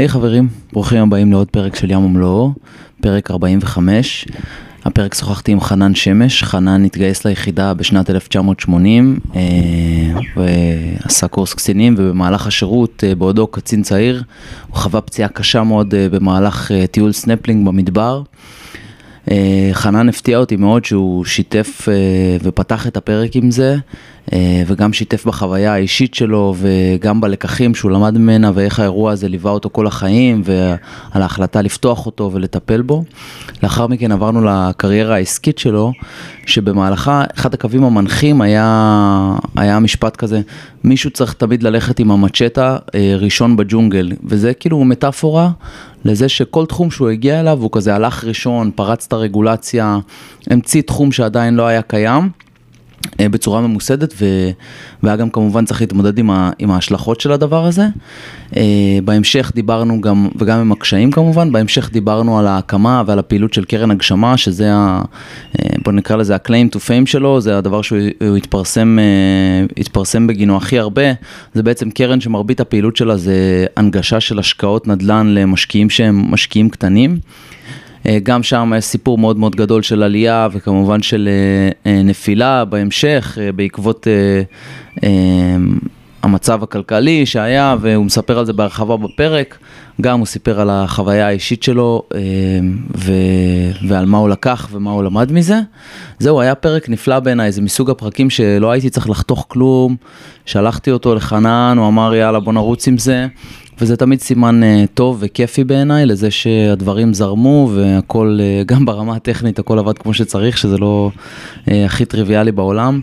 [0.00, 2.52] היי, חברים, ברוכים הבאים לעוד פרק של ים ומלואו,
[3.00, 4.26] פרק 45.
[4.84, 9.40] הפרק שוחחתי עם חנן שמש, חנן התגייס ליחידה בשנת 1980 אה,
[10.36, 14.22] ועשה קורס קצינים ובמהלך השירות אה, בעודו קצין צעיר
[14.68, 18.22] הוא חווה פציעה קשה מאוד אה, במהלך אה, טיול סנפלינג במדבר.
[19.30, 21.94] אה, חנן הפתיע אותי מאוד שהוא שיתף אה,
[22.42, 23.76] ופתח את הפרק עם זה,
[24.66, 29.70] וגם שיתף בחוויה האישית שלו וגם בלקחים שהוא למד ממנה ואיך האירוע הזה ליווה אותו
[29.72, 33.04] כל החיים ועל ההחלטה לפתוח אותו ולטפל בו.
[33.62, 35.92] לאחר מכן עברנו לקריירה העסקית שלו,
[36.46, 40.40] שבמהלכה אחד הקווים המנחים היה, היה משפט כזה,
[40.84, 42.76] מישהו צריך תמיד ללכת עם המצ'טה
[43.18, 45.50] ראשון בג'ונגל, וזה כאילו מטאפורה
[46.04, 49.98] לזה שכל תחום שהוא הגיע אליו הוא כזה הלך ראשון, פרץ את הרגולציה,
[50.50, 52.30] המציא תחום שעדיין לא היה קיים.
[53.20, 54.14] אה, בצורה ממוסדת
[55.02, 57.86] והיה גם כמובן צריך להתמודד עם, ה, עם ההשלכות של הדבר הזה.
[58.56, 63.64] אה, בהמשך דיברנו גם, וגם עם הקשיים כמובן, בהמשך דיברנו על ההקמה ועל הפעילות של
[63.64, 65.02] קרן הגשמה, שזה, ה,
[65.58, 68.98] אה, בוא נקרא לזה ה-claim to fame שלו, זה הדבר שהוא התפרסם,
[69.76, 71.12] התפרסם בגינו הכי הרבה,
[71.54, 77.18] זה בעצם קרן שמרבית הפעילות שלה זה הנגשה של השקעות נדל"ן למשקיעים שהם משקיעים קטנים.
[78.06, 82.64] אה, גם שם יש סיפור מאוד מאוד גדול של עלייה וכמובן של אה, אה, נפילה
[82.64, 84.06] בהמשך בעקבות
[86.22, 89.58] המצב הכלכלי שהיה והוא מספר על זה בהרחבה בפרק,
[90.00, 92.02] גם הוא סיפר על החוויה האישית שלו
[92.96, 93.12] ו...
[93.88, 95.60] ועל מה הוא לקח ומה הוא למד מזה.
[96.18, 99.96] זהו, היה פרק נפלא בעיניי, זה מסוג הפרקים שלא הייתי צריך לחתוך כלום,
[100.46, 103.26] שלחתי אותו לחנן, הוא אמר יאללה בוא נרוץ עם זה,
[103.80, 109.58] וזה תמיד סימן uh, טוב וכיפי בעיניי לזה שהדברים זרמו והכל, uh, גם ברמה הטכנית
[109.58, 113.00] הכל עבד כמו שצריך, שזה לא uh, הכי טריוויאלי בעולם.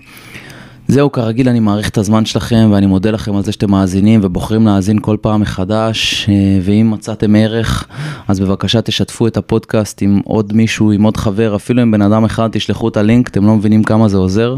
[0.88, 4.66] זהו, כרגיל אני מעריך את הזמן שלכם ואני מודה לכם על זה שאתם מאזינים ובוחרים
[4.66, 6.30] להאזין כל פעם מחדש
[6.62, 7.88] ואם מצאתם ערך
[8.28, 12.26] אז בבקשה תשתפו את הפודקאסט עם עוד מישהו, עם עוד חבר, אפילו עם בן אדם
[12.26, 14.56] אחד תשלחו את הלינק, אתם לא מבינים כמה זה עוזר.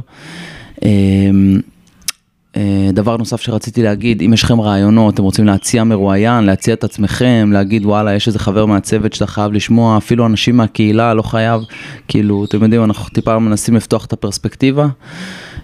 [2.58, 6.84] אה, דבר נוסף שרציתי להגיד, אם יש לכם רעיונות, אתם רוצים להציע מרואיין, להציע את
[6.84, 11.62] עצמכם, להגיד וואלה, יש איזה חבר מהצוות שאתה חייב לשמוע, אפילו אנשים מהקהילה, לא חייב,
[12.08, 14.88] כאילו, אתם יודעים, אנחנו טיפה מנסים לפתוח את הפרספקטיבה.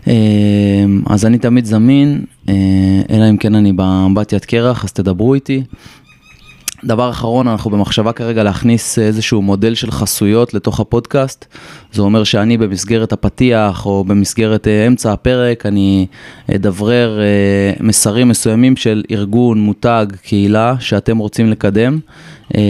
[0.07, 0.13] אה,
[1.05, 2.53] אז אני תמיד זמין, אה,
[3.09, 5.63] אלא אם כן אני באמבטיית קרח, אז תדברו איתי.
[6.85, 11.45] דבר אחרון, אנחנו במחשבה כרגע להכניס איזשהו מודל של חסויות לתוך הפודקאסט.
[11.91, 16.05] זה אומר שאני במסגרת הפתיח או במסגרת אה, אמצע הפרק, אני
[16.55, 17.25] אדברר אה,
[17.79, 21.99] מסרים מסוימים של ארגון, מותג, קהילה שאתם רוצים לקדם.
[22.55, 22.61] אה,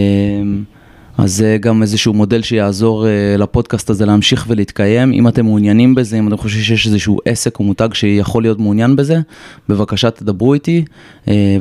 [1.18, 3.06] אז זה גם איזשהו מודל שיעזור
[3.38, 5.12] לפודקאסט הזה להמשיך ולהתקיים.
[5.12, 8.96] אם אתם מעוניינים בזה, אם אתם חושבים שיש איזשהו עסק או מותג שיכול להיות מעוניין
[8.96, 9.20] בזה,
[9.68, 10.84] בבקשה תדברו איתי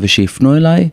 [0.01, 0.89] ושיפנו אליי,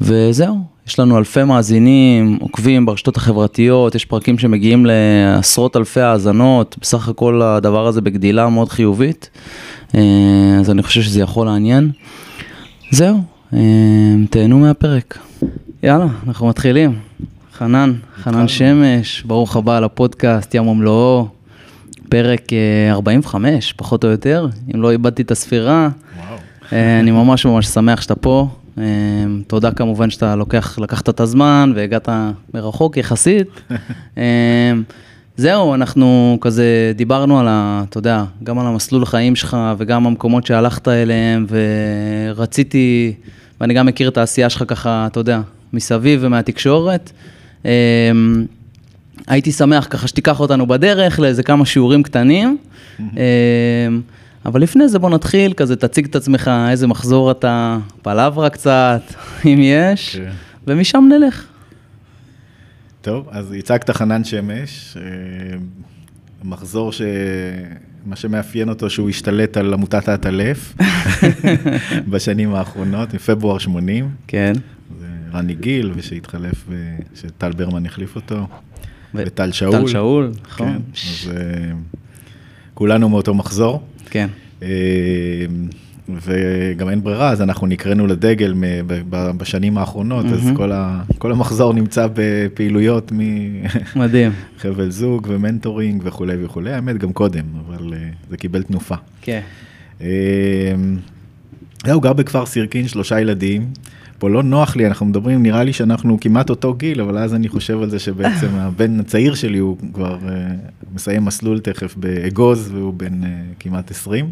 [0.00, 0.73] וזהו.
[0.86, 7.42] יש לנו אלפי מאזינים, עוקבים ברשתות החברתיות, יש פרקים שמגיעים לעשרות אלפי האזנות, בסך הכל
[7.42, 9.30] הדבר הזה בגדילה מאוד חיובית,
[9.94, 10.00] אה,
[10.60, 11.90] אז אני חושב שזה יכול לעניין.
[12.90, 13.18] זהו,
[13.52, 13.58] אה,
[14.30, 15.18] תהנו מהפרק.
[15.82, 16.98] יאללה, אנחנו מתחילים.
[17.58, 21.28] חנן, חנן שמש, ברוך הבא לפודקאסט ים ומלואו,
[22.08, 22.42] פרק
[22.90, 25.88] 45, אה, פחות או יותר, אם לא איבדתי את הספירה.
[26.16, 26.36] וואו.
[27.00, 28.48] אני ממש ממש שמח שאתה פה.
[28.78, 28.82] אמ,
[29.46, 32.08] תודה כמובן שאתה לוקח, לקחת את הזמן והגעת
[32.54, 33.48] מרחוק יחסית.
[34.16, 34.22] אמ,
[35.36, 37.84] זהו, אנחנו כזה דיברנו על ה...
[37.88, 41.46] אתה יודע, גם על המסלול החיים שלך וגם המקומות שהלכת אליהם,
[42.34, 43.14] ורציתי,
[43.60, 45.40] ואני גם מכיר את העשייה שלך ככה, אתה יודע,
[45.72, 47.12] מסביב ומהתקשורת.
[47.64, 47.70] אמ,
[49.26, 52.58] הייתי שמח ככה שתיקח אותנו בדרך לאיזה כמה שיעורים קטנים.
[54.46, 59.02] אבל לפני זה בוא נתחיל, כזה תציג את עצמך, איזה מחזור אתה, פלברה קצת,
[59.46, 60.30] אם יש, כן.
[60.66, 61.46] ומשם נלך.
[63.00, 65.56] טוב, אז הצגת חנן שמש, אה,
[66.44, 67.02] מחזור ש...
[68.06, 70.74] מה שמאפיין אותו שהוא השתלט על עמותת האטלף
[72.10, 74.08] בשנים האחרונות, מפברואר 80.
[74.26, 74.52] כן.
[75.32, 76.68] רני גיל, ושהתחלף,
[77.14, 78.46] שטל ברמן החליף אותו,
[79.14, 79.72] וטל שאול.
[79.72, 80.72] טל שאול, נכון.
[80.72, 81.72] כן, אז אה,
[82.74, 83.82] כולנו מאותו מחזור.
[84.10, 84.28] כן.
[84.62, 84.68] אה,
[86.08, 88.54] וגם אין ברירה, אז אנחנו נקראנו לדגל
[89.10, 93.18] בשנים האחרונות, אז כל, ה, כל המחזור נמצא בפעילויות מ...
[93.96, 94.32] מדהים.
[94.60, 98.94] חבל זוג ומנטורינג וכולי וכולי, האמת גם קודם, אבל אה, זה קיבל תנופה.
[99.22, 99.40] כן.
[100.00, 100.74] אה,
[101.92, 103.66] הוא גר בכפר סירקין, שלושה ילדים.
[104.24, 107.48] פה לא נוח לי, אנחנו מדברים, נראה לי שאנחנו כמעט אותו גיל, אבל אז אני
[107.48, 110.30] חושב על זה שבעצם הבן הצעיר שלי הוא כבר uh,
[110.94, 113.26] מסיים מסלול תכף באגוז, והוא בן uh,
[113.60, 114.30] כמעט 20.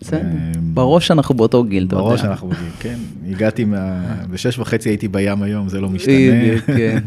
[0.00, 0.18] בסדר.
[0.18, 0.24] אה,
[0.60, 2.04] בראש אנחנו באותו גיל, אתה יודע.
[2.04, 2.98] בראש אנחנו בגיל, כן.
[3.30, 6.60] הגעתי, מה- בשש וחצי הייתי בים היום, זה לא משתנה.
[6.66, 6.98] כן.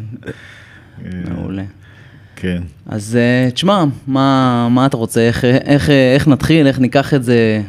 [1.36, 1.64] מעולה.
[2.36, 2.64] כן.
[2.86, 3.18] אז
[3.54, 7.62] תשמע, מה, מה אתה רוצה, איך, איך, איך נתחיל, איך ניקח את זה?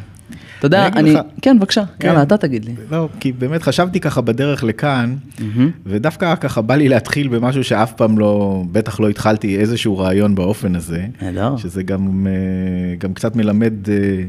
[0.65, 1.13] אתה יודע, אני.
[1.13, 2.07] לך- כן, בבקשה, כן.
[2.07, 2.73] יאללה, אתה תגיד לי.
[2.91, 5.71] לא, כי באמת חשבתי ככה בדרך לכאן, מהמם.
[5.85, 10.75] ודווקא ככה בא לי להתחיל במשהו שאף פעם לא, בטח לא התחלתי איזשהו רעיון באופן
[10.75, 11.05] הזה.
[11.21, 11.57] נהדר.
[11.57, 14.23] שזה גם, אה, גם קצת מלמד אה,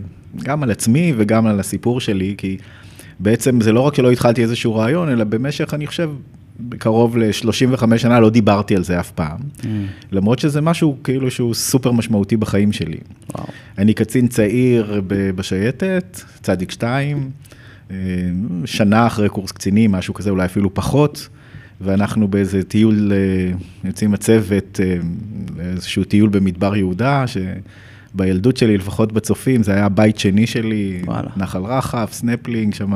[0.44, 2.56] גם על עצמי וגם על הסיפור שלי, כי
[3.20, 6.10] בעצם זה לא רק שלא התחלתי איזשהו רעיון, אלא במשך, אני חושב,
[6.78, 9.38] קרוב ל-35 שנה לא דיברתי על זה אף פעם.
[9.60, 9.66] Mm,
[10.12, 12.98] למרות שזה משהו כאילו שהוא סופר משמעותי בחיים שלי.
[13.34, 13.46] וואו.
[13.78, 17.30] אני קצין צעיר בשייטת, צ' 2,
[18.64, 21.28] שנה אחרי קורס קצינים, משהו כזה, אולי אפילו פחות,
[21.80, 23.52] ואנחנו באיזה טיול, אה,
[23.84, 24.96] יוצאים הצוות, אה,
[25.72, 27.24] איזשהו טיול במדבר יהודה,
[28.16, 31.30] שבילדות שלי, לפחות בצופים, זה היה הבית שני שלי, וואלה.
[31.36, 32.92] נחל רחף, סנפלינג, שם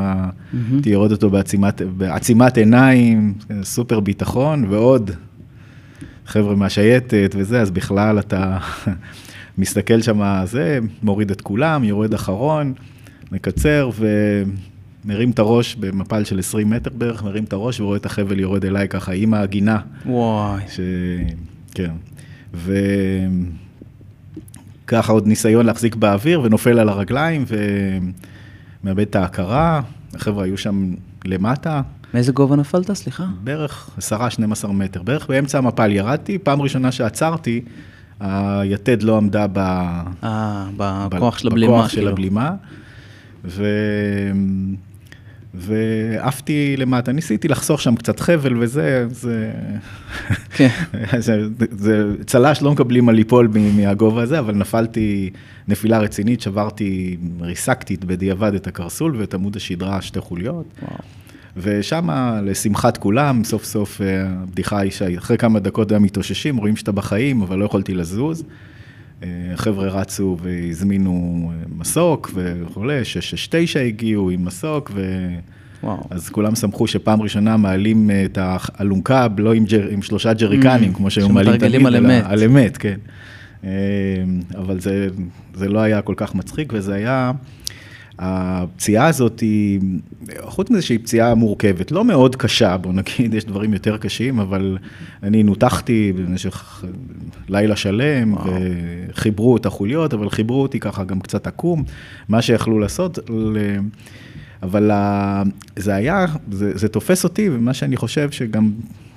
[0.72, 5.10] הייתי יורד אותו בעצימת, בעצימת עיניים, סופר ביטחון, ועוד
[6.26, 8.58] חבר'ה מהשייטת וזה, אז בכלל אתה
[9.58, 12.72] מסתכל שם, זה, מוריד את כולם, יורד אחרון,
[13.32, 13.90] מקצר
[15.04, 18.64] ומרים את הראש במפל של 20 מטר בערך, מרים את הראש ורואה את החבל יורד
[18.64, 20.62] אליי ככה עם הגינה, וואי.
[20.68, 20.80] ש...
[21.74, 21.90] כן.
[24.90, 27.44] וככה עוד ניסיון להחזיק באוויר ונופל על הרגליים
[28.82, 29.80] ומאבד את ההכרה,
[30.14, 30.94] החבר'ה היו שם
[31.24, 31.82] למטה,
[32.14, 33.24] מאיזה גובה נפלת, סליחה?
[33.44, 33.90] בערך
[34.64, 37.60] 10-12 מטר, בערך באמצע המפל ירדתי, פעם ראשונה שעצרתי,
[38.20, 39.58] היתד לא עמדה ב...
[39.58, 41.72] אה, ב- בכוח של הבלימה.
[41.72, 42.10] בכוח של כאילו.
[42.10, 42.54] הבלימה,
[43.44, 43.64] ו...
[45.54, 49.52] ועפתי למטה, ניסיתי לחסוך שם קצת חבל וזה, זה...
[50.50, 50.68] כן.
[51.18, 55.30] זה, זה צל"ש לא מקבלים על ליפול מהגובה הזה, אבל נפלתי
[55.68, 60.66] נפילה רצינית, שברתי, ריסקתי בדיעבד את הקרסול ואת עמוד השדרה, שתי חוליות.
[60.82, 60.96] וואו.
[61.56, 62.08] ושם,
[62.42, 67.42] לשמחת כולם, סוף סוף אה, הבדיחה היא שאחרי כמה דקות הם מתאוששים, רואים שאתה בחיים,
[67.42, 68.44] אבל לא יכולתי לזוז.
[69.54, 75.28] החבר'ה רצו והזמינו אה, מסוק וכולי, 669 הגיעו עם מסוק, ו...
[75.82, 76.02] וואו.
[76.10, 80.92] אז כולם שמחו שפעם ראשונה מעלים אה, את האלונקה, לא עם, ג'ר, עם שלושה ג'ריקנים,
[80.92, 82.24] Mm, כמו שהיו מעלים תמיד, על אמת.
[82.26, 82.98] על אמת, כן.
[83.64, 83.70] אה,
[84.58, 85.08] אבל זה,
[85.54, 87.32] זה לא היה כל כך מצחיק, וזה היה,
[88.22, 89.80] הפציעה הזאת היא,
[90.40, 94.78] חוץ מזה שהיא פציעה מורכבת, לא מאוד קשה, בוא נגיד, יש דברים יותר קשים, אבל
[95.22, 96.84] אני נותחתי במשך
[97.48, 98.44] לילה שלם, וואו.
[99.10, 101.84] וחיברו את החוליות, אבל חיברו אותי ככה גם קצת עקום,
[102.28, 103.18] מה שיכלו לעשות.
[103.30, 103.58] ל...
[104.62, 104.90] אבל
[105.76, 108.70] זה היה, זה, זה תופס אותי, ומה שאני חושב שגם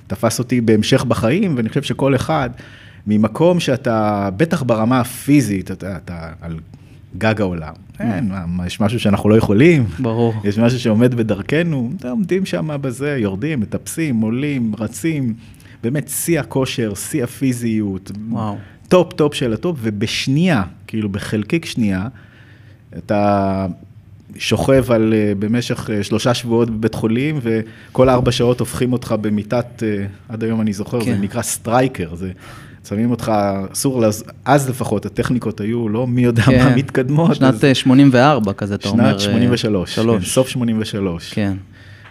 [0.06, 2.50] תפס אותי בהמשך בחיים, ואני חושב שכל אחד,
[3.06, 6.58] ממקום שאתה, בטח ברמה הפיזית, אתה, אתה על
[7.18, 7.72] גג העולם.
[8.00, 9.86] אין, מה, מה, יש משהו שאנחנו לא יכולים?
[9.98, 10.34] ברור.
[10.44, 15.34] יש משהו שעומד בדרכנו, עומדים שם בזה, יורדים, מטפסים, עולים, רצים,
[15.82, 18.56] באמת שיא הכושר, שיא הפיזיות, וואו.
[18.88, 22.08] טופ טופ של הטופ, ובשנייה, כאילו בחלקיק שנייה,
[22.98, 23.66] אתה
[24.36, 29.82] שוכב על, אה, במשך אה, שלושה שבועות בבית חולים, וכל ארבע שעות הופכים אותך במיטת,
[29.82, 31.14] אה, עד היום אני זוכר, כן.
[31.14, 32.32] זה נקרא סטרייקר, זה...
[32.88, 33.32] שמים אותך,
[33.72, 34.24] אסור, לז...
[34.44, 36.64] אז לפחות הטכניקות היו לא מי יודע כן.
[36.64, 37.34] מה מתקדמות.
[37.34, 39.04] שנת אז- אה, 84 כזה, אתה אומר.
[39.04, 40.34] שנת אה, 83, כן, שלוש.
[40.34, 41.32] סוף 83.
[41.32, 41.52] כן.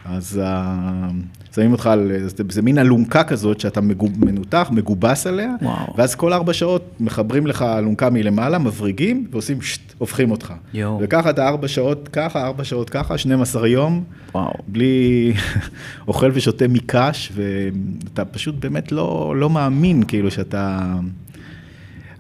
[0.06, 1.08] אז אה,
[1.56, 2.12] שמים אותך על,
[2.50, 5.94] זה, מין אלונקה כזאת שאתה מגוב, מנותח, מגובס עליה, וואו.
[5.98, 10.54] ואז כל ארבע שעות מחברים לך אלונקה מלמעלה, מבריגים, ועושים שט, הופכים אותך.
[10.74, 11.00] יואו.
[11.02, 14.54] וככה אתה ארבע שעות ככה, ארבע שעות ככה, 12 יום, וואו.
[14.68, 15.34] בלי
[16.08, 20.96] אוכל ושותה מקש, ואתה פשוט באמת לא, לא מאמין, כאילו שאתה...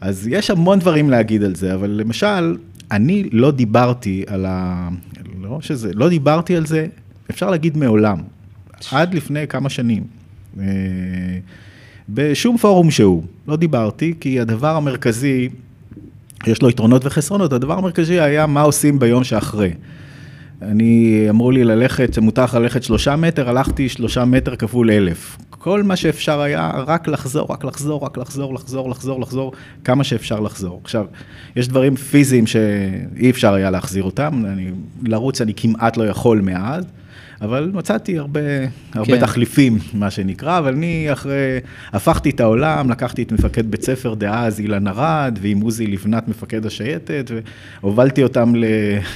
[0.01, 2.57] אז יש המון דברים להגיד על זה, אבל למשל,
[2.91, 4.89] אני לא דיברתי על ה...
[5.41, 6.87] לא שזה, לא דיברתי על זה,
[7.29, 8.17] אפשר להגיד מעולם,
[8.91, 10.03] עד לפני כמה שנים.
[10.59, 10.65] אה,
[12.09, 15.49] בשום פורום שהוא, לא דיברתי, כי הדבר המרכזי,
[16.47, 19.71] יש לו יתרונות וחסרונות, הדבר המרכזי היה מה עושים ביום שאחרי.
[20.61, 25.37] אני, אמרו לי ללכת, שמותר לך ללכת שלושה מטר, הלכתי שלושה מטר כפול אלף.
[25.49, 29.51] כל מה שאפשר היה רק לחזור, רק לחזור, רק לחזור, לחזור, לחזור, לחזור,
[29.83, 30.81] כמה שאפשר לחזור.
[30.83, 31.05] עכשיו,
[31.55, 34.71] יש דברים פיזיים שאי אפשר היה להחזיר אותם, אני,
[35.03, 36.85] לרוץ אני כמעט לא יכול מאז,
[37.43, 38.39] אבל מצאתי הרבה,
[38.93, 39.19] הרבה כן.
[39.19, 41.57] תחליפים, מה שנקרא, אבל אני אחרי,
[41.93, 46.65] הפכתי את העולם, לקחתי את מפקד בית ספר דאז, אילן ארד, ועם עוזי לבנת, מפקד
[46.65, 47.31] השייטת,
[47.83, 48.65] והובלתי אותם ל,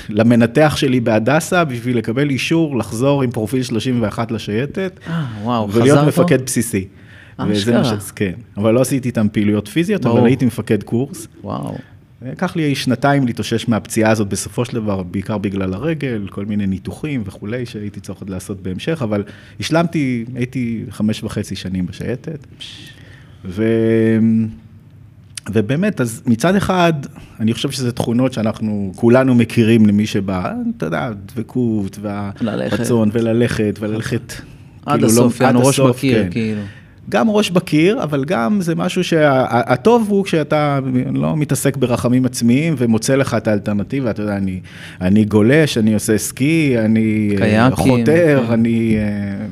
[0.09, 6.07] למנתח שלי בהדסה, בשביל לקבל אישור לחזור עם פרופיל 31 לשייטת, אה, וואו, ולהיות חזרת?
[6.07, 6.87] מפקד בסיסי.
[7.39, 7.97] אה, אשכרה.
[8.15, 10.19] כן, אבל לא עשיתי איתם פעילויות פיזיות, ברור.
[10.19, 11.27] אבל הייתי מפקד קורס.
[11.43, 11.75] וואו.
[12.21, 17.23] לקח לי שנתיים להתאושש מהפציעה הזאת בסופו של דבר, בעיקר בגלל הרגל, כל מיני ניתוחים
[17.25, 19.23] וכולי, שהייתי צריך עוד לעשות בהמשך, אבל
[19.59, 22.47] השלמתי, הייתי חמש וחצי שנים בשייטת.
[23.45, 23.63] ו...
[25.53, 26.93] ובאמת, אז מצד אחד,
[27.39, 34.33] אני חושב שזה תכונות שאנחנו כולנו מכירים למי שבא, אתה יודע, דבקות, והרצון, וללכת, וללכת.
[34.85, 36.31] עד כאילו הסוף, לא, יענו ראש בקיר, כן.
[36.31, 36.61] כאילו.
[37.09, 40.79] גם ראש בקיר, אבל גם זה משהו שהטוב שה, הוא כשאתה
[41.13, 44.59] לא מתעסק ברחמים עצמיים ומוצא לך את האלטרנטיבה, אתה יודע, אני,
[45.01, 48.53] אני גולש, אני עושה סקי, אני קייקים, חותר, כן.
[48.53, 49.45] אני אה,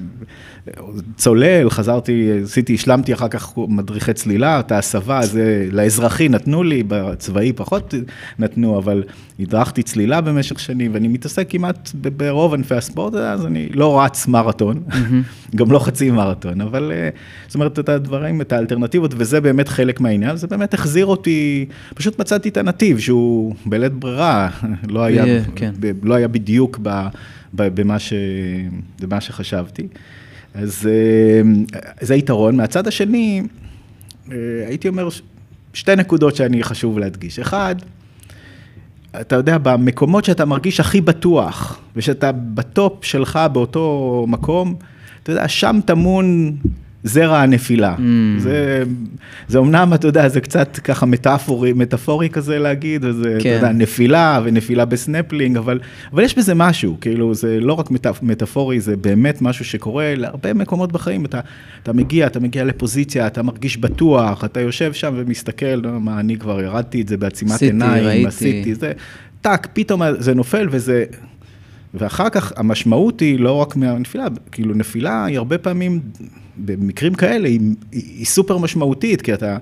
[1.17, 7.53] צולל, חזרתי, עשיתי, השלמתי אחר כך מדריכי צלילה, את ההסבה, זה לאזרחי נתנו לי, בצבאי
[7.53, 7.93] פחות
[8.39, 9.03] נתנו, אבל
[9.39, 14.83] הדרכתי צלילה במשך שנים, ואני מתעסק כמעט ברוב ענפי הספורט, אז אני לא רץ מרתון.
[15.55, 17.09] גם לא חצי מרתון, אבל אה,
[17.47, 22.19] זאת אומרת, את הדברים, את האלטרנטיבות, וזה באמת חלק מהעניין, זה באמת החזיר אותי, פשוט
[22.19, 24.49] מצאתי את הנתיב, שהוא בלית ברירה,
[24.89, 25.71] לא היה, כן.
[25.79, 27.07] ב, לא היה בדיוק ב,
[27.53, 28.13] ב, במה, ש,
[29.01, 29.87] במה שחשבתי.
[30.55, 31.41] אז אה,
[32.01, 32.55] זה היתרון.
[32.55, 33.41] מהצד השני,
[34.31, 35.09] אה, הייתי אומר,
[35.73, 37.39] שתי נקודות שאני חשוב להדגיש.
[37.39, 37.75] אחד,
[39.21, 44.75] אתה יודע, במקומות שאתה מרגיש הכי בטוח, ושאתה בטופ שלך באותו מקום,
[45.23, 46.57] אתה יודע, שם טמון
[47.05, 47.95] זרע הנפילה.
[47.97, 48.01] Mm.
[48.37, 48.83] זה,
[49.47, 53.49] זה אמנם, אתה יודע, זה קצת ככה מטאפורי, מטאפורי כזה להגיד, וזה, כן.
[53.49, 55.79] אתה יודע, נפילה ונפילה בסנפלינג, אבל,
[56.13, 60.53] אבל יש בזה משהו, כאילו, זה לא רק מטאפ, מטאפורי, זה באמת משהו שקורה להרבה
[60.53, 61.25] מקומות בחיים.
[61.25, 61.39] אתה,
[61.83, 66.37] אתה מגיע, אתה מגיע לפוזיציה, אתה מרגיש בטוח, אתה יושב שם ומסתכל, לא, מה, אני
[66.37, 68.27] כבר ירדתי את זה בעצימת עיניים.
[68.27, 68.91] עשיתי, זה,
[69.41, 71.05] טאק, פתאום זה נופל וזה...
[71.97, 75.99] ואחר כך המשמעות היא לא רק מהנפילה, כאילו נפילה היא הרבה פעמים,
[76.57, 77.59] במקרים כאלה, היא,
[77.91, 79.57] היא סופר משמעותית, כי אתה,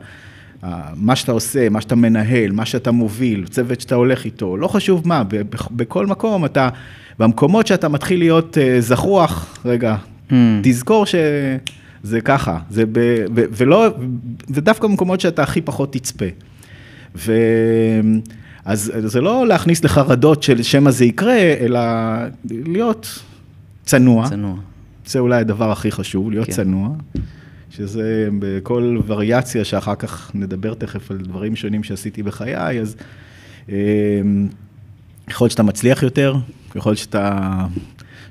[0.95, 5.07] מה שאתה עושה, מה שאתה מנהל, מה שאתה מוביל, צוות שאתה הולך איתו, לא חשוב
[5.07, 5.23] מה,
[5.71, 6.69] בכל מקום אתה,
[7.19, 9.95] במקומות שאתה מתחיל להיות אה, זחוח, רגע,
[10.29, 10.33] mm.
[10.63, 12.99] תזכור שזה ככה, זה ב,
[13.35, 13.87] ו, ולא,
[14.49, 16.25] ודווקא במקומות שאתה הכי פחות תצפה.
[17.15, 17.33] ו...
[18.65, 21.79] אז זה לא להכניס לחרדות של שמא זה יקרה, אלא
[22.49, 23.19] להיות
[23.85, 24.29] צנוע.
[24.29, 24.55] צנוע.
[25.05, 26.51] זה אולי הדבר הכי חשוב, להיות כן.
[26.51, 26.89] צנוע.
[27.69, 32.95] שזה בכל וריאציה שאחר כך נדבר תכף על דברים שונים שעשיתי בחיי, אז
[33.69, 33.75] אה,
[35.29, 36.35] יכול להיות שאתה מצליח יותר,
[36.75, 37.51] יכול שאתה,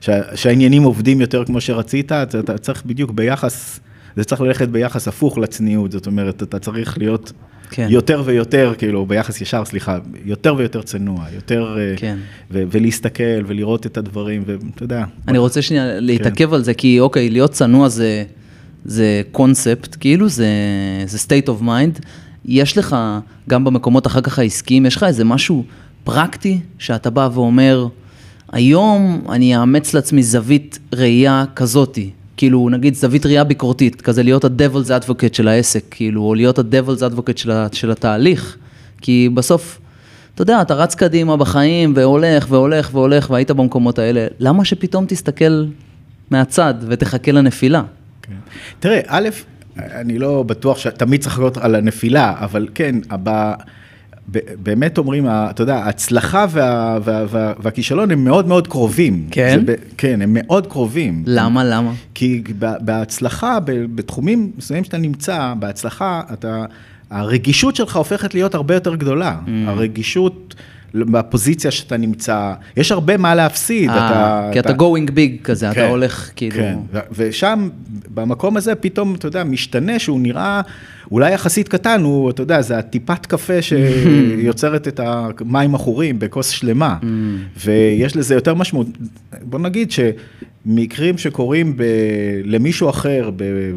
[0.01, 3.81] שה, שהעניינים עובדים יותר כמו שרצית, אתה, אתה צריך בדיוק ביחס,
[4.17, 7.33] זה צריך ללכת ביחס הפוך לצניעות, זאת אומרת, אתה צריך להיות
[7.73, 7.87] כן.
[7.91, 12.17] יותר ויותר, כאילו, ביחס ישר, סליחה, יותר ויותר צנוע, יותר, אה, כן.
[12.51, 15.05] ו- ולהסתכל ולראות את הדברים, ואתה יודע.
[15.29, 15.45] אני בוא...
[15.45, 16.55] רוצה שנייה להתעכב כן.
[16.55, 18.25] על זה, כי אוקיי, להיות צנוע זה,
[18.85, 20.47] זה קונספט, כאילו, זה,
[21.07, 22.05] זה state of mind.
[22.45, 22.97] יש לך,
[23.49, 25.65] גם במקומות אחר כך העסקיים, יש לך איזה משהו
[26.05, 27.87] פרקטי, שאתה בא ואומר,
[28.53, 32.11] היום אני אאמץ לעצמי זווית ראייה כזאתי.
[32.43, 37.13] כאילו, נגיד זווית ראייה ביקורתית, כזה להיות ה-Devil's Advocate של העסק, כאילו, או להיות ה-Devil's
[37.13, 38.57] Advocate של, של התהליך,
[39.01, 39.81] כי בסוף,
[40.35, 45.65] אתה יודע, אתה רץ קדימה בחיים, והולך, והולך, והולך, והיית במקומות האלה, למה שפתאום תסתכל
[46.31, 47.83] מהצד ותחכה לנפילה?
[48.23, 48.33] כן.
[48.81, 49.29] תראה, א',
[49.77, 53.55] אני לא בטוח שתמיד צריך להיות על הנפילה, אבל כן, הבא...
[54.63, 59.27] באמת אומרים, אתה יודע, ההצלחה וה, וה, וה, והכישלון הם מאוד מאוד קרובים.
[59.31, 59.63] כן?
[59.67, 61.23] זה, כן, הם מאוד קרובים.
[61.27, 61.93] למה, למה?
[62.15, 62.43] כי
[62.81, 63.59] בהצלחה,
[63.95, 66.65] בתחומים מסוימים שאתה נמצא, בהצלחה, אתה,
[67.11, 69.37] הרגישות שלך הופכת להיות הרבה יותר גדולה.
[69.47, 69.51] Mm.
[69.67, 70.55] הרגישות...
[70.95, 73.91] בפוזיציה שאתה נמצא, יש הרבה מה להפסיד.
[73.91, 76.57] 아, אתה, כי אתה, אתה going big כזה, כן, אתה הולך כאילו...
[76.57, 76.79] כן,
[77.13, 77.69] ושם,
[78.15, 80.61] במקום הזה, פתאום, אתה יודע, משתנה שהוא נראה
[81.11, 86.97] אולי יחסית קטן, הוא, אתה יודע, זה הטיפת קפה שיוצרת את המים עכורים בכוס שלמה,
[87.03, 87.05] mm.
[87.65, 88.87] ויש לזה יותר משמעות.
[89.43, 91.83] בוא נגיד שמקרים שקורים ב...
[92.45, 93.31] למישהו אחר,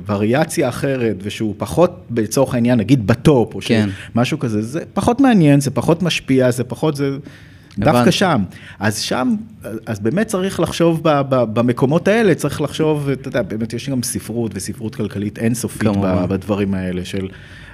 [0.06, 3.90] בווריאציה אחרת, ושהוא פחות, לצורך העניין, נגיד בטופ, או כן.
[4.16, 7.05] משהו כזה, זה פחות מעניין, זה פחות משפיע, זה פחות, זה...
[7.78, 8.44] דווקא שם.
[8.80, 9.36] אז שם,
[9.86, 14.04] אז באמת צריך לחשוב ב, ב, במקומות האלה, צריך לחשוב, אתה יודע, באמת יש גם
[14.04, 15.90] ספרות וספרות כלכלית אינסופית
[16.30, 17.28] בדברים האלה של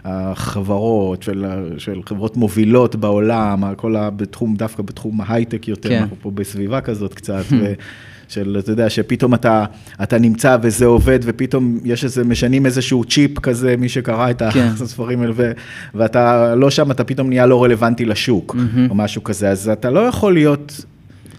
[0.05, 1.45] החברות, של,
[1.77, 5.99] של חברות מובילות בעולם, הכל בתחום, דווקא בתחום ההייטק יותר, כן.
[6.01, 7.43] אנחנו פה בסביבה כזאת קצת.
[7.59, 7.73] ו,
[8.31, 9.65] של, אתה יודע, שפתאום אתה,
[10.03, 14.67] אתה נמצא וזה עובד, ופתאום יש איזה, משנים איזשהו צ'יפ כזה, מי שקרא את כן.
[14.83, 15.51] הספרים האלה, ו,
[15.95, 18.89] ואתה לא שם, אתה פתאום נהיה לא רלוונטי לשוק, mm-hmm.
[18.89, 20.85] או משהו כזה, אז אתה לא יכול להיות,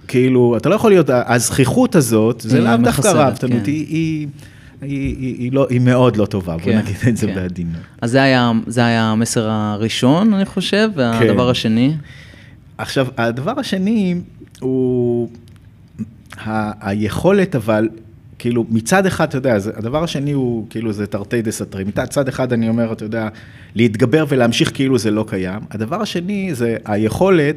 [0.08, 3.70] כאילו, אתה לא יכול להיות, הזכיחות הזאת, זה לאו דווקא רהבתנות, כן.
[3.70, 3.86] היא...
[3.88, 4.28] היא
[4.82, 7.34] היא, היא, היא, לא, היא מאוד לא טובה, בוא כן, נגיד את זה כן.
[7.34, 7.80] בעדינות.
[8.00, 11.50] אז זה היה, זה היה המסר הראשון, אני חושב, והדבר כן.
[11.50, 11.94] השני?
[12.78, 14.14] עכשיו, הדבר השני
[14.60, 15.28] הוא
[16.38, 17.88] ה- היכולת, אבל,
[18.38, 21.84] כאילו, מצד אחד, אתה יודע, זה, הדבר השני הוא, כאילו, זה תרתי דה סתרי.
[21.84, 23.28] מצד אחד, אני אומר, אתה יודע,
[23.74, 25.60] להתגבר ולהמשיך כאילו זה לא קיים.
[25.70, 27.56] הדבר השני זה היכולת,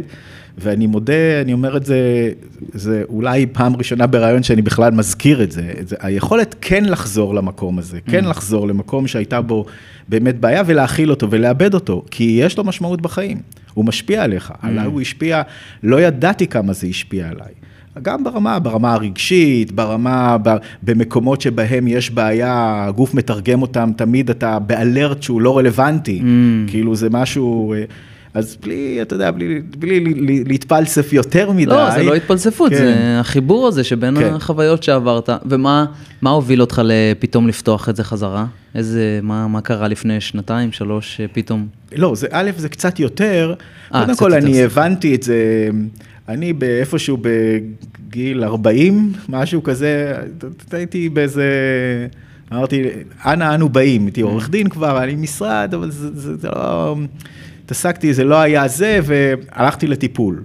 [0.57, 2.31] ואני מודה, אני אומר את זה,
[2.73, 7.79] זה אולי פעם ראשונה בריאיון שאני בכלל מזכיר את זה, זה היכולת כן לחזור למקום
[7.79, 9.65] הזה, כן לחזור למקום שהייתה בו
[10.09, 13.37] באמת בעיה ולהכיל אותו ולאבד אותו, כי יש לו משמעות בחיים,
[13.73, 15.41] הוא משפיע עליך, עליי הוא השפיע,
[15.83, 17.51] לא ידעתי כמה זה השפיע עליי.
[18.01, 24.59] גם ברמה, ברמה הרגשית, ברמה, ב- במקומות שבהם יש בעיה, הגוף מתרגם אותם, תמיד אתה
[24.59, 26.21] באלרט שהוא לא רלוונטי,
[26.67, 27.83] כאילו זה משהו, אה,
[28.33, 31.65] אז בלי, אתה יודע, בלי, בלי להתפלסף יותר מדי.
[31.65, 32.77] לא, זה לא התפלספות, כן.
[32.77, 34.33] זה החיבור הזה שבין כן.
[34.33, 35.29] החוויות שעברת.
[35.45, 35.85] ומה
[36.21, 38.45] מה הוביל אותך לפתאום לפתוח את זה חזרה?
[38.75, 41.67] איזה, מה, מה קרה לפני שנתיים, שלוש, אה, פתאום?
[41.95, 43.53] לא, זה א', זה קצת יותר.
[43.93, 44.63] אה, קודם קצת כל, יותר, אני.
[44.63, 45.69] הבנתי את זה,
[46.29, 50.13] אני באיפשהו בגיל 40, משהו כזה,
[50.71, 51.47] הייתי באיזה,
[52.53, 52.83] אמרתי,
[53.25, 56.95] אנה אנו באים, הייתי עורך דין כבר, היה לי משרד, אבל זה, זה, זה לא,
[57.65, 60.43] התעסקתי, זה לא היה זה, והלכתי לטיפול.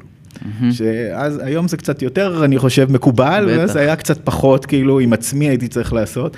[0.73, 3.59] שאז, היום זה קצת יותר, אני חושב, מקובל, בטח.
[3.59, 6.37] ואז היה קצת פחות, כאילו, עם עצמי הייתי צריך לעשות.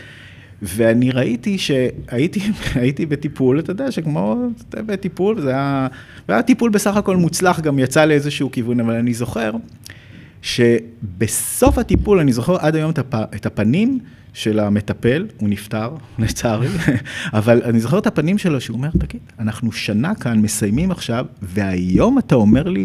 [0.62, 2.40] ואני ראיתי שהייתי
[2.74, 5.86] הייתי בטיפול, אתה יודע, שכמו בטיפול, זה היה,
[6.28, 9.52] והיה טיפול בסך הכל מוצלח, גם יצא לאיזשהו כיוון, אבל אני זוכר
[10.42, 13.98] שבסוף הטיפול, אני זוכר עד היום את, הפ, את הפנים
[14.32, 16.68] של המטפל, הוא נפטר, לצערי,
[17.32, 22.18] אבל אני זוכר את הפנים שלו, שהוא אומר, תגיד, אנחנו שנה כאן מסיימים עכשיו, והיום
[22.18, 22.84] אתה אומר לי,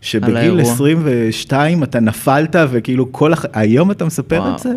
[0.00, 0.62] שבגיל האירוע.
[0.62, 3.44] 22 אתה נפלת וכאילו כל הח...
[3.52, 4.54] היום אתה מספר וואו.
[4.54, 4.72] את זה?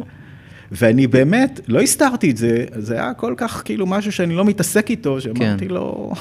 [0.71, 4.89] ואני באמת, לא הסתרתי את זה, זה היה כל כך כאילו משהו שאני לא מתעסק
[4.89, 5.73] איתו, שאמרתי כן.
[5.73, 6.13] לו,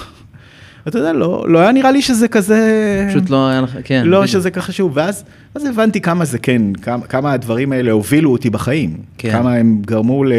[0.88, 3.07] אתה יודע, לא, לא היה נראה לי שזה כזה...
[3.11, 4.02] פשוט לא היה לך, כן.
[4.07, 4.33] לא בדיוק.
[4.33, 8.50] שזה ככה חשוב, ואז אז הבנתי כמה זה כן, כמה, כמה הדברים האלה הובילו אותי
[8.50, 8.97] בחיים.
[9.19, 9.33] כן.
[9.33, 10.33] כמה הם גרמו ל,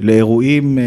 [0.00, 0.84] לאירועים אה,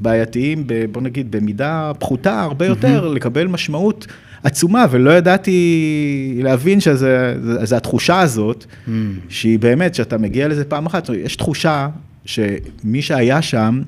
[0.00, 4.06] בעייתיים, ב, בוא נגיד, במידה פחותה הרבה יותר, לקבל משמעות
[4.44, 8.90] עצומה, ולא ידעתי להבין שזה זה התחושה הזאת, Mm.
[9.28, 11.88] שהיא באמת, שאתה מגיע לזה פעם אחת, יש תחושה
[12.24, 13.80] שמי שהיה שם,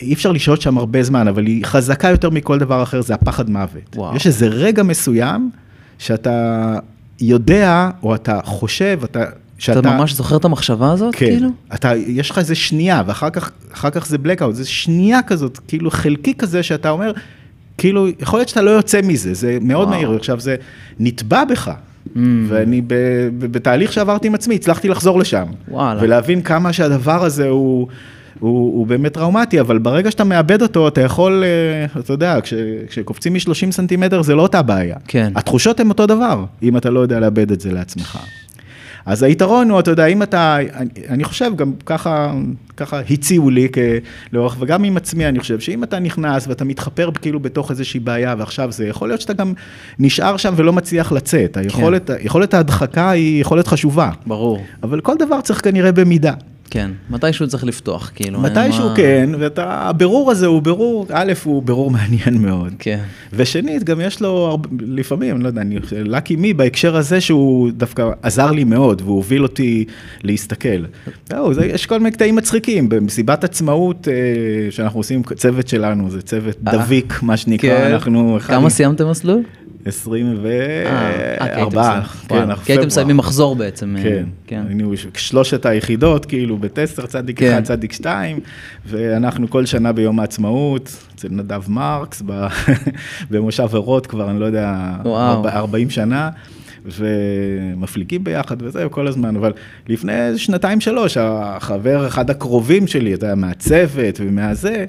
[0.00, 3.50] אי אפשר לשהות שם הרבה זמן, אבל היא חזקה יותר מכל דבר אחר, זה הפחד
[3.50, 3.96] מוות.
[3.96, 4.16] וואו.
[4.16, 5.50] יש איזה רגע מסוים
[5.98, 6.78] שאתה
[7.20, 9.24] יודע, או אתה חושב, אתה...
[9.58, 11.48] שאתה, אתה ממש זוכר את המחשבה הזאת, כן, כאילו?
[11.74, 16.34] אתה, יש לך איזה שנייה, ואחר כך, כך זה blackout, זה שנייה כזאת, כאילו חלקי
[16.34, 17.12] כזה, שאתה אומר,
[17.78, 19.98] כאילו, יכול להיות שאתה לא יוצא מזה, זה מאוד וואו.
[19.98, 20.56] מהיר, עכשיו זה
[20.98, 21.68] נתבע בך.
[21.68, 22.18] Mm.
[22.48, 22.94] ואני ב,
[23.38, 25.44] ב, בתהליך שעברתי עם עצמי, הצלחתי לחזור לשם.
[25.68, 26.00] וואלה.
[26.02, 27.88] ולהבין כמה שהדבר הזה הוא,
[28.40, 32.54] הוא, הוא באמת טראומטי, אבל ברגע שאתה מאבד אותו, אתה יכול, אה, אתה יודע, כש,
[32.88, 34.96] כשקופצים מ-30 סנטימטר זה לא אותה בעיה.
[35.08, 35.32] כן.
[35.36, 38.18] התחושות הן אותו דבר, אם אתה לא יודע לאבד את זה לעצמך.
[39.08, 42.32] אז היתרון הוא, אתה יודע, אם אתה, אני, אני חושב, גם ככה,
[42.76, 43.68] ככה הציעו לי
[44.32, 48.34] לאורך, וגם עם עצמי, אני חושב שאם אתה נכנס ואתה מתחפר כאילו בתוך איזושהי בעיה,
[48.38, 49.52] ועכשיו זה, יכול להיות שאתה גם
[49.98, 51.56] נשאר שם ולא מצליח לצאת.
[51.56, 54.62] היכולת, יכולת ההדחקה היא יכולת חשובה, ברור.
[54.82, 56.32] אבל כל דבר צריך כנראה במידה.
[56.70, 58.40] כן, מתישהו צריך לפתוח, כאילו.
[58.40, 62.72] מתישהו מה- כן, והבירור הזה הוא בירור, א', הוא בירור מעניין מאוד.
[62.78, 62.98] כן.
[63.32, 67.70] ושנית, גם יש לו הרבה, לפעמים, לא יודע, אני חושב, לקי מי בהקשר הזה שהוא
[67.72, 69.84] דווקא עזר לי מאוד, והוא הוביל אותי
[70.22, 70.84] להסתכל.
[71.30, 74.14] זהו, זה, יש כל מיני קטעים מצחיקים, במסיבת עצמאות אה,
[74.70, 76.72] שאנחנו עושים, צוות שלנו, זה צוות אה.
[76.72, 77.92] דביק, מה שנקרא, כן.
[77.92, 78.36] אנחנו...
[78.36, 79.42] אחד כמה עם סיימתם מסלול?
[79.88, 82.86] 24, כן, אנחנו כי הייתם.
[82.86, 83.96] מסיימים מחזור בעצם.
[83.96, 84.62] אה, כן, כן.
[84.68, 87.52] היינו שלושת היחידות, כאילו בטסטר צדיק כן.
[87.52, 88.40] אחד, צדיק שתיים,
[88.86, 92.22] ואנחנו כל שנה ביום העצמאות, אצל נדב מרקס,
[93.30, 95.48] במושב אורות כבר, אני לא יודע, וואו.
[95.48, 96.30] 40 שנה.
[96.84, 99.52] ומפליגים ביחד וזהו כל הזמן, אבל
[99.88, 104.84] לפני איזה שנתיים שלוש, החבר, אחד הקרובים שלי, אתה יודע, מהצוות ומהזה,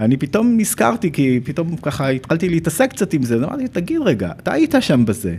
[0.00, 4.30] אני פתאום נזכרתי, כי פתאום ככה התחלתי להתעסק קצת עם זה, אז אמרתי, תגיד רגע,
[4.42, 5.36] אתה היית שם בזה.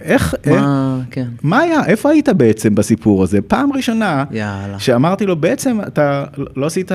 [0.00, 1.28] איך, איך, מה, כן.
[1.42, 3.42] מה היה, איפה היית בעצם בסיפור הזה?
[3.42, 4.78] פעם ראשונה, יאללה.
[4.78, 6.24] שאמרתי לו, בעצם אתה
[6.56, 6.90] לא עשית,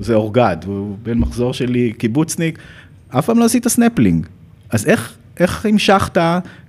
[0.00, 2.58] זה אורגד, הוא בן מחזור שלי, קיבוצניק,
[3.08, 4.26] אף פעם לא עשית סנפלינג.
[4.70, 6.18] אז איך, איך המשכת?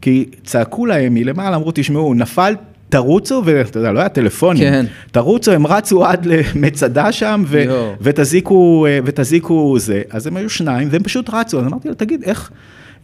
[0.02, 2.56] כי צעקו להם מלמעלה, אמרו, תשמעו, נפל,
[2.92, 4.86] תרוצו, ואתה יודע, לא היה טלפונים, כן.
[5.12, 7.64] תרוצו, הם רצו עד למצדה שם, ו.
[8.02, 10.02] ותזיקו, ותזיקו זה.
[10.10, 12.52] אז הם היו שניים, והם פשוט רצו, אז אמרתי לו, תגיד, איך...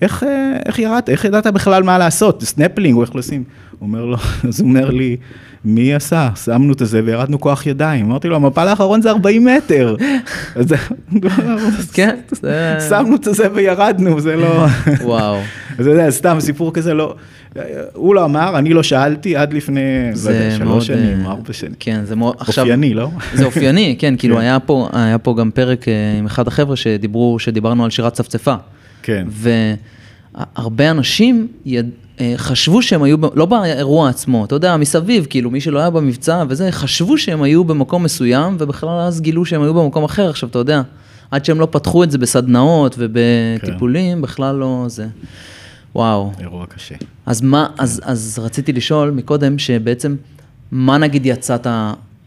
[0.01, 3.43] איך, אה, איך ירדת, איך ידעת בכלל מה לעשות, סנפלינג, או איך לשים?
[3.79, 5.17] הוא אומר לו, אז הוא אומר לי,
[5.65, 6.29] מי עשה?
[6.43, 8.05] שמנו את זה וירדנו כוח ידיים.
[8.05, 9.95] אמרתי לו, המפל האחרון זה 40 מטר.
[10.55, 10.73] אז
[11.93, 12.15] כן,
[12.89, 14.65] שמנו את זה וירדנו, זה לא...
[15.01, 15.38] וואו.
[15.79, 17.15] אז אתה יודע, סתם סיפור כזה, לא...
[17.93, 19.81] הוא לא אמר, אני לא שאלתי עד לפני,
[20.25, 20.51] לא יודע.
[20.57, 21.73] שלוש שנים, אה, ארבע שנים.
[21.79, 22.36] כן, זה מאוד...
[22.39, 23.10] אופייני, לא?
[23.33, 24.41] זה אופייני, כן, כאילו כן.
[24.93, 26.75] היה פה, גם פרק אה, עם אחד החבר'ה
[27.39, 28.55] שדיברנו על שירת צפצפה.
[29.07, 29.27] כן.
[29.29, 31.89] והרבה אנשים יד...
[32.21, 33.25] אה, חשבו שהם היו, ב...
[33.35, 37.63] לא באירוע עצמו, אתה יודע, מסביב, כאילו, מי שלא היה במבצע וזה, חשבו שהם היו
[37.63, 40.29] במקום מסוים, ובכלל אז גילו שהם היו במקום אחר.
[40.29, 40.81] עכשיו, אתה יודע,
[41.31, 45.07] עד שהם לא פתחו את זה בסדנאות ובטיפולים, בכלל לא זה.
[45.95, 46.31] וואו.
[46.39, 46.95] אירוע קשה.
[47.25, 50.15] אז מה, אז, אז רציתי לשאול מקודם, שבעצם,
[50.71, 51.67] מה נגיד יצאת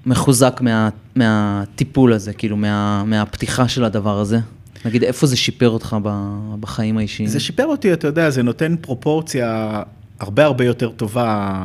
[0.07, 4.39] מחוזק מה, מהטיפול הזה, כאילו, מה, מהפתיחה של הדבר הזה?
[4.85, 5.97] נגיד, איפה זה שיפר אותך
[6.61, 7.29] בחיים האישיים?
[7.29, 9.83] זה שיפר אותי, אתה יודע, זה נותן פרופורציה
[10.21, 11.61] הרבה הרבה יותר טובה.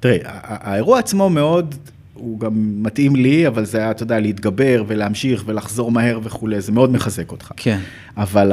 [0.00, 1.74] תראה, האירוע עצמו מאוד,
[2.14, 2.50] הוא גם
[2.82, 7.32] מתאים לי, אבל זה היה, אתה יודע, להתגבר ולהמשיך ולחזור מהר וכולי, זה מאוד מחזק
[7.32, 7.52] אותך.
[7.56, 7.78] כן.
[8.16, 8.52] אבל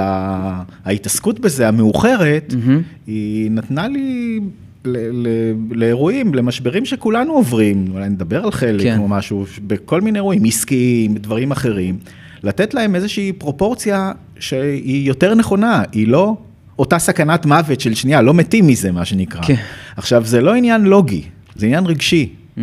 [0.86, 2.82] ההתעסקות בזה, המאוחרת, מהמם.
[3.08, 4.40] היא נתנה לי
[4.86, 9.00] ל- ל- לאירועים, למשברים שכולנו עוברים, אולי נדבר על חלק כן.
[9.00, 11.98] או משהו, בכל מיני אירועים, עסקיים, דברים אחרים,
[12.44, 16.38] לתת להם איזושהי פרופורציה שהיא יותר נכונה, היא לא
[16.80, 19.42] אותה סכנת מוות של שנייה, לא מתים מזה, מה שנקרא.
[19.42, 19.56] כן.
[19.98, 21.24] עכשיו, זה לא עניין לוגי,
[21.56, 22.30] זה עניין רגשי.
[22.58, 22.60] Mm.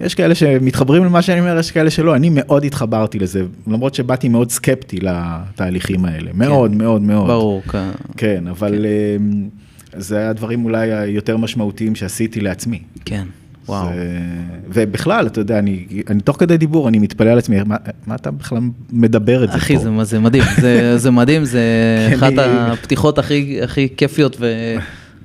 [0.00, 4.28] יש כאלה שמתחברים למה שאני אומר, יש כאלה שלא, אני מאוד התחברתי לזה, למרות שבאתי
[4.28, 7.26] מאוד סקפטי לתהליכים האלה, מאוד מאוד מאוד.
[7.26, 7.90] ברור, כן.
[8.16, 9.48] כן, אבל אמ,
[9.96, 12.82] זה הדברים אולי היותר משמעותיים שעשיתי לעצמי.
[13.04, 13.26] כן,
[13.68, 13.86] וואו.
[13.88, 13.92] זה-
[14.72, 17.76] ובכלל, אתה יודע, אני, אני תוך כדי דיבור, אני מתפלא על עצמי, מה,
[18.06, 18.58] מה אתה בכלל
[18.92, 19.82] מדבר את זה אחי, פה?
[19.82, 21.62] זה, זה מדהים, זה, זה מדהים, זה
[22.16, 24.36] אחת הפתיחות הכי, הכי כיפיות,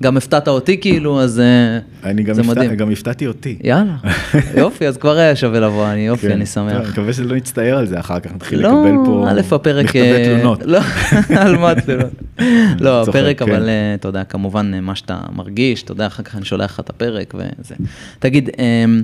[0.02, 1.78] וגם הפתעת אותי כאילו, אז אה,
[2.10, 2.74] אני גם, זה מדהים.
[2.74, 3.58] גם הפתעתי אותי.
[3.64, 3.96] יאללה,
[4.60, 6.32] יופי, אז כבר היה שווה לבוא, אני יופי, כן.
[6.32, 6.72] אני שמח.
[6.72, 9.84] אני מקווה שלא נצטער על זה אחר כך, נתחיל לא, לקבל פה א', הפרק...
[9.84, 10.62] מכתבי אה, תלונות.
[10.64, 10.80] לא,
[11.42, 12.10] על מה תלונות?
[12.84, 13.50] לא, הפרק, כן.
[13.50, 16.80] אבל אתה יודע, כמובן אה, מה שאתה מרגיש, אתה יודע, אחר כך אני שולח לך
[16.80, 17.74] את הפרק וזה.
[18.18, 19.02] תגיד, אמ,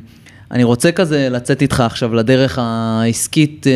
[0.50, 3.66] אני רוצה כזה לצאת איתך עכשיו לדרך העסקית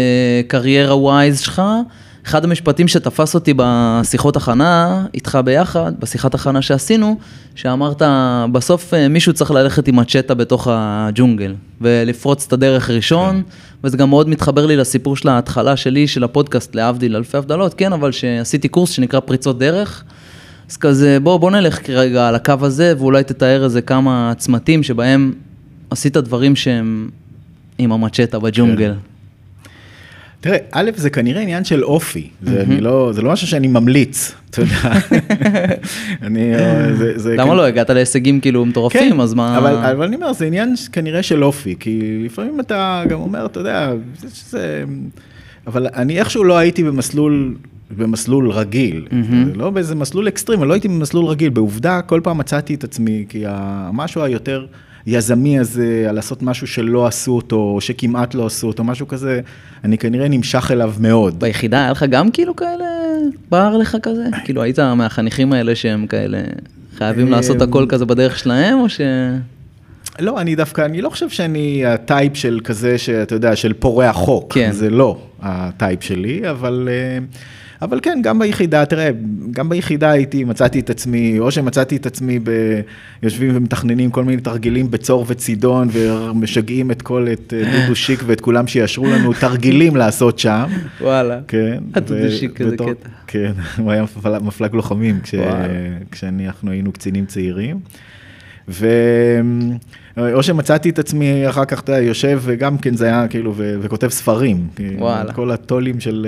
[0.49, 1.63] קריירה ווייז שלך.
[2.27, 7.19] אחד המשפטים שתפס אותי בשיחות הכנה איתך ביחד, בשיחת הכנה שעשינו,
[7.55, 8.03] שאמרת,
[8.53, 13.43] בסוף אה, מישהו צריך ללכת עם מצ'טה בתוך הג'ונגל ולפרוץ את הדרך ראשון,
[13.85, 17.93] וזה גם מאוד מתחבר לי לסיפור של ההתחלה שלי, של הפודקאסט, להבדיל אלפי הבדלות, כן,
[17.93, 20.05] אבל שעשיתי קורס שנקרא פריצות דרך.
[20.71, 25.33] אז כזה, בוא, בוא נלך כרגע על הקו הזה, ואולי תתאר איזה כמה צמתים שבהם
[25.91, 27.11] עשית דברים שהם
[27.79, 28.95] עם המצ'טה בג'ונגל.
[30.43, 34.35] תראה, א', זה כנראה עניין של אופי, זה, אני לא, זה לא משהו שאני ממליץ,
[34.51, 34.93] אתה יודע.
[36.27, 37.67] אני, אה, זה, זה למה כן- לא?
[37.67, 39.59] הגעת להישגים כאילו מטורפים, אז מה...
[39.59, 43.61] אבל, אבל אני אומר, זה עניין כנראה של אופי, כי לפעמים אתה גם אומר, אתה
[43.61, 44.85] יודע, זה, שזה...
[45.67, 47.55] אבל אני איכשהו לא הייתי במסלול,
[47.97, 49.53] במסלול רגיל, מהמם.
[49.55, 51.49] לא באיזה מסלול אקסטרים, לא הייתי במסלול רגיל.
[51.49, 54.67] בעובדה, כל פעם מצאתי את עצמי, כי המשהו היותר
[55.07, 59.41] יזמי הזה, על לעשות משהו שלא עשו אותו, או שכמעט לא עשו אותו, משהו כזה,
[59.85, 61.41] אני כנראה נמשך אליו מאוד.
[61.41, 62.85] ביחידה היה לך גם כאילו כאלה,
[63.51, 64.25] בער לך כזה?
[64.45, 66.39] כאילו היית מהחניכים האלה שהם כאלה
[66.99, 69.01] חייבים לעשות אמ, הכל כזה בדרך שלהם, או ש...
[70.19, 74.53] לא, אני דווקא, אני לא חושב שאני הטייפ של כזה, שאתה יודע, של פורע חוק.
[74.53, 74.73] כן.
[74.73, 77.19] זה לא הטייפ שלי, אבל, אה,
[77.83, 79.11] אבל כן, גם ביחידה, תראה,
[79.51, 82.51] גם ביחידה הייתי, מצאתי את עצמי, או שמצאתי את עצמי ב...
[83.23, 88.41] יושבים ומתכננים כל מיני תרגילים בצור וצידון, ומשגעים את כל, את אה, דודו שיק ואת
[88.41, 90.65] כולם שיאשרו לנו תרגילים לעשות שם.
[91.01, 91.41] וואלה.
[91.49, 91.79] כן.
[91.95, 93.09] הדודו שיק כזה קטע.
[93.27, 95.21] כן, הוא היה מפל- מפלג לוחמים.
[96.11, 97.81] כשאנחנו היינו קצינים צעירים.
[98.69, 98.87] ו...
[100.17, 103.77] או שמצאתי את עצמי אחר כך, אתה יודע, יושב וגם כן זה היה כאילו, ו...
[103.81, 104.69] וכותב ספרים.
[104.99, 105.33] וואלה.
[105.33, 106.27] כל הטולים של,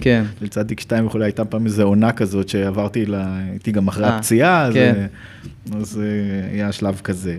[0.00, 0.24] כן.
[0.40, 3.26] של צדיק שתיים וכולי, הייתה פעם איזו עונה כזאת שעברתי, לה...
[3.50, 4.94] הייתי גם אחרי אה, הפציעה, אז, כן.
[4.96, 7.36] אה, אז אה, היה שלב כזה.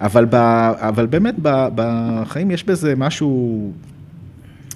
[0.00, 0.34] אבל, ב...
[0.74, 1.68] אבל באמת ב...
[1.74, 3.72] בחיים יש בזה משהו,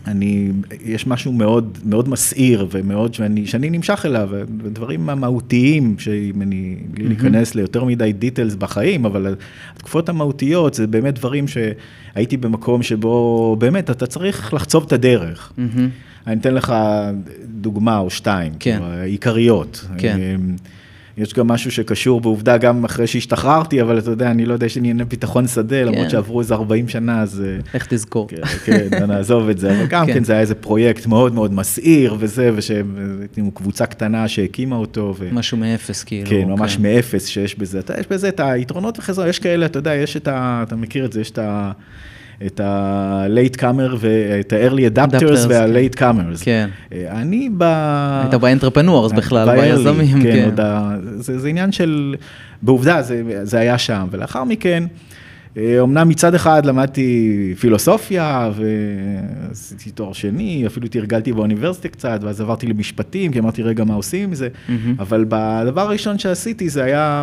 [0.06, 0.50] אני,
[0.84, 4.28] יש משהו מאוד, מאוד מסעיר ומאוד, שאני, שאני נמשך אליו,
[4.62, 9.34] ודברים המהותיים, שאם אני, בלי להיכנס ליותר מדי דיטלס בחיים, אבל
[9.76, 15.52] התקופות המהותיות זה באמת דברים שהייתי במקום שבו באמת אתה צריך לחצוב את הדרך.
[15.56, 15.88] מהמם.
[16.26, 16.74] אני אתן לך
[17.44, 18.78] דוגמה או שתיים, כן.
[18.82, 19.86] העיקריות.
[19.98, 20.18] כן.
[20.20, 20.56] אמ,
[21.16, 24.74] יש גם משהו שקשור בעובדה גם אחרי שהשתחררתי, אבל אתה יודע, אני לא יודע, יש
[24.74, 26.10] לי ענייני ביטחון שדה, למרות כן.
[26.10, 27.42] שעברו איזה 40 שנה, אז...
[27.46, 28.28] אה, איך תזכור.
[28.28, 30.14] כן, כן, נעזוב את זה, אבל גם כן.
[30.14, 35.14] כן זה היה איזה פרויקט מאוד מאוד מסעיר וזה, ושהייתי עם קבוצה קטנה שהקימה אותו.
[35.18, 35.28] ו...
[35.32, 36.30] משהו מאפס, כאילו.
[36.30, 37.78] כן, ממש מאפס שיש בזה.
[37.78, 40.64] אתה, יש בזה את היתרונות וחזרה, יש כאלה, אתה יודע, יש את ה...
[40.66, 41.72] אתה מכיר את זה, יש את ה...
[42.46, 46.44] את ה-late comer ואת ה-early adapters וה-late comers.
[46.44, 46.68] כן.
[46.92, 47.62] אה, אני ב...
[48.22, 50.50] היית באנטרפנורס בכלל, ב-early, ביזמים, כן.
[50.56, 50.62] כן.
[50.62, 50.96] ה...
[51.16, 52.14] זה, זה עניין של...
[52.62, 54.06] בעובדה, זה, זה היה שם.
[54.10, 54.84] ולאחר מכן,
[55.56, 62.66] אה, אומנם מצד אחד למדתי פילוסופיה ועשיתי תואר שני, אפילו תרגלתי באוניברסיטה קצת, ואז עברתי
[62.66, 64.48] למשפטים, כי אמרתי, רגע, מה עושים עם זה?
[64.68, 64.94] מהמם.
[64.98, 67.22] אבל בדבר הראשון שעשיתי זה היה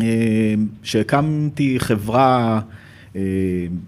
[0.00, 2.83] אה, שהקמתי חברה אה,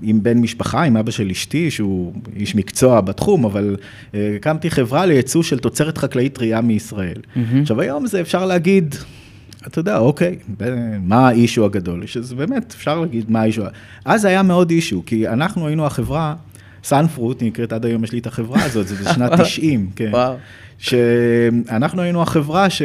[0.03, 3.77] עם בן משפחה, עם אבא של אשתי, שהוא איש מקצוע בתחום, אבל
[4.15, 7.21] אה, הקמתי חברה לייצוא של תוצרת חקלאית טרייה מישראל.
[7.37, 7.61] מהמם.
[7.63, 8.95] עכשיו היום זה אפשר להגיד,
[9.67, 10.37] אתה יודע, אוקיי,
[11.03, 12.07] מה האישו הגדול?
[12.07, 13.63] שזה באמת, אפשר להגיד מה האישו.
[14.05, 16.35] אז היה מאוד אישו, כי אנחנו היינו החברה,
[16.85, 20.11] סנפרוט, נקראת עד היום, יש לי את החברה הזאת, זה בשנת 90, כן.
[20.13, 20.35] וואו.
[20.79, 22.83] שאנחנו היינו החברה ש...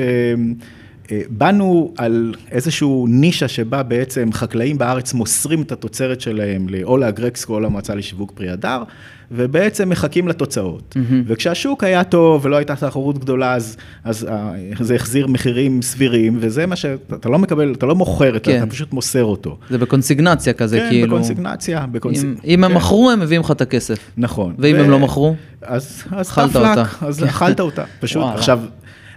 [1.11, 7.53] אה, באנו על איזשהו נישה שבה בעצם חקלאים בארץ מוסרים את התוצרת שלהם או לאגרקסקו
[7.53, 8.83] או למועצה לשיווק פרי הדר,
[9.33, 10.95] ובעצם מחכים לתוצאות.
[10.95, 11.23] מהמם.
[11.27, 16.65] וכשהשוק היה טוב ולא הייתה תחרות גדולה, אז, אז אה, זה החזיר מחירים סבירים, וזה
[16.65, 18.57] מה שאתה לא מקבל, אתה לא מוכר, כן.
[18.63, 19.57] אתה פשוט מוסר אותו.
[19.69, 21.07] זה בקונסיגנציה כזה, כן, כאילו.
[21.07, 21.85] בקונסיגנציה.
[21.91, 22.23] בקונס...
[22.23, 22.77] אם- אם הם כן.
[22.77, 23.99] מכרו, הם מביאים לך את הכסף.
[24.17, 24.55] נכון.
[24.59, 25.35] ואם הם לא מכרו?
[25.61, 26.83] אז, אכלת אותה.
[27.01, 28.23] אז אכלת אותה, פשוט.
[28.33, 28.59] עכשיו,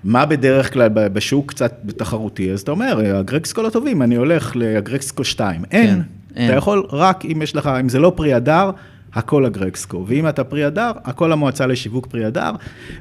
[0.05, 2.53] מה בדרך כלל בשוק קצת תחרותי?
[2.53, 5.63] אז אתה אומר, הגרקסקו לא טובים, אני הולך לגרקסקו 2.
[5.71, 6.03] אין,
[6.37, 6.47] אין.
[6.47, 8.71] אתה יכול רק אם יש לך, אם זה לא פרי הדר,
[9.15, 10.05] הכל הגרקסקו.
[10.09, 12.51] ואם אתה פרי הדר, הכל המועצה לשיווק פרי הדר,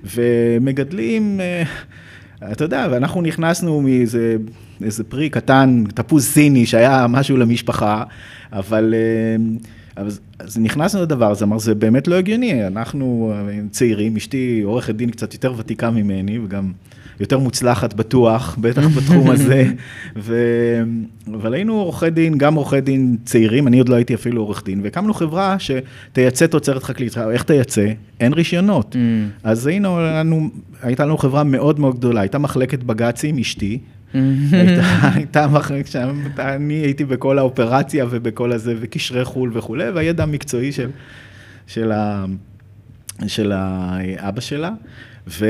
[0.03, 1.39] ומגדלים...
[1.41, 1.63] אה,
[2.51, 4.35] אתה יודע, ואנחנו נכנסנו מאיזה
[4.83, 8.03] איזה פרי קטן, תפוז סיני, שהיה משהו למשפחה,
[8.53, 8.93] אבל...
[8.93, 9.35] אה,
[9.95, 14.95] אז, אז נכנסנו לדבר הזה, אמר, זה באמת לא הגיוני, אנחנו אה, צעירים, אשתי עורכת
[14.95, 16.71] דין קצת יותר ותיקה ממני, וגם
[17.23, 19.65] יותר מוצלחת בטוח, בטח בתחום הזה,
[20.25, 20.35] ו...
[21.33, 24.81] אבל היינו עורכי דין, גם עורכי דין צעירים, אני עוד לא הייתי אפילו עורך דין,
[24.83, 27.87] והקמנו חברה שתייצא תוצרת חקלאית, איך תייצא?
[28.19, 28.95] אין רישיונות.
[28.95, 28.97] Mm.
[29.43, 30.49] אז היינו, לנו,
[30.81, 33.79] הייתה לנו חברה מאוד מאוד גדולה, הייתה מחלקת בג"צים, אשתי,
[34.51, 34.81] הייתה,
[35.15, 40.89] הייתה מחלקת שם, אני הייתי בכל האופרציה ובכל הזה, וקשרי חו"ל וכולי, והידע המקצועי של,
[41.67, 42.25] של, ה,
[43.27, 44.71] של האבא שלה.
[45.27, 45.45] ו...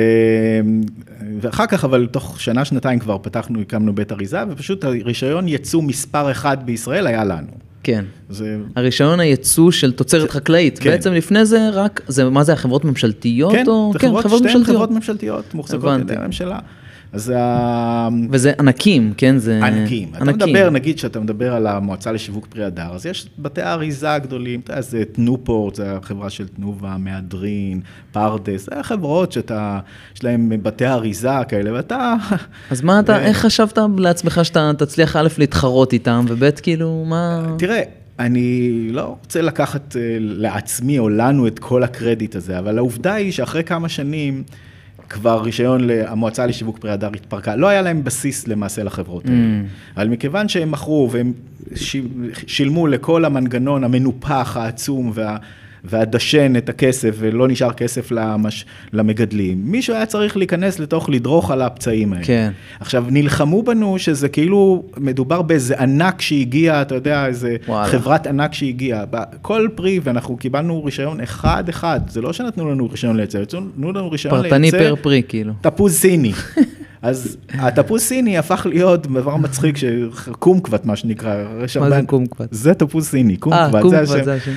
[1.42, 6.32] ואחר כך, אבל תוך שנה, שנתיים כבר פתחנו, הקמנו בית אריזה, ופשוט הרישיון ייצוא מספר
[6.32, 7.48] אחד בישראל היה לנו.
[7.84, 8.06] כן.
[8.30, 8.58] זה...
[8.76, 10.80] הרישיון הייצוא של תוצרת חקלאית.
[10.80, 10.90] כן.
[10.90, 13.52] בעצם לפני זה רק, זה, מה זה, החברות ממשלתיות?
[13.52, 13.90] כן, או...
[13.94, 14.76] זה כן, חברות, חברות שתיהן ממשלתיות.
[14.78, 16.16] חברות ממשלתיות, מוחזקות על ידי.
[16.16, 16.60] הממשלה.
[17.14, 18.10] אז ה...
[18.30, 19.38] וזה ענקים, כן?
[19.38, 19.60] זה...
[19.66, 20.10] ענקים.
[20.16, 24.60] אתה מדבר, נגיד שאתה מדבר על המועצה לשיווק פרי הדר, אז יש בתי האריזה הגדולים,
[24.60, 29.80] אתה יודע, זה תנופורט, זה החברה של תנובה, מהדרין, פרדס, זה חברות שאתה,
[30.16, 32.16] יש להם בתי אריזה כאלה, ואתה...
[32.72, 37.56] אז מה אתה, ו- איך חשבת לעצמך שאתה תצליח א' להתחרות איתם, וב' כאילו, מה...
[37.58, 37.82] תראה,
[38.20, 43.32] אני לא רוצה לקחת אה, לעצמי או לנו את כל הקרדיט הזה, אבל העובדה היא
[43.32, 44.44] שאחרי כמה שנים,
[45.14, 49.38] כבר רישיון המועצה לשיווק פרי הדר התפרקה, לא היה להם בסיס למעשה לחברות האלה.
[49.38, 49.98] Mm.
[49.98, 51.34] אבל מכיוון שהם מכרו והם
[52.48, 55.38] שילמו לכל המנגנון המנופח, העצום וה...
[55.84, 58.66] והדשן את הכסף ולא נשאר כסף למש...
[58.94, 62.26] למגדלים, מישהו היה צריך להיכנס לתוך, לדרוך על הפצעים האלה.
[62.26, 62.52] כן.
[62.80, 67.88] עכשיו, נלחמו בנו שזה כאילו מדובר באיזה ענק שהגיע, אתה יודע, איזה וואלה.
[67.88, 69.04] חברת ענק שהגיעה.
[69.42, 74.34] כל פרי, ואנחנו קיבלנו רישיון אחד-אחד, זה לא שנתנו לנו רישיון לייצר, נתנו לנו רישיון
[74.42, 74.50] לייצר...
[74.50, 75.54] פרטני פר פרי, כאילו.
[75.62, 76.32] תפוז סיני.
[77.04, 79.76] אז התפוז סיני הפך להיות דבר מצחיק,
[80.40, 81.36] קומקוות מה שנקרא.
[81.80, 82.50] מה זה קומקוות?
[82.52, 83.66] זה תפוז סיני, אה,
[84.02, 84.24] השם.
[84.24, 84.52] זה השם.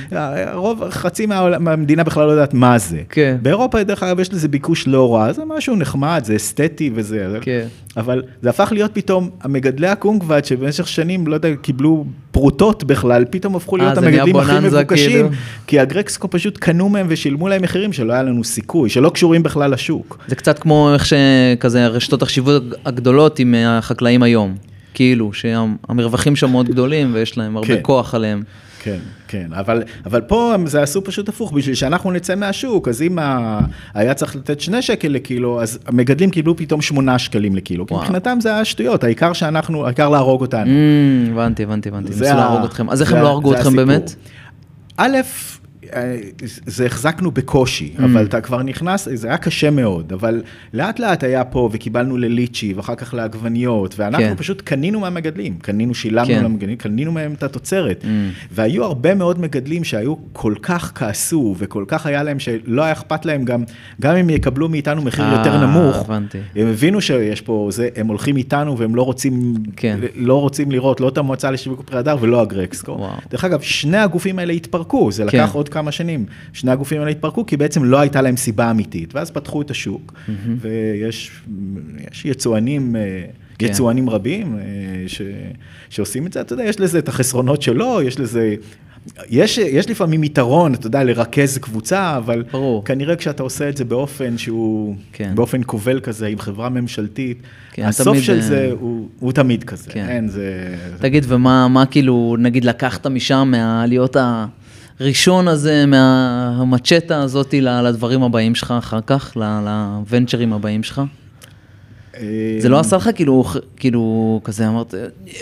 [0.53, 1.25] רוב, חצי
[1.59, 3.01] מהמדינה בכלל לא יודעת מה זה.
[3.09, 3.37] כן.
[3.41, 7.37] באירופה, דרך אגב, יש לזה ביקוש לא רע, זה משהו נחמד, זה אסתטי וזה.
[7.41, 7.67] כן.
[7.97, 13.55] אבל זה הפך להיות פתאום, המגדלי הקונגוואט שבמשך שנים, לא יודע, קיבלו פרוטות בכלל, פתאום
[13.55, 15.29] הפכו אה, להיות המגדלים הכי מבוקשים, כאילו.
[15.67, 19.73] כי הגרקסקו פשוט קנו מהם ושילמו להם מחירים שלא היה לנו סיכוי, שלא קשורים בכלל
[19.73, 20.17] לשוק.
[20.27, 24.55] זה קצת כמו איך שכזה הרשתות החשיבות הגדולות עם החקלאים היום.
[24.93, 27.79] כאילו, שהמרווחים שם מאוד גדולים ויש להם הרבה כן.
[27.81, 28.43] כוח עליהם.
[28.83, 28.97] כן,
[29.27, 33.19] כן, אבל, אבל פה הם זה עשו פשוט הפוך, בשביל שאנחנו נצא מהשוק, אז אם
[33.19, 33.59] ה...
[33.93, 38.03] היה צריך לתת שני שקל לקילו, אז המגדלים קיבלו פתאום שמונה שקלים לקילו, כי וואו.
[38.03, 40.71] מבחינתם מבחינתם זה היה שטויות, העיקר שאנחנו, העיקר להרוג אותנו.
[40.71, 42.09] Mm, הבנתי, הבנתי, הבנתי.
[42.09, 42.89] ניסו ה- להרוג אתכם.
[42.89, 43.85] אז איך הם לא הרגו אתכם הסיפור.
[43.85, 44.15] באמת?
[44.97, 45.17] א',
[46.65, 48.03] זה החזקנו בקושי, mm.
[48.03, 50.41] אבל אתה כבר נכנס, זה היה קשה מאוד, אבל
[50.73, 54.35] לאט לאט היה פה וקיבלנו לליצ'י ואחר כך לעגבניות, ואנחנו כן.
[54.35, 56.43] פשוט קנינו מהמגדלים, קנינו, שילמנו כן.
[56.43, 58.03] למגדלים, קנינו מהם את התוצרת.
[58.03, 58.07] Mm.
[58.51, 63.25] והיו הרבה מאוד מגדלים שהיו כל כך כעסו וכל כך היה להם שלא היה אכפת
[63.25, 63.63] להם גם,
[64.01, 66.37] גם אם יקבלו מאיתנו מחיר 아, יותר אה, נמוך, הבנתי.
[66.55, 69.99] הם הבינו שיש פה, זה, הם הולכים איתנו והם לא רוצים, כן.
[70.15, 73.07] לא רוצים לראות לא את המועצה לשיווק פרי הדר ולא הגרקסקו.
[73.29, 75.57] דרך אגב, שני הגופים האלה התפרקו, זה לקח כן.
[75.57, 76.25] עוד כמה שנים.
[76.53, 80.13] שני הגופים האלה התפרקו, כי בעצם לא הייתה להם סיבה אמיתית, ואז פתחו את השוק,
[80.13, 80.31] mm-hmm.
[80.61, 81.31] ויש
[82.25, 82.95] יצואנים...
[82.95, 83.25] אה,
[83.59, 83.65] כן.
[83.65, 84.63] יצואנים רבים אה,
[85.07, 85.21] ש,
[85.89, 88.55] שעושים את זה, אתה יודע, יש לזה את החסרונות שלו, יש לזה
[89.29, 92.85] יש, יש לפעמים יתרון, אתה יודע, לרכז קבוצה, אבל ברור.
[92.85, 95.31] כנראה כשאתה עושה את זה באופן שהוא, כן.
[95.35, 97.41] באופן כובל כזה, עם חברה ממשלתית,
[97.73, 100.05] כן, הסוף תמיד, של זה הוא, הוא תמיד כזה, כן.
[100.09, 100.75] אין, זה...
[100.99, 104.15] תגיד, ומה מה כאילו, נגיד, לקחת משם, מהלהיות
[104.99, 111.01] הראשון הזה, מהמצ'טה הזאת לדברים הבאים שלך אחר כך, לוונצ'רים הבאים שלך?
[112.59, 113.43] זה לא עשה לך כאילו,
[113.75, 114.93] כאילו, כזה אמרת,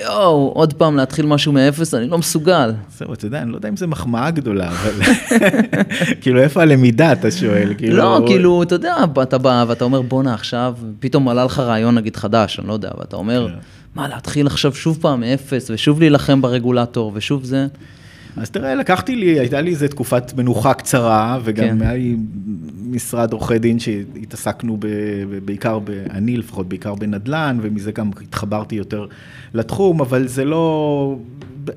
[0.02, 2.74] יואו, עוד פעם להתחיל משהו מאפס, אני לא מסוגל.
[2.98, 4.92] זהו, אתה יודע, אני לא יודע אם זו מחמאה גדולה, אבל
[6.22, 7.74] כאילו, איפה הלמידה, אתה שואל?
[7.78, 7.98] כאילו...
[7.98, 12.16] לא, כאילו, אתה יודע, אתה בא ואתה אומר, בואנה, עכשיו, פתאום עלה לך רעיון, נגיד,
[12.16, 13.60] חדש, אני לא יודע, ואתה אומר, כן.
[13.96, 17.68] מה, להתחיל עכשיו שוב פעם מאפס, ושוב להילחם ברגולטור, ושוב זה.
[18.38, 21.82] אז תראה, לקחתי לי, הייתה לי איזה תקופת מנוחה קצרה, וגם כן.
[21.82, 22.16] היה לי
[22.90, 24.88] משרד עורכי דין שהתעסקנו ב,
[25.46, 29.06] בעיקר, ב, אני לפחות, בעיקר בנדל"ן, ומזה גם התחברתי יותר
[29.54, 31.18] לתחום, אבל זה לא,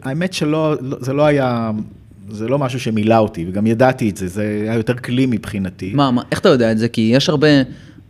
[0.02, 1.70] האמת שלא, לא, זה לא היה...
[2.30, 5.92] זה לא משהו שמילא אותי, וגם ידעתי את זה, זה היה יותר כלי מבחינתי.
[5.94, 6.88] מה, מה, איך אתה יודע את זה?
[6.88, 7.48] כי יש הרבה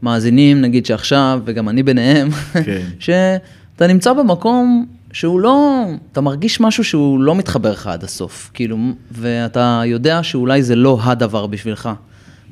[0.03, 2.31] מאזינים, נגיד שעכשיו, וגם אני ביניהם,
[2.65, 2.83] כן.
[2.99, 8.77] שאתה נמצא במקום שהוא לא, אתה מרגיש משהו שהוא לא מתחבר לך עד הסוף, כאילו,
[9.11, 11.88] ואתה יודע שאולי זה לא הדבר בשבילך.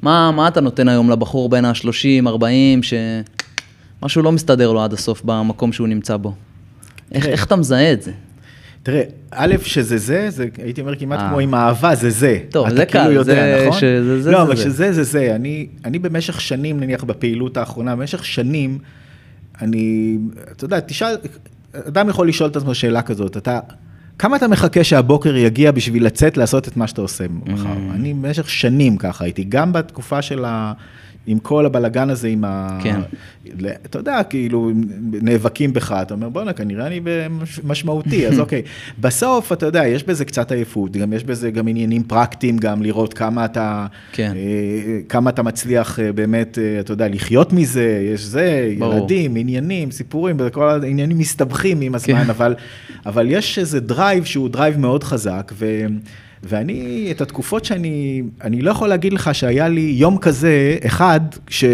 [0.02, 5.22] מה, מה אתה נותן היום לבחור בין ה-30, 40, שמשהו לא מסתדר לו עד הסוף
[5.24, 6.34] במקום שהוא נמצא בו?
[7.12, 8.12] איך, איך אתה מזהה את זה?
[8.82, 11.28] תראה, א', שזה זה, זה הייתי אומר כמעט אה.
[11.28, 12.38] כמו עם אהבה, זה זה.
[12.50, 13.80] טוב, זה כאילו קל, יודע, זה נכון?
[13.80, 14.30] שזה זה.
[14.30, 15.34] לא, אבל שזה זה זה.
[15.34, 18.78] אני, אני במשך שנים, נניח בפעילות האחרונה, במשך שנים,
[19.62, 20.16] אני,
[20.52, 21.14] אתה יודע, תשאל,
[21.88, 23.60] אדם יכול לשאול את עצמו שאלה כזאת, אתה,
[24.18, 27.64] כמה אתה מחכה שהבוקר יגיע בשביל לצאת לעשות את מה שאתה עושה מחר?
[27.64, 27.94] Mm.
[27.94, 30.72] אני במשך שנים ככה הייתי, גם בתקופה של ה...
[31.26, 32.78] עם כל הבלגן הזה, עם ה...
[32.82, 33.00] כן.
[33.86, 34.70] אתה יודע, כאילו,
[35.12, 37.00] נאבקים בך, אתה אומר, בואנה, כנראה אני
[37.64, 38.62] משמעותי, אז אוקיי.
[38.98, 43.14] בסוף, אתה יודע, יש בזה קצת עייפות, גם יש בזה גם עניינים פרקטיים, גם לראות
[43.14, 44.32] כמה אתה, כן.
[44.36, 48.94] אה, כמה אתה מצליח אה, באמת, אה, אתה יודע, לחיות מזה, יש זה, ברור.
[48.94, 52.30] ילדים, עניינים, סיפורים, כל העניינים מסתבכים עם הזמן, כן.
[52.30, 52.54] אבל,
[53.06, 55.86] אבל יש איזה drive שהוא drive מאוד חזק, ו...
[56.42, 61.64] ואני, את התקופות שאני, אני לא יכול להגיד לך שהיה לי יום כזה, אחד, כש,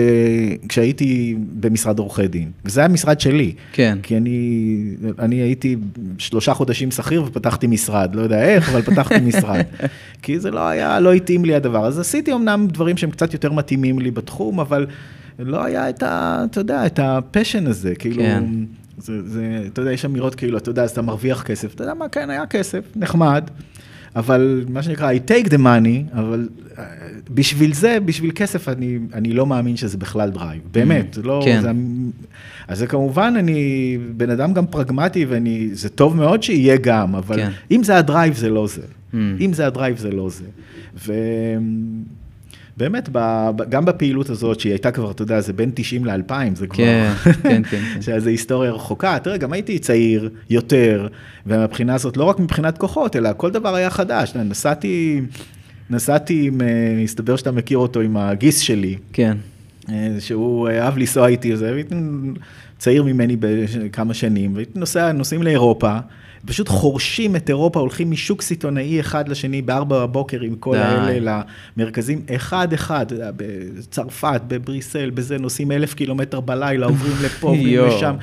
[0.68, 2.50] כשהייתי במשרד עורכי דין.
[2.64, 3.52] וזה היה משרד שלי.
[3.72, 3.98] כן.
[4.02, 5.76] כי אני, אני הייתי
[6.18, 9.64] שלושה חודשים שכיר ופתחתי משרד, לא יודע איך, אבל פתחתי משרד.
[10.22, 11.86] כי זה לא היה, לא התאים לי הדבר.
[11.86, 14.86] אז עשיתי אמנם דברים שהם קצת יותר מתאימים לי בתחום, אבל
[15.38, 16.44] לא היה את ה...
[16.50, 18.22] אתה יודע, את ה passion הזה, כאילו...
[18.22, 18.44] כן.
[18.98, 21.74] זה, זה, אתה יודע, יש אמירות כאילו, אתה יודע, אז אתה מרוויח כסף.
[21.74, 23.44] אתה יודע מה, כן, היה כסף, נחמד.
[24.16, 26.48] אבל מה שנקרא, I take the money, אבל
[26.78, 26.84] אה,
[27.30, 31.60] בשביל זה, בשביל כסף, אני, אני לא מאמין שזה בכלל drive, באמת, mm, לא, כן.
[31.62, 31.70] זה,
[32.68, 37.50] אז זה כמובן, אני בן אדם גם פרגמטי, וזה טוב מאוד שיהיה גם, אבל כן.
[37.70, 38.82] אם זה ה drive, זה לא זה.
[38.82, 39.16] Mm.
[39.40, 40.44] אם זה ה drive, זה לא זה.
[41.06, 41.12] ו...
[42.76, 43.08] באמת,
[43.68, 46.84] גם בפעילות הזאת, שהיא הייתה כבר, אתה יודע, זה בין 90 ל-2000, זה כבר...
[46.84, 47.82] כן, כן, כן.
[48.00, 49.18] שזו היסטוריה רחוקה.
[49.22, 51.08] תראה, גם הייתי צעיר יותר,
[51.46, 54.36] ומבחינה הזאת, לא רק מבחינת כוחות, אלא כל דבר היה חדש.
[54.36, 55.20] נסעתי,
[55.90, 58.96] נסעתי עם, אה, מסתבר שאתה מכיר אותו, עם הגיס שלי.
[59.12, 59.36] כן.
[59.88, 61.94] אה, שהוא אהב לנסוע איתי, והייתי
[62.78, 65.98] צעיר ממני בכמה שנים, והייתי נוסע, נוסעים לאירופה.
[66.46, 71.42] פשוט חורשים את אירופה, הולכים משוק סיטונאי אחד לשני בארבע בבוקר עם כל האלה
[71.76, 78.14] למרכזים, אחד-אחד, בצרפת, בבריסל, בזה, נוסעים אלף קילומטר בלילה, עוברים לפה, עוברים לשם.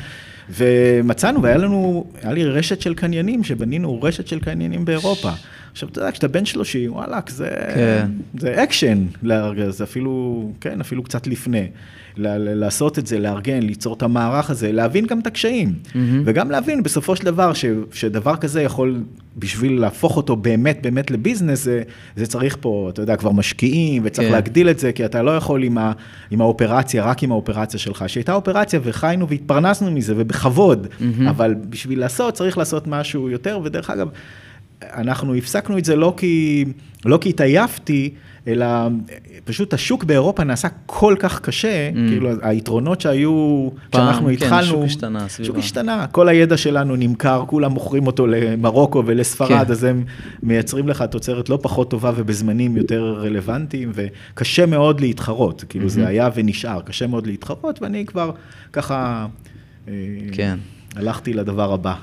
[0.49, 5.31] ומצאנו, והיה לנו, היה לי רשת של קניינים, שבנינו רשת של קניינים באירופה.
[5.79, 8.11] עכשיו, אתה יודע, כשאתה בן 30, וואלה, זה, כן.
[8.39, 9.05] זה אקשן,
[9.69, 11.67] זה אפילו, כן, אפילו קצת לפני.
[12.17, 15.67] לעשות את זה, לארגן, ליצור את המערך הזה, להבין גם את הקשיים.
[15.69, 15.97] Mm-hmm.
[16.25, 19.03] וגם להבין בסופו של דבר ש, שדבר כזה יכול,
[19.37, 21.81] בשביל להפוך אותו באמת באמת ל business, זה,
[22.15, 24.33] זה צריך פה, אתה יודע, כבר משקיעים, וצריך כן.
[24.33, 25.91] להגדיל את זה, כי אתה לא יכול עם, ה,
[26.31, 31.29] עם האופרציה, רק עם האופרציה שלך, שהייתה אופרציה וחיינו והתפרנסנו מזה, ובכבוד, mm-hmm.
[31.29, 34.09] אבל בשביל לעשות, צריך לעשות משהו יותר, ודרך אגב,
[34.83, 36.65] אנחנו הפסקנו את זה לא כי,
[37.05, 38.13] לא כי התעייפתי,
[38.47, 38.67] אלא
[39.45, 41.95] פשוט השוק באירופה נעשה כל כך קשה, mm.
[42.09, 45.47] כאילו היתרונות שהיו כשאנחנו כן, התחלנו, שוק השתנה סביבה.
[45.47, 49.71] שוק השתנה, כל הידע שלנו נמכר, כולם מוכרים אותו למרוקו ולספרד, כן.
[49.71, 50.03] אז הם
[50.43, 55.89] מייצרים לך תוצרת לא פחות טובה ובזמנים יותר רלוונטיים, וקשה מאוד להתחרות, כאילו mm-hmm.
[55.89, 58.31] זה היה ונשאר, קשה מאוד להתחרות, ואני כבר
[58.73, 59.25] ככה...
[59.87, 59.93] אה,
[60.31, 60.57] כן.
[60.95, 61.95] הלכתי לדבר הבא.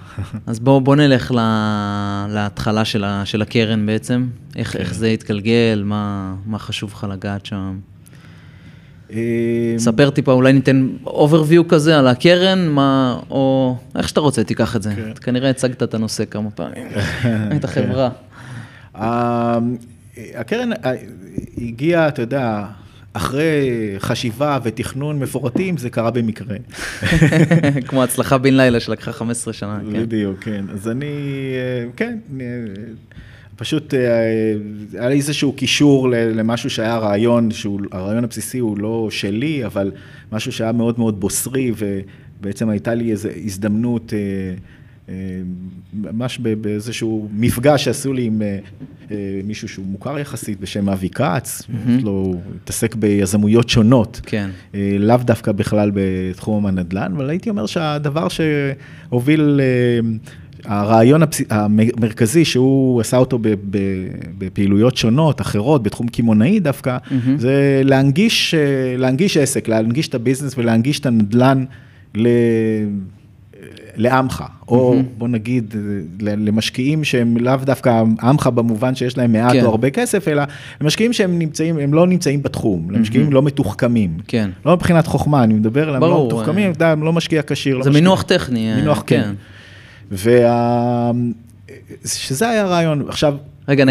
[0.47, 4.27] אז בואו בוא נלך לה, להתחלה של, ה, של הקרן בעצם.
[4.57, 4.79] איך, כן.
[4.79, 7.79] איך זה התגלגל, מה, מה חשוב לך לגעת שם?
[9.13, 14.77] אה, ספר טיפה, אולי ניתן overview כזה על הקרן, מה, או איך שאתה רוצה, תיקח
[14.77, 14.95] את זה.
[14.95, 15.13] כן.
[15.21, 16.87] כנראה הצגת את הנושא כמה פעמים,
[17.57, 18.11] את החברה.
[18.97, 19.59] אה,
[20.35, 20.93] הקרן אה,
[21.59, 22.65] הגיעה, אתה יודע,
[23.17, 26.57] אחרי חשיבה ותכנון מפורטים, זה קרה במקרה.
[27.89, 30.03] כמו הצלחה בן לילה שלקחה 15 שנה, כן.
[30.03, 30.65] בדיוק, כן.
[30.73, 31.15] אז אני,
[31.97, 32.19] כן,
[33.57, 33.95] פשוט
[34.93, 39.93] היה לי איזשהו קישור למשהו שהיה רעיון, שהרעיון הבסיסי הוא לא שלי, אבל
[40.33, 44.13] משהו שהיה מאוד מאוד בוסרי, ובעצם הייתה לי איזו הזדמנות,
[45.95, 48.43] ממש באיזשהו מפגש שעשו לי עם
[49.45, 51.63] מישהו שהוא מוכר יחסית בשם אבי כץ,
[52.03, 54.51] לו, התעסק ביזמויות שונות, כן.
[54.99, 59.61] לאו דווקא בכלל בתחום הנדל"ן, אבל הייתי אומר שהדבר שהוביל...
[60.65, 61.43] הרעיון הפס...
[61.51, 63.39] המרכזי שהוא עשה אותו
[64.39, 67.13] בפעילויות שונות, אחרות, בתחום קמעונאי דווקא, mm-hmm.
[67.39, 68.55] זה להנגיש,
[68.99, 71.65] להנגיש עסק, להנגיש את הביזנס ולהנגיש את הנדל"ן
[72.15, 72.29] ל...
[73.97, 75.19] לעמך, או mm-hmm.
[75.19, 75.75] בוא נגיד
[76.21, 79.65] למשקיעים שהם לאו דווקא עמך במובן שיש להם מעט כן.
[79.65, 80.43] או הרבה כסף, אלא
[80.81, 83.35] למשקיעים שהם נמצאים, הם לא נמצאים בתחום, למשקיעים mm-hmm.
[83.35, 84.11] לא מתוחכמים.
[84.29, 84.51] כן.
[84.67, 87.83] לא מבחינת חוכמה, אני מדבר, הם לא מתוחכמים, אתה לא משקיע כשיר.
[87.83, 88.39] זה לא מינוח משקיע...
[88.39, 88.75] טכני.
[88.75, 89.23] מינוח, כן.
[89.23, 89.35] כן.
[90.11, 91.11] וה...
[92.05, 93.05] שזה היה הרעיון.
[93.09, 93.35] עכשיו...
[93.69, 93.85] רגע,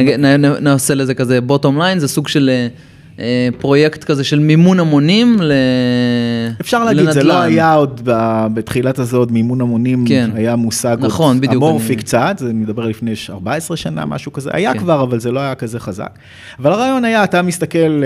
[0.62, 2.68] נעשה לזה כזה בוטום ליין, זה סוג של אה,
[3.60, 5.52] פרויקט כזה של מימון המונים ל...
[6.62, 7.14] אפשר להגיד, לנדלן.
[7.14, 8.02] זה לא היה עוד
[8.54, 10.30] בתחילת הזה עוד מימון המונים, כן.
[10.36, 11.96] היה מושג נכון, עוד אמורפי אני...
[11.96, 14.80] קצת, זה מדבר לפני 14 שנה, משהו כזה, היה כן.
[14.80, 16.20] כבר, אבל זה לא היה כזה חזק.
[16.60, 18.02] אבל הרעיון היה, אתה מסתכל...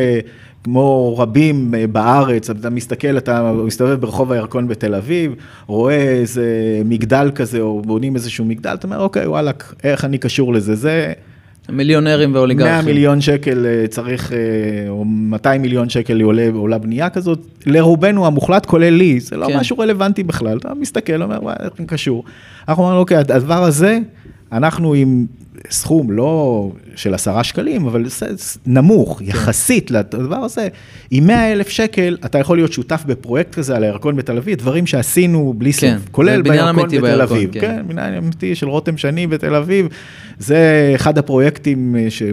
[0.64, 5.36] כמו רבים בארץ, אתה מסתכל, אתה מסתובב ברחוב הירקון בתל אביב,
[5.68, 6.46] רואה איזה
[6.86, 10.76] מגדל כזה, או בונים איזשהו מגדל, אתה אומר, אוקיי, וואלכ, איך אני קשור לזה?
[10.76, 11.14] זה...
[11.72, 12.74] מיליונרים ואוליגרכים.
[12.74, 14.32] 100 מיליון שקל צריך,
[14.90, 19.58] או 200 מיליון שקל עולה, עולה בנייה כזאת, לרובנו המוחלט, כולל לי, זה לא כן.
[19.58, 22.24] משהו רלוונטי בכלל, אתה מסתכל, אומר, וואי, איך קשור?
[22.68, 24.00] אנחנו אומרים, אוקיי, הדבר הזה,
[24.52, 25.26] אנחנו עם
[25.70, 28.06] סכום לא של עשרה שקלים, אבל
[28.66, 29.26] נמוך כן.
[29.26, 30.68] יחסית לדבר הזה,
[31.12, 34.88] עם 100 אלף שקל אתה יכול להיות שותף בפרויקט כזה על הירקון בתל אביב, דברים
[34.88, 37.54] שעשינו בלי סוף, כן, כולל בירקון בתל בירקון, אביב.
[37.54, 39.88] כן, כן, בניין אמיתי של רותם שני בתל אביב,
[40.40, 42.24] זה אחד הפרויקטים אה, ש,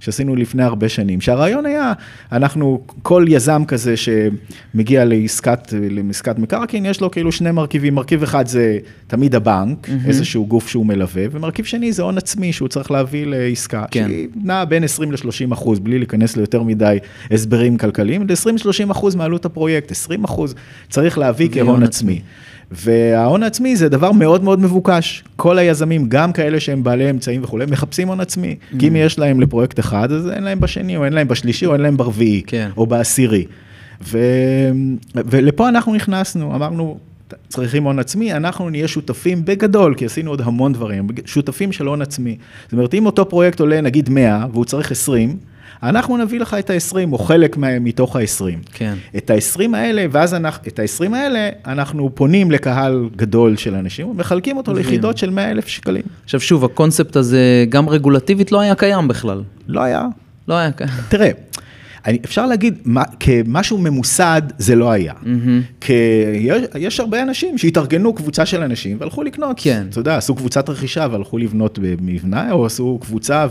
[0.00, 1.92] שעשינו לפני הרבה שנים, שהרעיון היה,
[2.32, 8.46] אנחנו, כל יזם כזה שמגיע לעסקת, לעסקת מקרקעין, יש לו כאילו שני מרכיבים, מרכיב אחד
[8.46, 10.08] זה תמיד הבנק, mm-hmm.
[10.08, 14.06] איזשהו גוף שהוא מלווה, ומרכיב שני זה הון עצמי שהוא צריך להביא לעסקה, כן.
[14.08, 16.98] שהיא נעה בין 20 ל-30 אחוז, בלי להיכנס ליותר מדי
[17.30, 20.54] הסברים כלכליים, ל-20-30 אחוז מעלות הפרויקט, 20 אחוז
[20.90, 22.20] צריך להביא כהון עצמי.
[22.70, 25.24] וההון העצמי זה דבר מאוד מאוד מבוקש.
[25.36, 28.56] כל היזמים, גם כאלה שהם בעלי אמצעים וכולי, מחפשים הון עצמי.
[28.60, 28.78] Mm.
[28.78, 31.72] כי אם יש להם לפרויקט אחד, אז אין להם בשני, או אין להם בשלישי, או
[31.72, 32.70] אין להם ברביעי, כן.
[32.76, 33.44] או בעשירי.
[34.02, 34.18] ו...
[35.14, 36.98] ולפה אנחנו נכנסנו, אמרנו,
[37.48, 42.02] צריכים הון עצמי, אנחנו נהיה שותפים בגדול, כי עשינו עוד המון דברים, שותפים של הון
[42.02, 42.36] עצמי.
[42.64, 45.36] זאת אומרת, אם אותו פרויקט עולה נגיד 100 והוא צריך 20,
[45.82, 48.68] אנחנו נביא לך את ה-20, או חלק מתוך ה-20.
[48.72, 48.94] כן.
[49.16, 54.56] את ה-20 האלה, ואז אנחנו, את ה-20 האלה, אנחנו פונים לקהל גדול של אנשים, ומחלקים
[54.56, 56.02] אותו ליחידות של 100 אלף שקלים.
[56.24, 59.42] עכשיו שוב, הקונספט הזה, גם רגולטיבית, לא היה קיים בכלל.
[59.68, 60.06] לא היה.
[60.48, 60.90] לא היה קיים.
[61.08, 61.30] תראה.
[62.06, 65.12] אני, אפשר להגיד, מה, כמשהו ממוסד זה לא היה.
[65.12, 65.26] Mm-hmm.
[65.80, 65.92] כי
[66.34, 69.56] יש, יש הרבה אנשים שהתארגנו קבוצה של אנשים והלכו לקנות.
[69.60, 69.86] כן.
[69.90, 73.46] אתה יודע, עשו קבוצת רכישה והלכו לבנות במבנה, או עשו קבוצה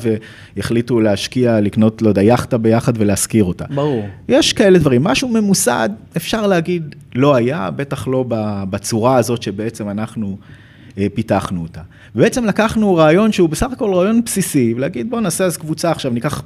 [0.58, 3.66] והחליטו להשקיע, לקנות, לא יודע, יאכטה ביחד ולהשכיר אותה.
[3.76, 4.06] ברור.
[4.30, 5.04] יש כאלה דברים.
[5.04, 8.26] משהו ממוסד, אפשר להגיד, לא היה, בטח לא
[8.70, 10.38] בצורה הזאת שבעצם אנחנו
[11.14, 11.82] פיתחנו אותה.
[12.16, 16.44] ובעצם לקחנו רעיון שהוא בסך הכל רעיון בסיסי, ולהגיד בואו נעשה אז קבוצה עכשיו, ניקח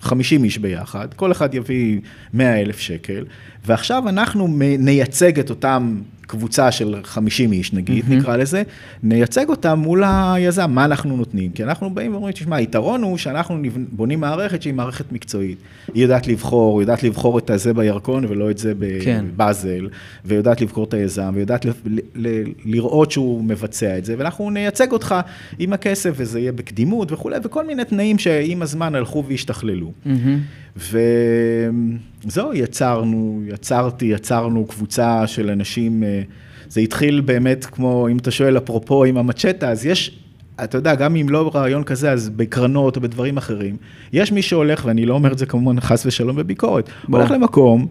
[0.00, 2.00] 50 איש ביחד, כל אחד יביא
[2.32, 3.24] 100 אלף שקל,
[3.66, 4.48] ועכשיו אנחנו
[4.78, 6.00] נייצג את אותם
[6.32, 8.14] קבוצה של 50 איש נגיד, mm-hmm.
[8.14, 8.62] נקרא לזה,
[9.02, 11.50] נייצג אותם מול היזם, מה אנחנו נותנים.
[11.50, 15.58] כי אנחנו באים ואומרים, תשמע, היתרון הוא שאנחנו בונים מערכת שהיא מערכת מקצועית.
[15.94, 18.72] היא יודעת לבחור, היא יודעת לבחור את הזה בירקון ולא את זה
[19.04, 19.24] כן.
[19.34, 19.88] בבאזל,
[20.24, 24.92] ויודעת לבחור את היזם, ויודעת ל- ל- ל- לראות שהוא מבצע את זה, ואנחנו נייצג
[24.92, 25.14] אותך
[25.58, 29.92] עם הכסף, וזה יהיה בקדימות וכולי, וכל מיני תנאים שעם הזמן הלכו והשתכללו.
[30.06, 30.61] Mm-hmm.
[30.76, 36.22] וזהו, יצרנו, יצרתי, יצרנו קבוצה של אנשים, אה,
[36.68, 40.18] זה התחיל באמת כמו, אם אתה שואל אפרופו עם המצ'טה, אז יש,
[40.64, 43.76] אתה יודע, גם אם לא רעיון כזה, אז בקרנות או בדברים אחרים,
[44.12, 47.18] יש מי שהולך, ואני לא אומר את זה כמובן חס ושלום בביקורת, בוא.
[47.18, 47.86] הולך למקום,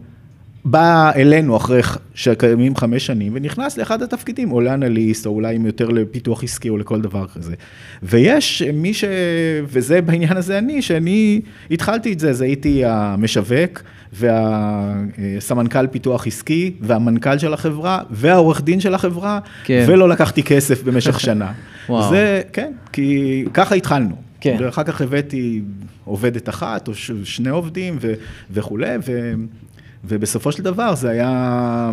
[0.66, 1.82] בא אלינו אחרי
[2.14, 7.02] שקיימים חמש שנים ונכנס לאחד התפקידים, או לאנליסט, או אולי יותר לפיתוח עסקי או לכל
[7.02, 7.54] דבר כזה.
[8.04, 9.04] ויש מי ש...
[9.66, 11.42] וזה בעניין הזה אני, שאני
[11.72, 13.82] התחלתי את זה, אז הייתי המשווק
[14.14, 19.86] והסמנכ"ל פיתוח עסקי והמנכ"ל של החברה והעורך דין של החברה, כן.
[19.88, 21.52] ולא לקחתי כסף במשך שנה.
[21.90, 22.10] וואו.
[22.10, 24.16] זה, כן, כי ככה התחלנו.
[24.42, 24.58] כן.
[24.60, 25.62] ואחר כך הבאתי
[26.06, 26.94] עובדת אחת או
[27.24, 28.14] שני עובדים ו...
[28.52, 29.34] וכולי, ו...
[30.04, 31.92] ובסופו של דבר זה היה...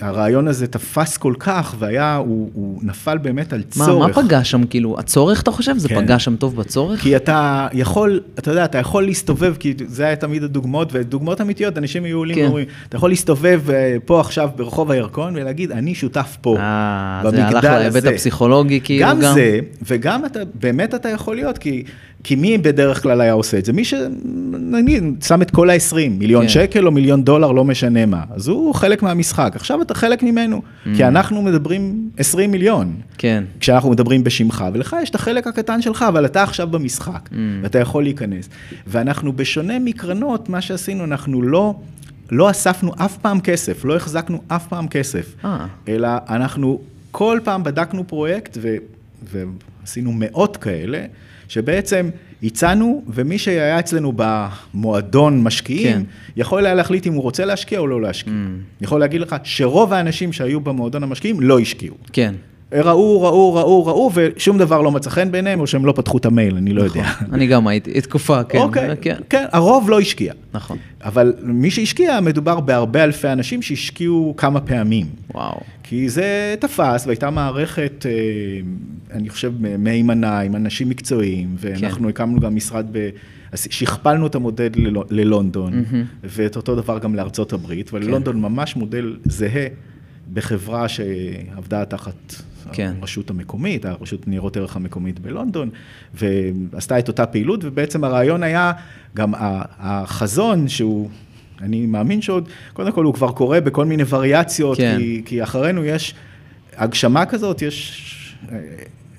[0.00, 3.88] הרעיון הזה תפס כל כך, והיה, הוא, הוא נפל באמת על צורך.
[3.88, 5.78] מה, מה פגש שם, כאילו, הצורך, אתה חושב?
[5.78, 6.04] זה כן.
[6.04, 7.00] פגש שם טוב בצורך?
[7.00, 11.78] כי אתה יכול, אתה יודע, אתה יכול להסתובב, כי זה היה תמיד הדוגמאות, ודוגמאות אמיתיות,
[11.78, 12.44] אנשים היו עולים כן.
[12.44, 17.42] ואומרים, אתה יכול להסתובב אה, פה עכשיו ברחוב הירקון, ולהגיד, אני שותף פה, אה, במגדל
[17.42, 17.50] הזה.
[17.60, 19.20] זה הלך להיבט הפסיכולוגי, כאילו, גם.
[19.20, 21.84] גם זה, וגם אתה, באמת אתה יכול להיות, כי...
[22.24, 23.72] כי מי בדרך כלל היה עושה את זה?
[23.72, 26.48] מי שנגיד, שם את כל ה-20, מיליון כן.
[26.48, 28.22] שקל או מיליון דולר, לא משנה מה.
[28.30, 29.52] אז הוא חלק מהמשחק.
[29.54, 30.88] עכשיו אתה חלק ממנו, mm.
[30.96, 32.94] כי אנחנו מדברים 20 מיליון.
[33.18, 33.44] כן.
[33.60, 37.34] כשאנחנו מדברים בשמך, ולך יש את החלק הקטן שלך, אבל אתה עכשיו במשחק, mm.
[37.62, 38.48] ואתה יכול להיכנס.
[38.86, 41.74] ואנחנו, בשונה מקרנות, מה שעשינו, אנחנו לא...
[42.30, 45.46] לא אספנו אף פעם כסף, לא החזקנו אף פעם כסף, 아.
[45.46, 45.66] אה.
[45.88, 48.76] אלא אנחנו כל פעם בדקנו פרויקט ו,
[49.22, 51.04] ועשינו מאות כאלה,
[51.48, 52.10] שבעצם
[52.42, 56.02] הצענו, ומי שהיה אצלנו במועדון משקיעים, כן.
[56.36, 58.32] יכול היה להחליט אם הוא רוצה להשקיע או לא להשקיע.
[58.32, 58.84] Mm.
[58.84, 61.96] יכול להגיד לך שרוב האנשים שהיו במועדון המשקיעים לא השקיעו.
[62.12, 62.34] כן.
[62.72, 66.26] ראו, ראו, ראו, ראו, ושום דבר לא מצא חן בעיניהם, או שהם לא פתחו את
[66.26, 66.98] המייל, אני לא נכון.
[66.98, 67.12] יודע.
[67.32, 68.58] אני גם הייתי, תקופה, כן.
[68.58, 69.16] אוקיי, כן.
[69.30, 70.32] כן, הרוב לא השקיע.
[70.54, 70.78] נכון.
[71.04, 75.06] אבל מי שהשקיע, מדובר בהרבה אלפי אנשים שהשקיעו כמה פעמים.
[75.34, 75.60] וואו.
[75.82, 78.12] כי זה תפס, והייתה מערכת, אה,
[79.16, 82.08] אני חושב, מהימנה, עם אנשים מקצועיים, ואנחנו כן.
[82.08, 83.08] הקמנו גם משרד ב...
[83.54, 84.70] שכפלנו את המודל
[85.10, 85.96] ללונדון, mm-hmm.
[86.24, 88.40] ואת אותו דבר גם לארצות הברית, וללונדון כן.
[88.40, 89.66] ממש מודל זהה
[90.32, 92.34] בחברה שעבדה תחת
[92.72, 92.94] כן.
[93.00, 95.70] הרשות המקומית, הרשות ניירות ערך המקומית בלונדון,
[96.14, 98.72] ועשתה את אותה פעילות, ובעצם הרעיון היה
[99.16, 99.32] גם
[99.78, 101.08] החזון שהוא...
[101.60, 104.96] אני מאמין שעוד, קודם כל הוא כבר קורה בכל מיני וריאציות, כן.
[104.98, 106.14] כי, כי אחרינו יש
[106.76, 108.04] הגשמה כזאת, יש
[108.52, 108.58] אה,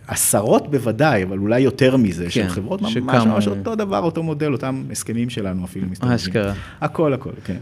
[0.07, 4.53] עשרות בוודאי, אבל אולי יותר מזה, כן, של חברות ממש ממש אותו דבר, אותו מודל,
[4.53, 6.15] אותם הסכמים שלנו אפילו מסתובבים.
[6.15, 6.53] אשכרה.
[6.81, 7.57] הכל, הכל, כן.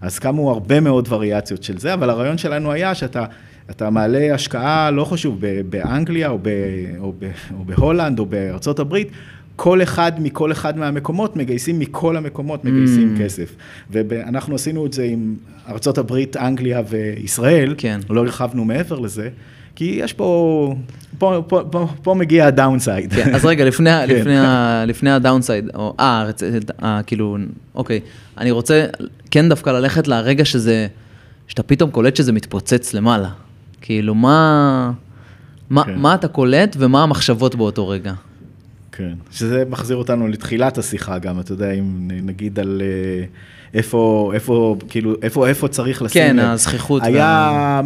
[0.00, 3.24] אז קמו הרבה מאוד וריאציות של זה, אבל הרעיון שלנו היה שאתה...
[3.70, 5.40] אתה מעלה השקעה, לא חשוב,
[5.70, 6.48] באנגליה או, ב,
[6.98, 9.08] או, ב, או בהולנד או בארצות הברית,
[9.56, 13.20] כל אחד מכל אחד מהמקומות מגייסים, מכל המקומות מגייסים mm.
[13.20, 13.54] כסף.
[13.90, 15.36] ואנחנו עשינו את זה עם
[15.68, 18.00] ארצות הברית, אנגליה וישראל, כן.
[18.10, 19.28] לא הרחבנו מעבר לזה,
[19.76, 20.74] כי יש פה,
[21.18, 23.12] פה, פה, פה, פה מגיע הדאונסייד.
[23.12, 24.08] כן, אז רגע, לפני, כן.
[24.08, 24.34] לפני,
[24.86, 26.30] לפני הדאונסייד, או, אה,
[26.82, 27.36] אה, כאילו,
[27.74, 28.00] אוקיי,
[28.38, 28.86] אני רוצה
[29.30, 30.86] כן דווקא ללכת לרגע שזה,
[31.48, 33.28] שאתה פתאום קולט שזה מתפוצץ למעלה.
[33.82, 34.92] כאילו, מה,
[35.70, 35.98] מה, כן.
[35.98, 38.12] מה אתה קולט ומה המחשבות באותו רגע?
[38.92, 43.24] כן, שזה מחזיר אותנו לתחילת השיחה גם, אתה יודע, אם נגיד על אה,
[43.74, 46.22] איפה, איפה, כאילו, איפה, איפה צריך לשים...
[46.22, 47.02] כן, הזכיחות.
[47.02, 47.80] היה,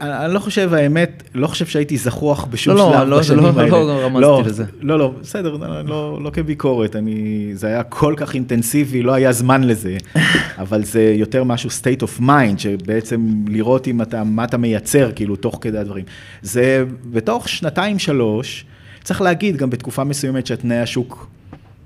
[0.00, 3.70] אני לא חושב, האמת, לא חושב שהייתי זחוח בשום לא, שלב לא, בשנים לא, האלה.
[3.70, 4.64] לא, לא, לא רמזתי לא, לזה.
[4.80, 9.64] לא, לא, בסדר, לא, לא כביקורת, אני, זה היה כל כך אינטנסיבי, לא היה זמן
[9.64, 9.96] לזה,
[10.58, 15.36] אבל זה יותר משהו state of mind, שבעצם לראות אם אתה, מה אתה מייצר, כאילו,
[15.36, 16.04] תוך כדי הדברים.
[16.42, 18.64] זה בתוך שנתיים, שלוש,
[19.04, 21.33] צריך להגיד, גם בתקופה מסוימת שתנאי השוק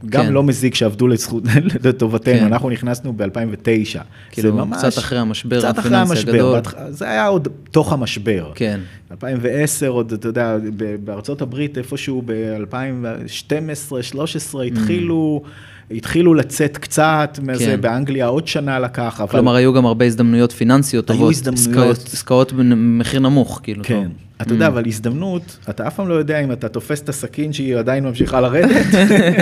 [0.07, 0.33] גם כן.
[0.33, 1.43] לא מזיק שעבדו לזכות,
[1.85, 2.45] לטובתנו, כן.
[2.45, 3.99] אנחנו נכנסנו ב-2009.
[4.31, 6.61] כאילו, ממש, קצת אחרי המשבר הפיננסי הגדול.
[6.89, 8.53] זה היה עוד תוך המשבר.
[8.55, 8.81] כן.
[9.11, 10.57] 2010, עוד, אתה יודע,
[11.05, 15.43] בארצות הברית, איפשהו ב-2012-2013, התחילו...
[15.45, 15.49] Mm.
[15.91, 17.81] התחילו לצאת קצת, מזה כן.
[17.81, 19.31] באנגליה עוד שנה לקח, אבל...
[19.31, 21.31] כלומר, היו גם הרבה הזדמנויות פיננסיות היו טובות.
[21.35, 21.99] הזדמנויות.
[22.13, 23.85] עסקאות- במחיר נמוך, כאילו.
[23.85, 24.03] כן.
[24.05, 24.13] טוב.
[24.43, 27.77] אתה יודע, אבל הזדמנות, אתה אף פעם לא יודע אם אתה תופס את הסכין שהיא
[27.77, 28.87] עדיין ממשיכה לרדת,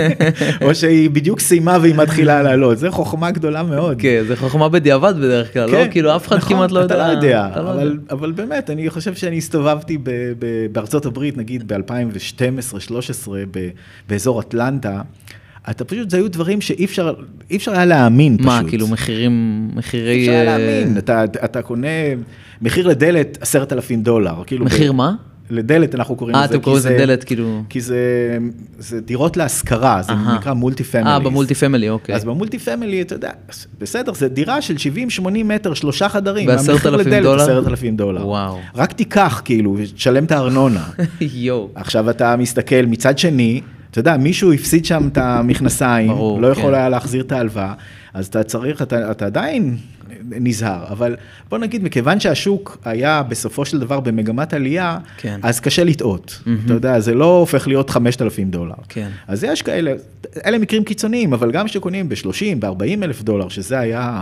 [0.65, 2.77] או שהיא בדיוק סיימה והיא מתחילה לעלות.
[2.77, 4.01] זו חוכמה גדולה מאוד.
[4.01, 5.71] כן, זה חוכמה בדיעבד בדרך כלל, לא?
[5.71, 6.95] כן, כאילו, אף אחד נכון, כמעט לא יודע.
[6.95, 9.97] אתה לא יודע, אתה לא אבל, אבל באמת, אני חושב שאני הסתובבתי
[10.71, 13.27] בארצות הברית, נגיד ב-2012-2013,
[14.09, 15.01] באזור אטלנטה,
[15.69, 17.13] אתה פשוט, זה היו דברים שאי אפשר,
[17.51, 18.45] אי אפשר היה להאמין פשוט.
[18.47, 20.19] מה, כאילו, מחירים, אי מחירי...
[20.21, 21.87] אפשר היה אה, להאמין, אתה, אתה קונה
[22.61, 24.43] מחיר לדלת עשרת אלפים דולר.
[24.45, 25.13] כאילו מחיר ב, מה?
[25.49, 26.49] לדלת אנחנו קוראים אה, לזה.
[26.49, 27.63] אתם כי קוראים לזה זה- דלת, כאילו...
[27.69, 27.97] כי זה,
[28.79, 30.35] זה דירות להשכרה, זה אהה.
[30.35, 31.07] נקרא multi families.
[31.07, 32.15] אה, ב multi family, אוקיי.
[32.15, 33.31] אז ב multi family, אתה יודע,
[33.79, 34.75] בסדר, זה דירה של
[35.19, 36.47] 70-80 מטר, שלושה חדרים.
[36.47, 37.43] ב-10,000 המחיר לדלת, דולר?
[37.43, 38.27] 10,000 דולר.
[38.27, 38.59] וואו.
[38.75, 40.83] רק תיקח, כאילו, תשלם את הארנונה.
[41.21, 41.69] יואו.
[41.75, 43.61] עכשיו אתה מסתכל, מצד שני,
[43.91, 46.73] אתה יודע, מישהו הפסיד שם את המכנסיים, ברור, לא יכול כן.
[46.73, 47.73] היה להחזיר את ההלוואה,
[48.13, 49.77] אז אתה צריך, אתה, אתה עדיין
[50.29, 51.15] נזהר, אבל
[51.49, 55.39] בוא נגיד, מכיוון שהשוק היה בסופו של דבר במגמת עלייה, כן.
[55.43, 56.41] אז קשה לטעות.
[56.65, 58.73] אתה יודע, זה לא הופך להיות 5,000 דולר.
[58.89, 59.09] כן.
[59.27, 59.93] אז יש כאלה,
[60.45, 64.19] אלה מקרים קיצוניים, אבל גם שקונים ב-30, ב-40 אלף דולר, שזה היה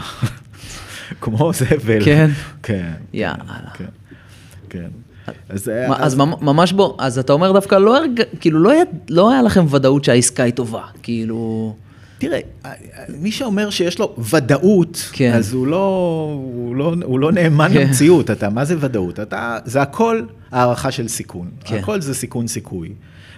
[1.21, 2.05] כמו זבל.
[2.05, 2.29] כן.
[2.63, 2.91] כן.
[3.13, 3.37] יאללה.
[3.77, 3.85] כן.
[4.69, 4.87] כן.
[5.49, 8.21] אז, מה, אז ממ- ממש בוא, אז אתה אומר דווקא לא הרג...
[8.39, 11.73] כאילו לא היה- לא היה לכם ודאות שהעסקה היא טובה, כאילו...
[12.17, 12.39] תראה,
[13.19, 15.33] מי שאומר שיש לו ודאות, כן.
[15.35, 15.77] אז הוא לא,
[16.53, 17.81] הוא לא, הוא לא נאמן כן.
[17.81, 18.31] למציאות.
[18.31, 19.19] אתה, מה זה ודאות?
[19.19, 20.21] אתה, זה הכל
[20.51, 21.47] הערכה של סיכון.
[21.65, 21.75] כן.
[21.77, 22.89] הכל זה סיכון סיכוי.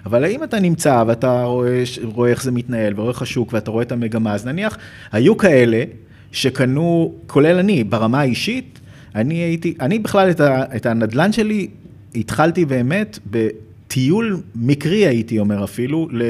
[0.05, 3.83] אבל האם אתה נמצא ואתה רואה, רואה איך זה מתנהל ורואה איך השוק ואתה רואה
[3.83, 4.77] את המגמה, אז נניח,
[5.11, 5.83] היו כאלה
[6.31, 8.79] שקנו, כולל אני, ברמה האישית,
[9.15, 11.67] אני הייתי, אני בכלל את, ה, את הנדלן שלי
[12.15, 16.21] התחלתי באמת בטיול מקרי, הייתי אומר אפילו, ל...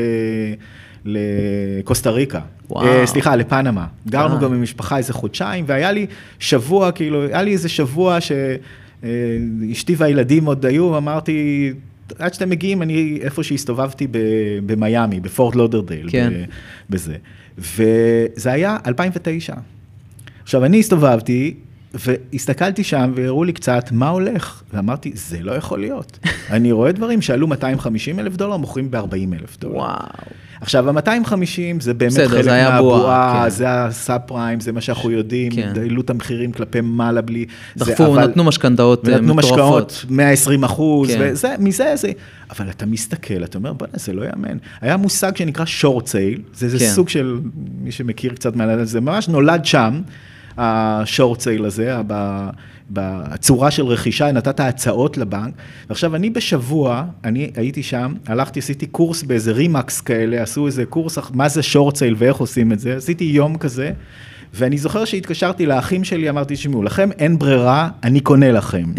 [1.05, 2.39] לקוסטה ריקה.
[2.69, 2.88] וואו.
[2.88, 3.88] אה, סליחה, לפנמה.
[4.07, 4.41] גרנו אה.
[4.41, 6.05] גם עם משפחה איזה חודשיים, והיה לי
[6.39, 11.71] שבוע, כאילו, היה לי איזה שבוע שאשתי והילדים עוד היו, ואמרתי,
[12.19, 14.17] עד שאתם מגיעים, אני איפה שהסתובבתי ב-
[14.65, 16.34] במיאמי, בפורט לודרדייל, כן.
[16.34, 16.45] ב-
[16.89, 17.15] בזה.
[17.57, 19.53] וזה היה 2009.
[20.43, 21.53] עכשיו, אני הסתובבתי,
[21.94, 26.20] והסתכלתי שם, והראו לי קצת מה הולך, ואמרתי, זה לא יכול להיות.
[26.50, 29.76] אני רואה דברים שעלו 250 אלף דולר, מוכרים ב-40 אלף דולר.
[29.76, 29.98] וואו.
[30.62, 31.36] עכשיו, ה-250
[31.80, 33.50] זה באמת בסדר, חלק זה מהבועה, בועה, כן.
[33.50, 35.74] זה הסאב פריים, זה מה שאנחנו יודעים, כן.
[35.82, 37.46] העלו את המחירים כלפי מעלה בלי...
[37.76, 39.46] זה, דחפו, אבל- נתנו משכנתאות אה, מטורפות.
[39.46, 41.18] משקאות 120 אחוז, כן.
[41.22, 42.12] וזה, מזה זה...
[42.50, 44.58] אבל אתה מסתכל, אתה אומר, בוא'נה, זה לא יאמן.
[44.82, 46.86] היה מושג שנקרא שורט סייל, זה, זה כן.
[46.86, 47.40] סוג של,
[47.82, 48.86] מי שמכיר קצת מה...
[48.86, 50.02] זה ממש נולד שם,
[50.58, 51.97] השורט סייל הזה,
[52.89, 55.53] בצורה של רכישה, נתת הצעות לבנק.
[55.89, 61.18] ועכשיו, אני בשבוע, אני הייתי שם, הלכתי, עשיתי קורס באיזה רימקס כאלה, עשו איזה קורס,
[61.34, 63.91] מה זה שורט סייל ואיך עושים את זה, עשיתי יום כזה.
[64.54, 68.84] ואני זוכר שהתקשרתי לאחים שלי, אמרתי, תשמעו, לכם אין ברירה, אני קונה לכם.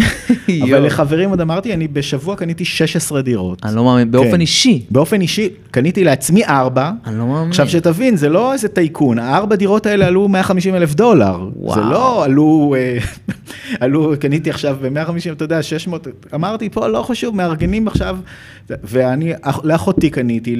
[0.62, 0.86] אבל.
[0.86, 3.64] לחברים עוד אמרתי, אני בשבוע קניתי 16 דירות.
[3.64, 4.40] אני לא מאמין, באופן כן.
[4.40, 4.84] אישי.
[4.90, 6.90] באופן אישי, קניתי לעצמי ארבע.
[7.06, 7.48] אני לא מאמין.
[7.48, 11.48] עכשיו שתבין, זה לא איזה טייקון, הארבע דירות האלה עלו 150 אלף דולר.
[11.56, 11.74] וואו.
[11.74, 12.98] זה לא עלו, אה,
[13.84, 18.16] עלו, קניתי עכשיו ב-150, אתה יודע, 600, אמרתי, פה לא חשוב, מארגנים עכשיו,
[18.70, 20.56] ואני, אח- לאחותי קניתי,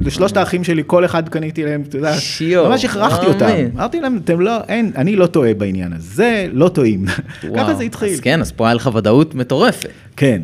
[0.00, 2.14] לשלושת האחים שלי, כל אחד קניתי להם, אתה יודע,
[2.68, 3.46] ממש הכרחתי לא אותם.
[3.74, 7.04] אמרתי להם, אתם לא, אין, אני לא טועה בעניין הזה, זה לא טועים.
[7.56, 7.74] ככה.
[7.74, 8.08] זה התחיל.
[8.14, 9.88] אז כן, אז פה היה לך ודאות מטורפת.
[10.16, 10.40] כן.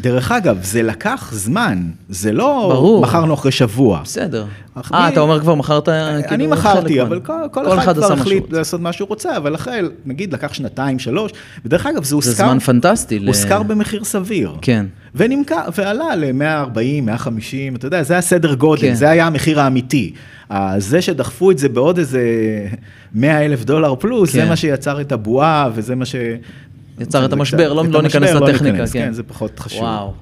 [0.00, 3.02] דרך אגב, זה לקח זמן, זה לא ברור.
[3.02, 4.00] מכרנו אחרי שבוע.
[4.04, 4.44] בסדר.
[4.76, 7.98] אה, מי- אתה אומר כבר מכרת אני כאילו, מכרתי, חלק אבל מה- כל, כל, אחד,
[7.98, 8.52] עשה כבר החליט.
[8.52, 11.32] לעשות מה שהוא רוצה, אבל אחרי, נגיד, לקח שנתיים, שלוש,
[11.64, 14.54] ודרך אגב, זה הושכר, זמן פנטסטי ל- הושכר במחיר סביר.
[14.62, 14.86] כן.
[15.14, 18.94] ונמכר, ועלה ל-140, 150, אתה יודע, זה הסדר גודל, כן.
[18.94, 20.12] זה היה המחיר האמיתי.
[20.50, 22.20] אה, זה שדחפו את זה בעוד איזה
[23.14, 24.48] 100 אלף דולר פלוס, זה כן.
[24.48, 26.14] מה שיצר את הבועה, וזה מה ש...
[27.00, 29.06] יצר את המשבר, לא- את לא ניכנס לא לטכניקה, ניכנס, כן.
[29.06, 29.82] כן, זה פחות חשוב.
[29.82, 30.12] וואו.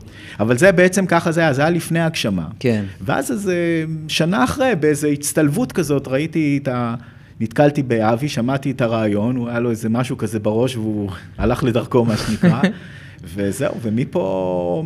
[0.40, 2.46] אבל זה בעצם ככה זה היה, זה היה לפני הגשמה.
[2.60, 2.84] כן.
[3.00, 6.94] ואז איזה שנה אחרי, באיזו הצטלבות כזאת, ראיתי את ה...
[7.40, 12.04] נתקלתי באבי, שמעתי את הרעיון, הוא היה לו איזה משהו כזה בראש והוא הלך לדרכו,
[12.04, 12.60] מה שנקרא.
[13.34, 14.84] וזהו, ומפה,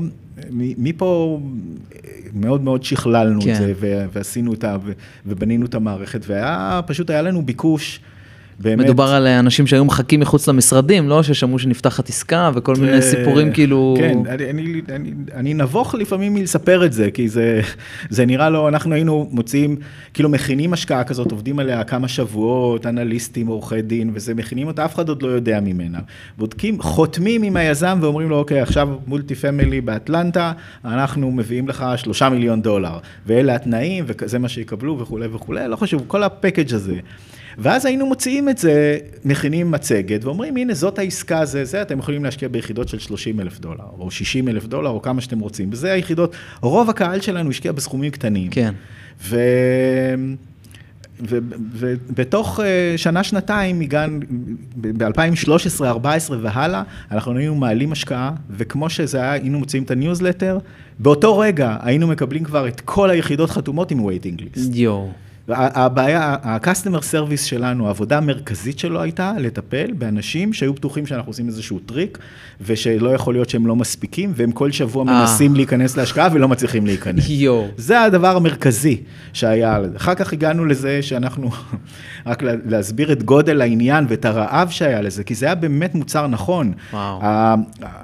[0.51, 1.41] מפה
[2.35, 3.51] מאוד מאוד שכללנו כן.
[3.53, 4.77] את זה, ו- ועשינו את ה...
[4.85, 4.93] ו-
[5.27, 8.01] ובנינו את המערכת, והיה, פשוט היה לנו ביקוש
[8.61, 8.85] באמת...
[8.85, 11.23] מדובר על אנשים שהיו מחכים מחוץ למשרדים, לא?
[11.23, 13.95] ששמעו שנפתחת עסקה וכל מיני אה, סיפורים כאילו...
[13.99, 17.61] כן, אני, אני, אני, אני נבוך לפעמים מלספר את זה, כי זה,
[18.11, 19.77] זה נראה לו, אנחנו היינו מוציאים,
[20.15, 24.95] כאילו מכינים השקעה כזאת, עובדים עליה כמה שבועות, אנליסטים, עורכי דין, וזה מכינים אותה, אף
[24.95, 25.99] אחד עוד לא יודע ממנה.
[26.39, 30.53] בודקים, חותמים עם היזם ואומרים לו, אוקיי, עכשיו מולטי פמילי באטלנטה,
[30.85, 36.05] אנחנו מביאים לך שלושה מיליון דולר, ואלה התנאים, וזה מה שיקבלו וכולי וכולי, לא חשוב,
[36.07, 36.97] כל הפקאג' הזה.
[37.59, 42.25] ואז היינו מוציאים את זה, מכינים מצגת, ואומרים, הנה, זאת העסקה, זה, זה, אתם יכולים
[42.25, 45.69] להשקיע ביחידות של 30 אלף דולר, או 60 אלף דולר, או כמה שאתם רוצים.
[45.73, 48.51] וזה היחידות, רוב הקהל שלנו השקיע בסכומים קטנים.
[48.51, 48.75] כן.
[49.23, 49.37] ו...
[51.21, 52.61] ובתוך
[52.97, 54.21] שנה-שנתיים, הגענו,
[54.77, 60.59] ב-2013, 2014 והלאה, אנחנו היינו מעלים השקעה, וכמו שזה היה, היינו מוציאים את הניוזלטר,
[60.99, 64.71] באותו רגע היינו מקבלים כבר את כל היחידות חתומות עם waiting list.
[64.75, 65.11] יואו.
[65.49, 71.79] הבעיה, ה-customer service שלנו, העבודה המרכזית שלו הייתה לטפל באנשים שהיו בטוחים שאנחנו עושים איזשהו
[71.79, 72.19] טריק,
[72.61, 75.21] ושלא יכול להיות שהם לא מספיקים, והם כל שבוע אה.
[75.21, 77.25] מנסים להיכנס להשקעה ולא מצליחים להיכנס.
[77.29, 77.69] יואו.
[77.77, 79.01] זה הדבר המרכזי
[79.33, 79.79] שהיה.
[79.97, 81.51] אחר כך הגענו לזה שאנחנו,
[82.27, 86.73] רק להסביר את גודל העניין ואת הרעב שהיה לזה, כי זה היה באמת מוצר נכון.
[86.93, 87.21] וואו.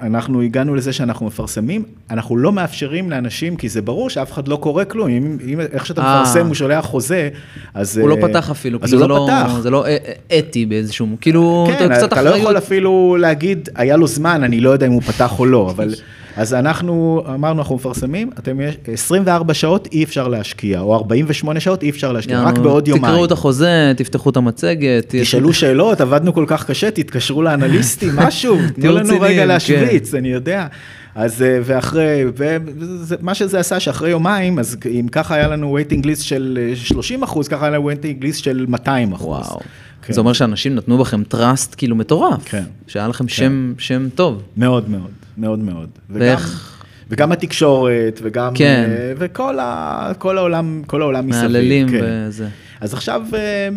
[0.01, 4.55] אנחנו הגענו לזה שאנחנו מפרסמים, אנחנו לא מאפשרים לאנשים, כי זה ברור שאף אחד לא
[4.55, 6.21] קורא כלום, אם, אם איך שאתה אה.
[6.21, 7.28] מפרסם, הוא שולח חוזה,
[7.73, 7.97] אז...
[7.97, 9.59] הוא לא אה, פתח אפילו, אז כאילו הוא לא לא, פתח.
[9.59, 9.97] זה לא אה,
[10.31, 12.29] אה, אתי באיזשהו, כאילו, כן, קצת אתה לא.
[12.29, 15.93] יכול אפילו להגיד, היה לו זמן, אני לא יודע אם הוא פתח או לא, אבל...
[16.39, 21.83] אז אנחנו אמרנו, אנחנו מפרסמים, אתם יש 24 שעות אי אפשר להשקיע, או 48 שעות
[21.83, 23.13] אי אפשר להשקיע, רק בעוד יומיים.
[23.13, 25.05] תקראו את החוזה, תפתחו את המצגת.
[25.07, 29.47] תשאלו שאלות, עבדנו כל כך קשה, תתקשרו לאנליסטים, משהו, תנו לנו רגע כן.
[29.47, 30.67] להשוויץ, אני יודע.
[31.15, 36.21] אז אה, ואחרי, ומה שזה עשה, שאחרי יומיים, אז אם ככה היה לנו waiting list
[36.21, 39.47] של אה, 30 אחוז, ככה היה לנו waiting list של 200 אחוז.
[39.47, 39.59] וואו.
[40.01, 40.13] כן.
[40.13, 42.41] זה אומר שאנשים נתנו בכם trust כאילו מטורף.
[42.49, 42.63] כן.
[42.87, 44.43] שהיה לכם שם, שם טוב.
[44.57, 45.89] מאוד מאוד, מאוד מאוד.
[46.09, 46.75] ואיך-
[47.11, 48.85] וגם התקשורת, וגם, כן.
[48.89, 51.41] אה, וכל ה, כל העולם, כל העולם מסביב.
[51.51, 51.99] מהללים כן.
[52.27, 52.47] וזה.
[52.81, 53.69] אז עכשיו, אה,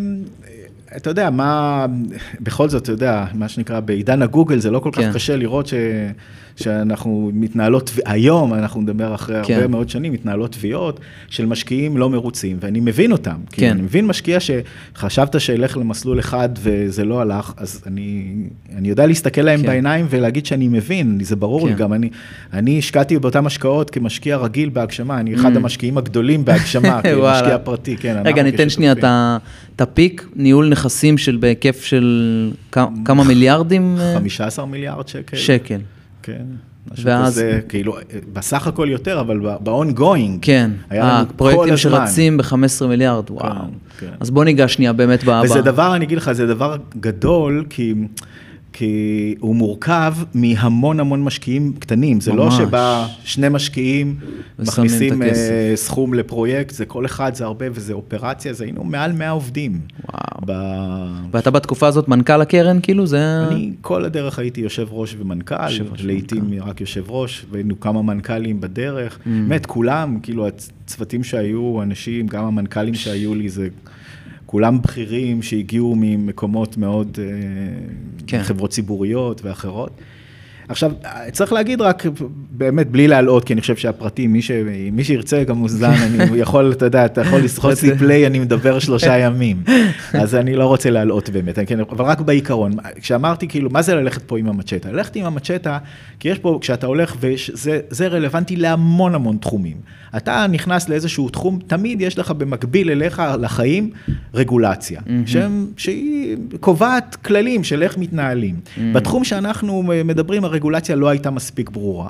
[0.97, 1.85] אתה יודע, מה,
[2.41, 5.13] בכל זאת, אתה יודע, מה שנקרא, בעידן הגוגל זה לא כל כך כן.
[5.13, 5.73] קשה לראות ש,
[6.55, 9.53] שאנחנו מתנהלות, היום, אנחנו נדבר אחרי כן.
[9.53, 10.99] הרבה מאוד שנים, מתנהלות תביעות
[11.29, 13.35] של משקיעים לא מרוצים, ואני מבין אותם.
[13.51, 13.71] כי כן.
[13.71, 18.33] אני מבין משקיע שחשבת שילך למסלול אחד וזה לא הלך, אז אני,
[18.75, 19.67] אני יודע להסתכל להם כן.
[19.67, 21.79] בעיניים ולהגיד שאני מבין, זה ברור לי, כן.
[21.79, 22.09] גם אני,
[22.53, 25.57] אני השקעתי באותן השקעות כמשקיע רגיל בהגשמה, אני אחד Mm.
[25.57, 27.01] המשקיעים הגדולים בהגשמה.
[27.03, 28.15] כמשקיע פרטי, כן.
[28.19, 28.93] רגע, אנחנו ניתן שנייה
[29.75, 32.51] את הפיק, ניהול נכסים של בהיקף של
[33.05, 33.95] כמה מיליארדים?
[33.99, 34.13] אה?
[34.15, 35.37] 15 מיליארד שקל.
[35.37, 35.79] שקל.
[36.23, 36.45] כן.
[36.91, 37.97] משהו ואז- כזה, כאילו,
[38.33, 40.37] בסך הכל יותר, אבל ב-ongoing.
[40.41, 41.77] כן, היה לנו כל הפרויקטים.
[41.77, 43.53] שרצים ב-15 מיליארד, וואו.
[43.99, 44.09] כן.
[44.19, 45.41] אז בוא ניגע שנייה באמת ב...
[45.43, 47.93] וזה דבר, אני אגיד לך, זה דבר גדול, כי...
[48.73, 52.53] כי הוא מורכב מהמון המון משקיעים קטנים, זה לא ממש.
[52.53, 54.15] שבא שני משקיעים,
[54.59, 55.21] מכניסים.
[55.21, 59.79] אה, סכום לפרויקט, זה כל אחד, זה הרבה, וזה אופרציה, זה היינו מעל 100 עובדים.
[60.09, 60.41] וואו.
[60.45, 60.53] ב...
[61.31, 63.05] ואתה בתקופה הזאת מנכ"ל הקרן, כאילו?
[63.05, 63.47] זה...
[63.47, 68.01] אני כל הדרך הייתי יושב ראש ומנכ"ל, יושב ראש לעיתים רק יושב ראש, והיינו כמה
[68.01, 69.19] מנכ"לים בדרך.
[69.25, 73.67] באמת, כולם, כאילו הצוותים שהיו, אנשים, גם המנכ"לים שהיו לי, זה
[74.53, 77.25] כולם בכירים שהגיעו ממקומות מאוד, אה,
[78.27, 78.43] כן.
[78.43, 79.91] חברות ציבוריות ואחרות.
[80.67, 80.91] עכשיו,
[81.31, 82.05] צריך להגיד רק,
[82.51, 84.51] באמת, בלי להלאות, כי אני חושב שהפרטים, מי, ש...
[84.91, 88.79] מי שירצה גם מוזן, אני יכול, אתה יודע, אתה יכול לסחוץ לי פליי, אני מדבר
[88.79, 89.63] שלושה ימים.
[90.13, 92.71] אז אני לא רוצה להלאות באמת, כן, אבל רק בעיקרון.
[93.01, 94.91] כשאמרתי, כאילו, מה זה ללכת פה עם המצ'טה?
[94.91, 95.77] ללכת עם המצ'טה,
[96.19, 99.77] כי יש פה, כשאתה הולך, וזה רלוונטי להמון המון תחומים.
[100.17, 103.89] אתה נכנס לאיזשהו תחום, תמיד יש לך במקביל אליך לחיים
[104.33, 108.55] רגולציה, שהם, שהיא קובעת כללים של איך מתנהלים.
[108.93, 112.09] בתחום שאנחנו מדברים, הרגולציה לא הייתה מספיק ברורה,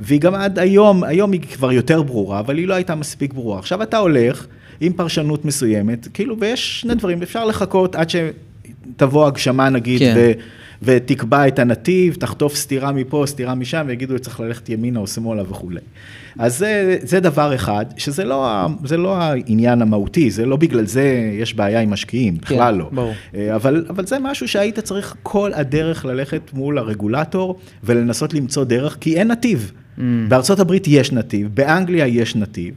[0.00, 3.58] והיא גם עד היום, היום היא כבר יותר ברורה, אבל היא לא הייתה מספיק ברורה.
[3.58, 4.46] עכשיו אתה הולך
[4.80, 8.10] עם פרשנות מסוימת, כאילו, ויש שני דברים, אפשר לחכות עד
[8.96, 10.14] שתבוא הגשמה נגיד, כן.
[10.16, 10.32] ו...
[10.82, 15.80] ותקבע את הנתיב, תחטוף סטירה מפה, סטירה משם, ויגידו צריך ללכת ימינה או שמאלה וכולי.
[16.38, 21.30] אז זה, זה דבר אחד, שזה לא, זה לא העניין המהותי, זה לא בגלל זה
[21.40, 22.88] יש בעיה עם משקיעים, בכלל לא.
[22.92, 23.12] ברור.
[23.34, 28.96] אה, אבל, אבל זה משהו שהיית צריך כל הדרך ללכת מול הרגולטור ולנסות למצוא דרך,
[29.00, 29.72] כי אין נתיב.
[29.98, 30.00] Mm.
[30.28, 32.74] בארצות הברית יש נתיב, באנגליה יש נתיב.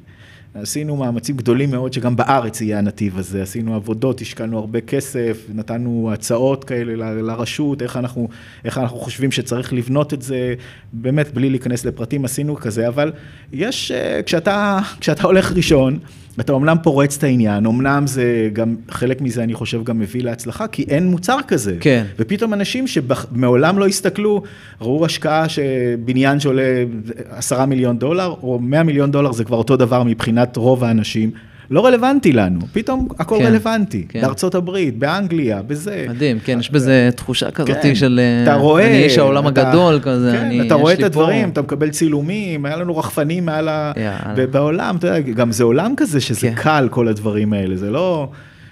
[0.53, 6.09] עשינו מאמצים גדולים מאוד שגם בארץ יהיה הנתיב הזה, עשינו עבודות, השקענו הרבה כסף, נתנו
[6.13, 8.27] הצעות כאלה לרשות, איך אנחנו,
[8.65, 10.55] איך אנחנו חושבים שצריך לבנות את זה,
[10.93, 13.11] באמת בלי להיכנס לפרטים עשינו כזה, אבל
[13.53, 15.99] יש, אה, כשאתה, כשאתה הולך ראשון,
[16.39, 20.67] אתה אומנם פורץ את העניין, אומנם זה גם, חלק מזה אני חושב גם מביא להצלחה,
[20.67, 21.77] כי אין מוצר כזה.
[21.79, 22.05] כן.
[22.19, 24.41] ופתאום אנשים שמעולם לא הסתכלו,
[24.81, 26.83] ראו השקעה שבניין שעולה
[27.29, 31.31] עשרה מיליון דולר, או מאה מיליון דולר זה כבר אותו דבר מבחינת רוב האנשים.
[31.71, 34.21] לא רלוונטי לנו, פתאום הכל כן, רלוונטי, כן.
[34.21, 36.05] בארצות הברית, באנגליה, בזה.
[36.09, 38.19] מדהים, כן, יש בזה תחושה כזאת כן, של...
[38.43, 40.67] אתה אה, רואה, אני איש העולם אתה- הגדול כזה, כן, אני...
[40.67, 43.91] אתה רואה את לי פה- הדברים, אתה מקבל צילומים, היה לנו רחפנים מעל ה...
[43.97, 44.47] יאללה.
[44.51, 46.55] בעולם, אתה יודע, גם זה עולם כזה שזה כן.
[46.55, 48.29] קל, כל הדברים האלה, זה לא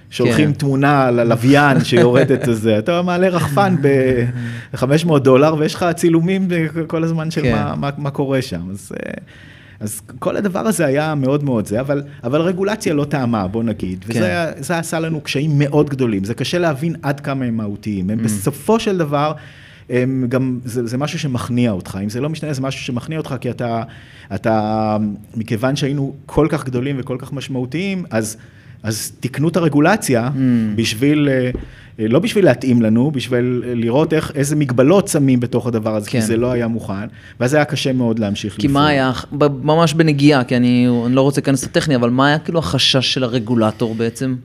[0.09, 0.59] שולחים כן.
[0.59, 6.47] תמונה ללוויין שיורדת את זה, אתה מעלה רחפן ב-500 דולר ויש לך צילומים
[6.87, 7.51] כל הזמן של כן.
[7.51, 8.91] מה- מה- מה קורה שם, אז...
[9.79, 14.05] אז כל הדבר הזה היה מאוד מאוד זה, אבל, אבל רגולציה לא טעמה, בוא נגיד,
[14.09, 14.19] כן.
[14.59, 18.13] וזה עשה לנו קשיים מאוד גדולים, זה קשה להבין עד כמה הם מהותיים, Mm.
[18.13, 19.31] הם בסופו של דבר,
[19.89, 23.35] הם גם, זה, זה משהו שמכניע אותך, אם זה לא משתנה זה משהו שמכניע אותך,
[23.41, 23.83] כי אתה,
[24.35, 24.97] אתה,
[25.35, 28.37] מכיוון שהיינו כל כך גדולים וכל כך משמעותיים, אז,
[28.83, 30.39] אז תיקנו את הרגולציה Mm.
[30.75, 31.49] בשביל, אה,
[31.99, 36.19] לא בשביל להתאים לנו, בשביל לראות איך, איזה מגבלות שמים בתוך הדבר הזה, כן.
[36.19, 37.07] כי זה לא היה מוכן,
[37.39, 39.11] ואז היה קשה מאוד להמשיך כי מה היה,
[39.63, 43.23] ממש בנגיעה, כי אני אני לא רוצה להיכנס לטכני, אבל מה היה כאילו החשש של
[43.23, 44.35] הרגולטור בעצם?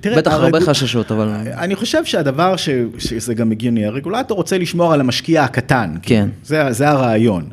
[0.00, 1.28] תראה, בטח הרבה הרגו- חששות, אבל...
[1.58, 5.94] אני חושב שהדבר ש, שזה גם הגיוני, הרגולטור רוצה לשמור על המשקיע הקטן.
[6.02, 6.28] כן.
[6.44, 7.44] זה, זה הרעיון.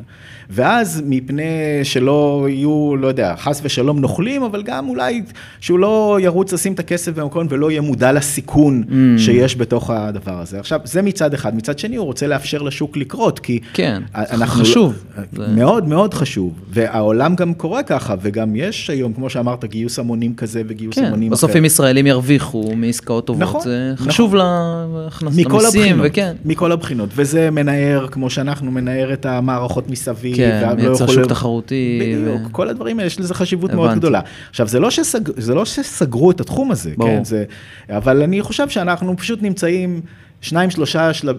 [0.52, 1.44] ואז מפני
[1.82, 5.22] שלא יהיו, לא יודע, חס ושלום נוכלים, אבל גם אולי
[5.60, 8.92] שהוא לא ירוץ לשים את הכסף במקום ולא יהיה מודע לסיכון Mm.
[9.18, 10.58] שיש בתוך הדבר הזה.
[10.60, 11.56] עכשיו, זה מצד אחד.
[11.56, 13.58] מצד שני, הוא רוצה לאפשר לשוק לקרות, כי...
[13.72, 14.94] כן, אנחנו חשוב.
[15.16, 16.52] לא, זה- מאוד מאוד חשוב.
[16.70, 21.32] והעולם גם קורה ככה, וגם יש היום, כמו שאמרת, גיוס המונים כזה וגיוס כן, המונים
[21.32, 21.36] אחר.
[21.36, 24.06] בסוף אם ישראלים ירוויחו מעסקאות טובות, נכון, זה נכון.
[24.06, 26.32] חשוב להכנס מכל למיסים, הבחינות, וכן.
[26.44, 31.14] מכל הבחינות, וזה מנער, כמו שאנחנו מנער את המערכות מסביב, כן, וה- לא מייצר יכול-
[31.14, 33.98] שוק תחרותי, בדיוק, ו- כל הדברים האלה, יש לזה חשיבות מאוד הבנתי.
[34.00, 34.20] גדולה.
[34.50, 37.10] עכשיו, זה לא, שסג, זה לא שסגרו את התחום הזה, ברור.
[37.16, 37.44] כן, זה,
[37.90, 40.00] אבל אני חושב שאנחנו פשוט נמצאים...
[40.42, 41.36] שניים, שלושה שלב,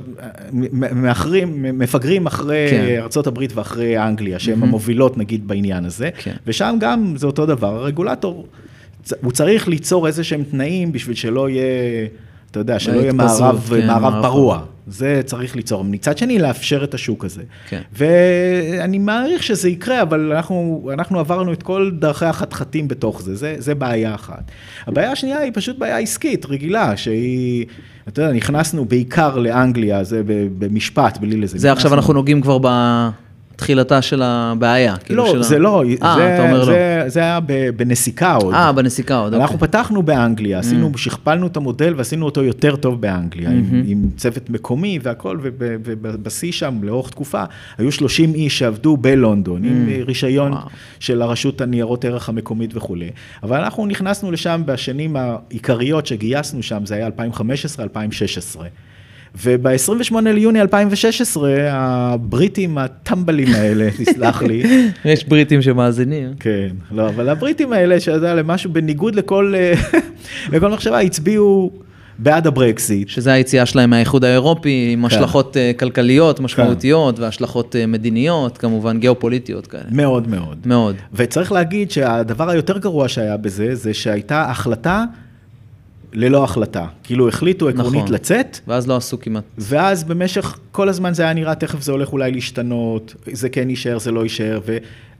[0.53, 2.99] מ- מאחרים, מפגרים אחרי כן.
[3.25, 6.35] הברית ואחרי אנגליה, שהן המובילות נגיד בעניין הזה, כן.
[6.47, 8.47] ושם גם זה אותו דבר, הרגולטור,
[9.21, 12.07] הוא צריך ליצור איזה שהם תנאים בשביל שלא יהיה,
[12.51, 14.59] אתה יודע, שלא יהיה מערב, כן, מערב פרוע.
[14.87, 15.83] זה צריך ליצור.
[15.83, 17.41] מצד שני, לאפשר את השוק הזה.
[17.69, 17.81] כן.
[17.93, 23.35] ואני מעריך שזה יקרה, אבל אנחנו, אנחנו עברנו את כל דרכי החתחתים בתוך זה.
[23.35, 24.51] זה, זה בעיה אחת.
[24.87, 27.65] הבעיה השנייה היא פשוט בעיה עסקית, רגילה, שהיא,
[28.07, 31.57] אתה יודע, נכנסנו בעיקר לאנגליה, זה ב- במשפט, בלי לזה.
[31.57, 32.57] זה עכשיו נכנסנו- אנחנו נוגעים כבר
[33.53, 34.95] בתחילתה של הבעיה.
[34.97, 36.65] כאילו לא, של ה- זה לא, אה, זה, אומר לא.
[36.65, 37.39] זה, זה היה
[37.75, 38.53] בנסיקה עוד.
[38.53, 39.67] אה, בנסיקה עוד, אנחנו אוקיי.
[39.67, 44.99] פתחנו באנגליה, עשינו, שכפלנו את המודל ועשינו אותו יותר טוב באנגליה, עם, עם צוות מקומי
[45.03, 47.43] והכל, ובשיא שם, לאורך תקופה,
[47.77, 50.67] היו 30 איש שעבדו בלונדון, עם רישיון וואו.
[50.99, 53.09] של הרשות הניירות ערך המקומית וכולי.
[53.43, 58.59] אבל אנחנו נכנסנו לשם בשנים העיקריות שגייסנו שם, זה היה 2015-2016.
[59.43, 64.63] וב-28 ליוני 2016, הבריטים הטמבלים האלה, תסלח לי,
[65.05, 66.33] יש בריטים שמאזינים.
[66.39, 69.53] כן, לא, אבל הבריטים האלה, שאתה יודע, למשהו בניגוד לכל,
[70.53, 71.71] לכל מחשבה, הצביעו
[72.19, 73.09] בעד הברקסיט.
[73.09, 75.05] שזה היציאה שלהם מהאיחוד האירופי, עם כן.
[75.15, 79.83] השלכות אה, כלכליות משמעותיות, והשלכות אה, מדיניות, כמובן גיאופוליטיות כאלה.
[79.91, 80.57] מאוד מאוד.
[80.65, 80.95] מאוד.
[81.13, 85.05] וצריך להגיד שהדבר היותר גרוע שהיה בזה, זה שהייתה החלטה
[86.13, 86.85] ללא החלטה.
[87.03, 88.13] כאילו החליטו עקרונית נכון.
[88.13, 89.43] לצאת, ואז לא עשו כמעט.
[89.57, 93.99] ואז במשך כל הזמן זה היה נראה, תכף זה הולך אולי להשתנות, זה כן יישאר,
[93.99, 94.59] זה לא יישאר,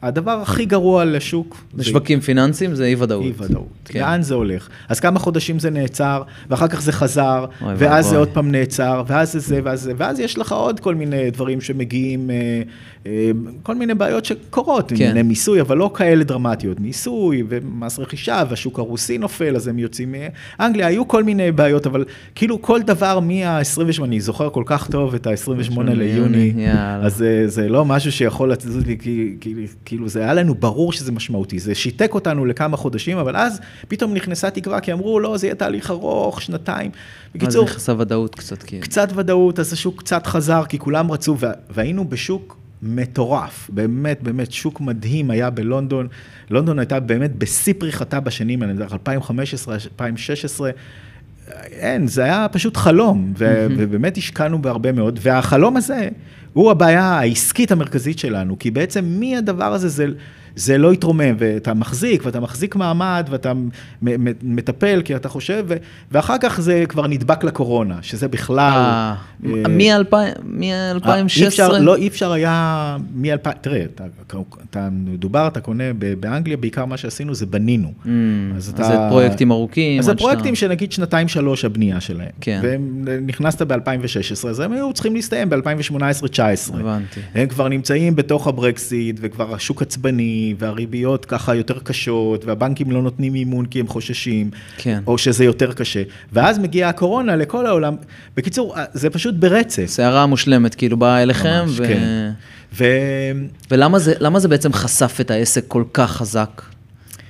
[0.03, 3.23] והדבר הכי גרוע לשוק, זה בשווקים פיננסיים זה אי ודאות.
[3.23, 3.67] אי ודאות.
[3.85, 3.99] כן.
[3.99, 4.69] לאן זה הולך?
[4.89, 8.17] אז כמה חודשים זה נעצר, ואחר כך זה חזר, אוי ואז זה ואבוי.
[8.19, 11.61] עוד פעם נעצר, ואז זה זה, ואז זה, ואז יש לך עוד כל מיני דברים
[11.61, 12.61] שמגיעים, אה,
[13.05, 13.31] אה,
[13.63, 14.95] כל מיני בעיות שקורות, כן.
[14.95, 16.79] ענייני מיסוי, אבל לא כאלה דרמטיות.
[16.79, 20.15] מיסוי ומס רכישה, והשוק הרוסי נופל, אז הם יוצאים
[20.59, 25.13] מאנגליה, היו כל מיני בעיות, אבל כאילו כל דבר מה-28, אני זוכר כל כך טוב
[25.15, 26.99] את ה-28 ליוני, יאללה.
[27.05, 29.55] אז זה, זה לא משהו שיכול לצאת לי, כי- כי-
[29.91, 34.13] כאילו זה היה לנו ברור שזה משמעותי, זה שיתק אותנו לכמה חודשים, אבל אז פתאום
[34.13, 36.91] נכנסה תקווה, כי אמרו, לא, זה יהיה תהליך ארוך, שנתיים.
[36.93, 38.81] אז בקיצור, נכנסה ודאות קצת, כאילו.
[38.83, 44.51] קצת ודאות, אז השוק קצת חזר, כי כולם רצו, וה- והיינו בשוק מטורף, באמת, באמת,
[44.51, 46.07] שוק מדהים היה בלונדון.
[46.49, 50.69] לונדון הייתה באמת בשיא פריחתה בשנים האלה, 2015, 2016.
[51.71, 56.09] אין, זה היה פשוט חלום, ו- ובאמת השקענו בהרבה מאוד, והחלום הזה
[56.53, 60.05] הוא הבעיה העסקית המרכזית שלנו, כי בעצם מהדבר הזה זה,
[60.55, 63.53] זה לא יתרומם, ואתה מחזיק, ואתה מחזיק מעמד, ואתה
[64.43, 65.75] מטפל, כי אתה חושב, ו,
[66.11, 68.71] ואחר כך זה כבר נדבק לקורונה, שזה בכלל...
[68.73, 69.15] אה,
[70.43, 71.61] מ-2016?
[71.79, 73.85] לא, אי אפשר היה, מ-2000, תראה,
[74.69, 75.83] אתה, מדובר, אתה קונה
[76.19, 77.93] באנגליה, בעיקר מה שעשינו זה בנינו.
[78.03, 78.07] Mm,
[78.55, 78.83] אז אתה...
[78.83, 79.99] זה פרויקטים ארוכים.
[79.99, 82.31] אז זה פרויקטים שנגיד שנתיים-שלוש הבנייה שלהם.
[82.41, 82.61] כן.
[82.63, 86.75] ונכנסת ב-2016, אז הם היו צריכים להסתיים ב-2018-2019.
[86.79, 87.19] הבנתי.
[87.35, 93.33] הם כבר נמצאים בתוך הברקסיט, וכבר השוק עצבני, והריביות ככה יותר קשות, והבנקים לא נותנים
[93.33, 95.01] מימון כי הם חוששים, כן.
[95.07, 96.03] או שזה יותר קשה.
[96.33, 97.95] ואז מגיעה הקורונה לכל העולם.
[98.37, 99.85] בקיצור, זה פשוט ברצף.
[99.85, 101.83] סערה מושלמת, כאילו, באה אליכם, ממש, ו...
[101.87, 102.31] כן.
[102.73, 102.85] ו...
[103.71, 106.61] ולמה זה, זה בעצם חשף את העסק כל כך חזק?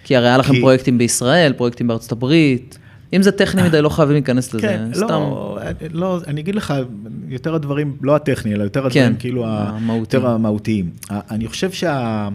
[0.03, 0.59] כי הרי היה לכם כי...
[0.59, 2.78] פרויקטים בישראל, פרויקטים בארצות הברית.
[3.14, 5.07] אם זה טכני מדי, לא חייבים להיכנס לזה, כן, סתם.
[5.09, 5.57] לא,
[5.91, 6.74] לא, אני אגיד לך,
[7.28, 9.99] יותר הדברים, לא הטכני, אלא יותר הדברים כן, כאילו, המהותיים.
[9.99, 10.89] יותר המהותיים.
[11.09, 12.30] אני חושב שה...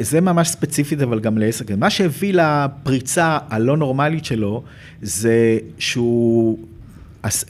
[0.00, 1.70] זה ממש ספציפית, אבל גם לעסק.
[1.70, 4.62] מה שהביא לפריצה הלא נורמלית שלו,
[5.02, 6.58] זה שהוא,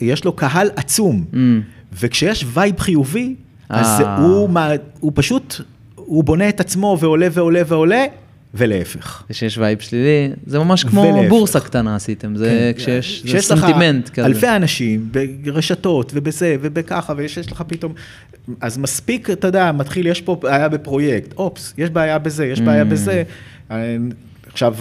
[0.01, 1.35] יש לו קהל עצום, mm.
[1.99, 3.35] וכשיש vibe חיובי,
[3.69, 4.17] אז אה.
[4.17, 4.49] הוא,
[4.99, 5.61] הוא פשוט,
[5.95, 8.05] הוא בונה את עצמו ועולה ועולה ועולה,
[8.53, 9.23] ולהפך.
[9.29, 11.29] כשיש vibe שלילי, זה ממש כמו ולהפך.
[11.29, 12.83] בורסה קטנה עשיתם, זה כן.
[12.83, 14.25] כשיש זה סנטימנט כזה.
[14.25, 15.09] אלפי אנשים
[15.43, 17.93] ברשתות ובזה ובככה, ויש לך פתאום,
[18.61, 22.81] אז מספיק, אתה יודע, מתחיל, יש פה בעיה בפרויקט, אופס, יש בעיה בזה, יש בעיה
[22.81, 22.85] mm.
[22.85, 23.23] בזה.
[24.47, 24.75] עכשיו,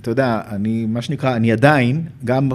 [0.00, 2.48] אתה יודע, אני, מה שנקרא, אני עדיין, גם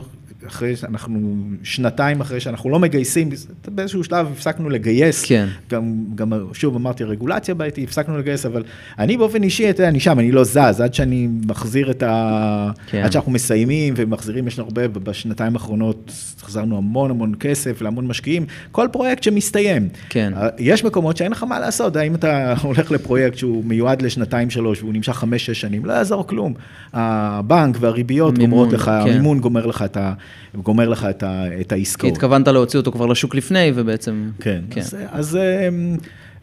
[0.48, 3.30] אחרי שאנחנו, שנתיים אחרי שאנחנו לא מגייסים,
[3.68, 5.26] באיזשהו שלב הפסקנו לגייס.
[5.26, 5.48] כן.
[5.70, 8.64] גם, גם שוב אמרתי, רגולציה בעייתי, הפסקנו לגייס, אבל
[9.00, 12.72] אני באופן אישי, אתה יודע, אני שם, אני לא זז, עד שאני מחזיר את ה...
[12.88, 13.02] כן.
[13.04, 16.12] עד שאנחנו מסיימים ומחזירים, יש לנו הרבה, בשנתיים האחרונות
[16.42, 19.90] החזרנו המון המון כסף להמון משקיעים, כל פרויקט שמסתיים.
[20.10, 20.34] כן.
[20.58, 24.94] יש מקומות שאין לך מה לעשות, האם אתה הולך לפרויקט שהוא מיועד לשנתיים שלוש והוא
[24.94, 26.54] נמשך חמש-שש שנים, לא יעזור כלום.
[26.94, 28.92] הבנק והריביות מימון, גומרות לך, כן.
[28.92, 30.14] המימון גומר לך את ה...
[30.56, 32.02] גומר לך את, ה, את העסקאות.
[32.02, 34.30] כי התכוונת להוציא אותו כבר לשוק לפני, ובעצם...
[34.40, 34.82] כן, כן.
[34.82, 35.40] אז, אז,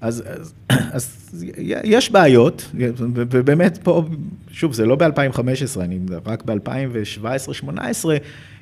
[0.01, 0.55] אז, אז,
[0.93, 1.45] אז
[1.85, 4.05] יש בעיות, ובאמת פה,
[4.51, 8.09] שוב, זה לא ב-2015, אני רק ב-2017-2018,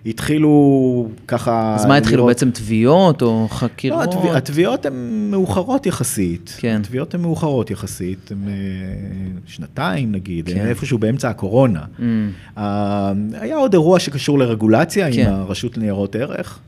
[0.07, 1.75] התחילו ככה...
[1.75, 2.29] אז מה התחילו לראות...
[2.29, 4.15] בעצם תביעות או חקירות?
[4.15, 6.57] לא, התביעות הן מאוחרות יחסית.
[6.59, 6.81] כן.
[6.81, 8.53] התביעות הן מאוחרות יחסית, הן אה,
[9.47, 10.67] שנתיים נגיד, כן.
[10.67, 11.85] איפשהו באמצע הקורונה.
[11.99, 12.61] Mm.
[13.33, 15.21] היה עוד אירוע שקשור לרגולציה כן.
[15.21, 16.61] עם הרשות לניירות ערך.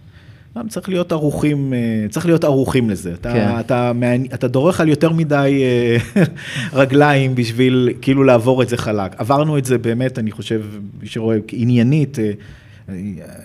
[0.59, 3.13] גם צריך להיות ערוכים, אה, צריך להיות ערוכים לזה.
[3.15, 3.61] אתה, כן.
[3.61, 6.23] אתה, אתה, אתה דורך על יותר מדי אה,
[6.81, 9.21] רגליים בשביל כאילו לעבור את זה חלק.
[9.21, 10.63] עברנו את זה באמת, אני חושב,
[11.01, 12.19] מי שרואה, עניינית.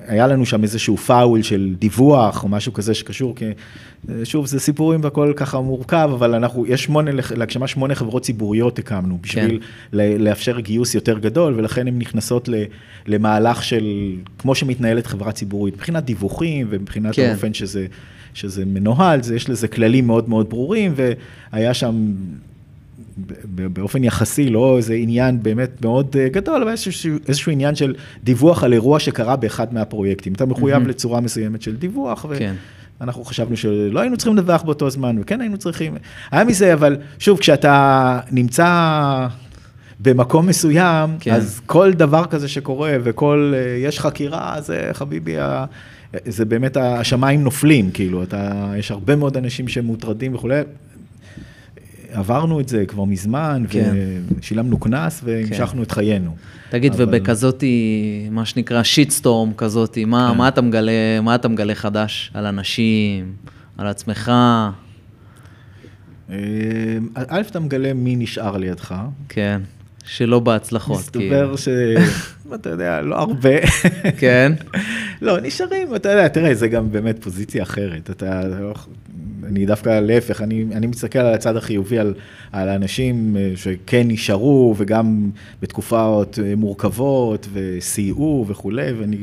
[0.07, 3.45] היה לנו שם איזשהו פאול של דיווח או משהו כזה שקשור, כי
[4.23, 9.17] שוב, זה סיפורים והכל ככה מורכב, אבל אנחנו, יש שמונה, להגשמה שמונה חברות ציבוריות הקמנו,
[9.21, 9.59] בשביל
[9.91, 9.97] כן.
[9.97, 12.49] לאפשר גיוס יותר גדול, ולכן הן נכנסות
[13.07, 17.29] למהלך של, כמו שמתנהלת חברה ציבורית, מבחינת דיווחים ומבחינת כן.
[17.29, 17.85] האופן שזה,
[18.33, 20.93] שזה מנוהל, זה, יש לזה כללים מאוד מאוד ברורים,
[21.51, 22.13] והיה שם
[23.45, 28.63] באופן יחסי, לא איזה עניין באמת מאוד אה, גדול, אבל איזשהו, איזשהו עניין של דיווח
[28.63, 30.33] על אירוע שקרה באחד מהפרויקטים.
[30.33, 30.87] אתה מחויב mm-hmm.
[30.87, 32.53] לצורה מסוימת של דיווח, כן.
[33.01, 35.97] ואנחנו חשבנו שלא היינו צריכים לדווח באותו זמן, וכן היינו צריכים.
[36.31, 39.27] היה מזה, אבל שוב, כשאתה נמצא
[39.99, 41.33] במקום מסוים, כן.
[41.33, 45.35] אז כל דבר כזה שקורה, וכל, אה, יש חקירה, זה חביבי,
[46.25, 50.61] זה באמת השמיים נופלים, כאילו, אתה, יש הרבה מאוד אנשים שמוטרדים וכולי,
[52.11, 53.95] עברנו את זה כבר מזמן, כן.
[54.39, 55.81] ושילמנו קנס והמשכנו כן.
[55.81, 56.35] את חיינו.
[56.69, 57.03] תגיד, אבל...
[57.03, 57.63] ובכזאת,
[58.31, 60.37] מה שנקרא שיטסטורם כזאת, מה, כן.
[60.37, 63.33] מה, אתה מגלה, מה אתה מגלה חדש על אנשים,
[63.77, 64.31] על עצמך?
[66.29, 66.35] אה,
[67.27, 68.95] א', אתה מגלה מי נשאר לידך.
[69.29, 69.61] כן,
[70.05, 70.99] שלא בהצלחות.
[70.99, 71.67] מסתבר ש...
[72.55, 73.67] אתה יודע, לא הרבה.
[74.17, 74.53] כן.
[75.21, 78.09] לא, נשארים, אתה יודע, תראה, זה גם באמת פוזיציה אחרת.
[78.09, 78.41] אתה,
[79.47, 82.13] אני דווקא להפך, אני, אני מסתכל על הצד החיובי, על,
[82.51, 85.29] על האנשים אה, שכן נשארו, וגם
[85.61, 89.17] בתקופות אה, מורכבות, וסייעו וכולי, ואני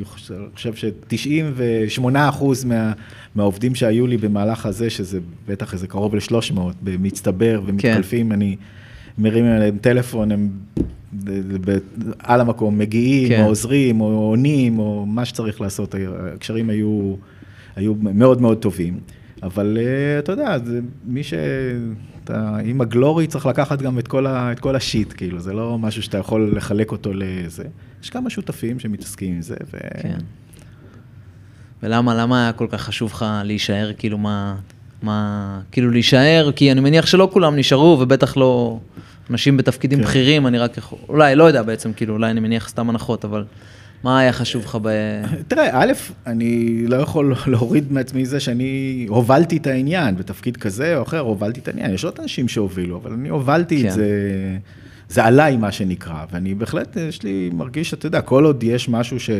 [0.54, 2.92] חושב ש-98% מה,
[3.34, 5.18] מהעובדים שהיו לי במהלך הזה, שזה
[5.48, 8.32] בטח איזה קרוב ל-300, במצטבר ומתחלפים, כן.
[8.32, 8.56] אני
[9.18, 10.48] מרים אליהם טלפון, הם
[12.18, 13.42] על המקום מגיעים, כן.
[13.42, 15.94] או עוזרים, או עונים, או מה שצריך לעשות,
[16.34, 17.14] הקשרים היו,
[17.76, 19.00] היו מאוד מאוד טובים.
[19.42, 21.34] אבל uh, אתה יודע, זה מי ש...
[22.24, 25.78] אתה, עם הגלורי צריך לקחת גם את כל, ה, את כל השיט, כאילו, זה לא
[25.78, 27.64] משהו שאתה יכול לחלק אותו לזה.
[28.02, 29.78] יש כמה שותפים שמתעסקים עם זה, ו...
[30.02, 30.18] כן.
[31.82, 34.56] ולמה, למה היה כל כך חשוב לך להישאר, כאילו, מה,
[35.02, 38.78] מה, כאילו להישאר, כי אני מניח שלא כולם נשארו, ובטח לא
[39.30, 40.04] אנשים בתפקידים כן.
[40.04, 43.44] בכירים, אני רק יכול, אולי, לא יודע בעצם, כאילו, אולי אני מניח סתם הנחות, אבל
[44.04, 44.88] מה היה חשוב לך ב...
[45.48, 45.92] תראה, א',
[46.26, 51.60] אני לא יכול להוריד מעצמי זה שאני הובלתי את העניין בתפקיד כזה או אחר, הובלתי
[51.60, 51.94] את העניין.
[51.94, 53.88] יש עוד אנשים שהובילו, אבל אני הובלתי כן.
[53.88, 54.06] את זה,
[55.08, 59.20] זה עליי מה שנקרא, ואני בהחלט, יש לי, מרגיש, אתה יודע, כל עוד יש משהו
[59.20, 59.30] ש...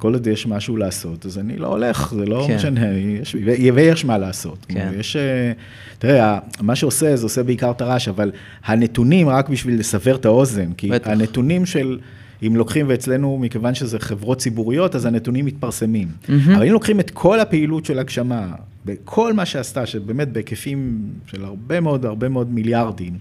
[0.00, 2.56] כל עוד יש משהו לעשות, אז אני לא הולך, זה לא כן.
[2.56, 3.36] משנה, יש,
[3.74, 4.66] ויש מה לעשות.
[4.68, 4.92] כן.
[4.98, 5.52] יש, אה,
[5.98, 8.32] תראה, מה שעושה, זה עושה בעיקר את הרעש, אבל
[8.64, 11.10] הנתונים, רק בשביל לסבר את האוזן, כי בטח.
[11.10, 11.98] הנתונים של,
[12.46, 16.08] אם לוקחים, ואצלנו, מכיוון שזה חברות ציבוריות, אז הנתונים מתפרסמים.
[16.28, 16.54] מהמם.
[16.54, 18.48] אבל אם לוקחים את כל הפעילות של הגשמה,
[18.84, 23.12] בכל מה שעשתה, שבאמת בהיקפים של הרבה מאוד, הרבה מאוד מיליארדים,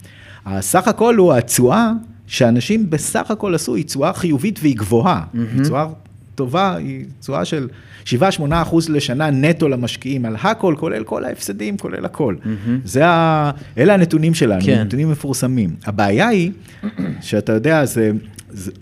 [0.45, 1.91] הסך הכל הוא התשואה
[2.27, 5.23] שאנשים בסך הכל עשו, היא תשואה חיובית והיא גבוהה.
[5.33, 5.87] היא תשואה
[6.35, 7.67] טובה, היא תשואה של
[8.05, 8.09] 7-8
[8.51, 12.35] אחוז לשנה נטו למשקיעים, על הכל, כולל כל ההפסדים, כולל הכל.
[12.83, 13.51] זה ה...
[13.77, 14.83] אלה הנתונים שלנו, כן.
[14.85, 15.75] נתונים מפורסמים.
[15.85, 16.51] הבעיה היא,
[17.21, 18.11] שאתה יודע, זה...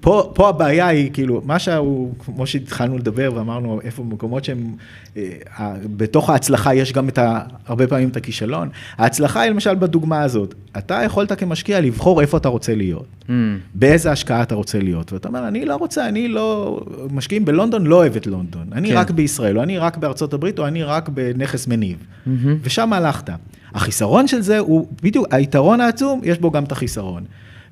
[0.01, 4.75] פה, פה הבעיה היא, כאילו, מה שהוא, כמו שהתחלנו לדבר ואמרנו, איפה מקומות שהם,
[5.17, 8.69] אה, בתוך ההצלחה יש גם את ה, הרבה פעמים את הכישלון.
[8.97, 13.29] ההצלחה היא למשל בדוגמה הזאת, אתה יכולת כמשקיע לבחור איפה אתה רוצה להיות, Mm,
[13.73, 16.79] באיזה השקעה אתה רוצה להיות, ואתה אומר, אני לא רוצה, אני לא,
[17.11, 18.97] משקיעים בלונדון לא אוהב את לונדון, אני כן.
[18.97, 22.57] רק בישראל, או אני רק בארצות הברית, או אני רק בנכס מניב, מהמם.
[22.63, 23.29] ושם הלכת.
[23.73, 27.23] החיסרון של זה הוא, בדיוק, היתרון העצום, יש בו גם את החיסרון.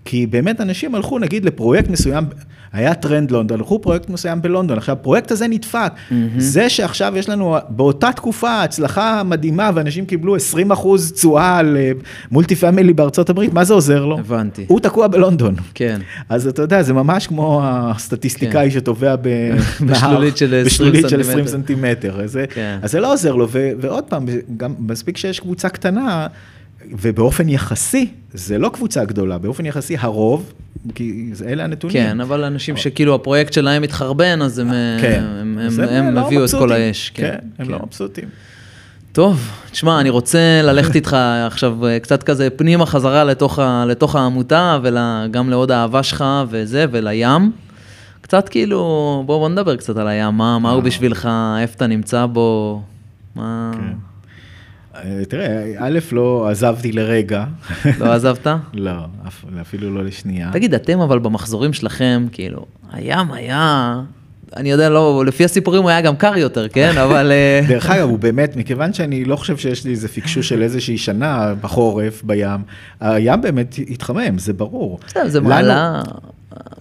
[0.05, 2.25] כי באמת אנשים הלכו, נגיד, לפרויקט מסוים,
[2.73, 5.91] היה טרנד לונדון, הלכו פרויקט מסוים בלונדון, עכשיו, הפרויקט הזה נדפק.
[6.37, 11.91] זה שעכשיו יש לנו, באותה תקופה, הצלחה מדהימה, ואנשים קיבלו 20 אחוז תשואה על אה,
[12.31, 14.19] מולטי פמילי בארצות הברית, מה זה עוזר לו?
[14.19, 14.65] הבנתי.
[14.67, 15.55] הוא תקוע בלונדון.
[15.73, 16.01] כן.
[16.29, 19.27] אז אתה יודע, זה ממש כמו הסטטיסטיקאי שטובע ב-
[19.87, 22.19] בשלולית של 20 בשלולית של 20 סנטימטר.
[22.25, 22.79] זה- כן.
[22.81, 24.25] אז זה לא עוזר לו, ו- ועוד פעם,
[24.57, 26.27] גם מספיק שיש קבוצה קטנה,
[26.91, 30.53] ובאופן יחסי, זה לא קבוצה גדולה, באופן יחסי הרוב,
[30.95, 31.97] כי אלה הנתונים.
[31.97, 34.69] כן, אבל אנשים שכאילו הפרויקט שלהם מתחרבן, אז הם,
[35.01, 35.23] כן.
[35.41, 36.71] הם, אז הם, הם לא הביאו את כל.
[36.71, 37.11] האש.
[37.13, 38.25] כן, הם לא מבסוטים.
[39.11, 41.13] טוב, תשמע, אני רוצה ללכת איתך
[41.47, 46.85] עכשיו אה, קצת כזה פנימה חזרה לתוך, ה, לתוך העמותה, וגם לעוד אהבה שלך וזה,
[46.91, 47.51] ולים.
[48.21, 48.77] קצת כאילו,
[49.25, 51.29] בוא, בוא נדבר קצת על הים, מה, מה הוא בשבילך,
[51.61, 52.81] איפה אתה נמצא בו,
[53.35, 53.71] מה...
[53.73, 54.14] כן.
[55.03, 57.45] אה, תראה, א', לא עזבתי לרגע.
[57.99, 58.47] לא עזבת?
[58.73, 58.91] לא,
[59.61, 60.49] אפילו לא לשנייה.
[60.53, 64.01] תגיד, אתם אבל במחזורים שלכם, כאילו, הים היה,
[64.55, 66.91] אני יודע, לא, לפי הסיפורים הוא היה גם קר יותר, כן?
[67.05, 67.31] אבל...
[67.31, 70.97] אה, דרך אגב, הוא באמת, מכיוון שאני לא חושב שיש לי איזה פיקשוש של איזושהי
[70.97, 72.61] שנה בחורף, בים,
[72.99, 74.99] הים באמת התחמם, זה ברור.
[75.07, 76.01] בסדר, זה מעלה,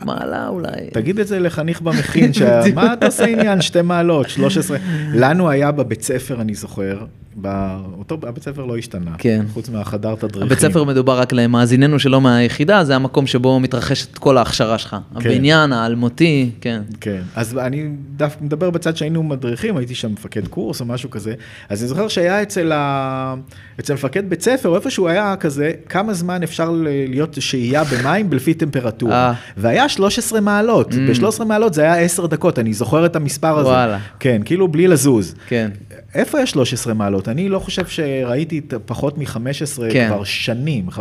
[0.01, 0.91] מעלה אולי.
[0.93, 2.31] תגיד את זה לחניך במכין,
[2.75, 3.61] מה אתה עושה עניין?
[3.61, 4.79] שתי מעלות, 13.
[5.15, 7.05] לנו היה בבית ספר, אני זוכר,
[7.37, 9.11] באותו, הבית ספר לא השתנה.
[9.18, 9.45] כן.
[9.53, 10.43] חוץ מהחדר תדריכים.
[10.43, 14.97] הבית ספר מדובר רק למאזיננו שלא מהיחידה, זה המקום שבו מתרחשת כל ההכשרה שלך.
[15.14, 16.82] הבניין, האלמותי, כן.
[17.01, 17.85] כן, אז אני
[18.16, 21.35] דווקא מדבר בצד שהיינו מדריכים, הייתי שם מפקד קורס או משהו כזה,
[21.68, 23.35] אז אני זוכר שהיה אצל, ה...
[23.80, 26.70] אצל מפקד בית ספר, או איפשהו היה כזה, כמה זמן אפשר
[27.09, 29.14] להיות שהייה במים לפי טמפרטורה.
[29.28, 29.32] אה.
[29.57, 30.97] והיה 13 מעלות, Mm.
[30.97, 33.68] ב-13 מעלות זה היה 10 דקות, אני זוכר את המספר הזה.
[33.68, 33.99] וואלה.
[34.20, 35.35] כן, כאילו בלי לזוז.
[35.49, 35.70] כן.
[36.15, 37.29] איפה יש 13 מעלות?
[37.29, 40.09] אני לא חושב שראיתי פחות מ-15 כן.
[40.09, 40.93] כבר שנים, 15-16.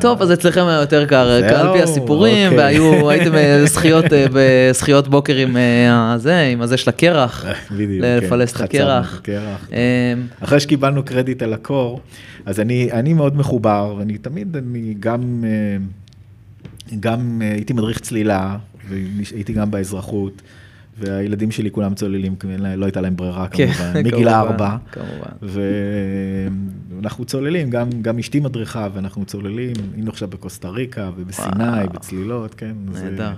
[0.00, 2.58] טוב, אז אצלכם היה יותר קר, על פי הסיפורים, אוקיי.
[2.58, 8.04] והיו, הייתם אה, זכיות, אה, בשכיות בוקר עם אה, הזה, עם הזה של הקרח, בדיוק,
[8.04, 9.06] לפלס כן, את הקרח.
[9.06, 9.68] חצבנו את הקרח.
[9.72, 12.00] אה, אחרי שקיבלנו קרדיט על הקור,
[12.46, 18.56] אז אני, אני מאוד מחובר, ואני תמיד, אני גם, אה, גם אה, הייתי מדריך צלילה,
[18.88, 20.42] והייתי גם באזרחות,
[20.98, 22.36] והילדים שלי כולם צוללים,
[22.76, 24.76] לא הייתה להם ברירה כן, כמובן, מגיל ארבע.
[24.92, 25.58] כמובן.
[26.92, 31.88] ואנחנו צוללים, גם, גם אשתי מדריכה, ואנחנו צוללים, היינו עכשיו בקוסטה ריקה ובסיני.
[31.92, 32.72] בצלילות, כן.
[32.92, 33.32] נהדר.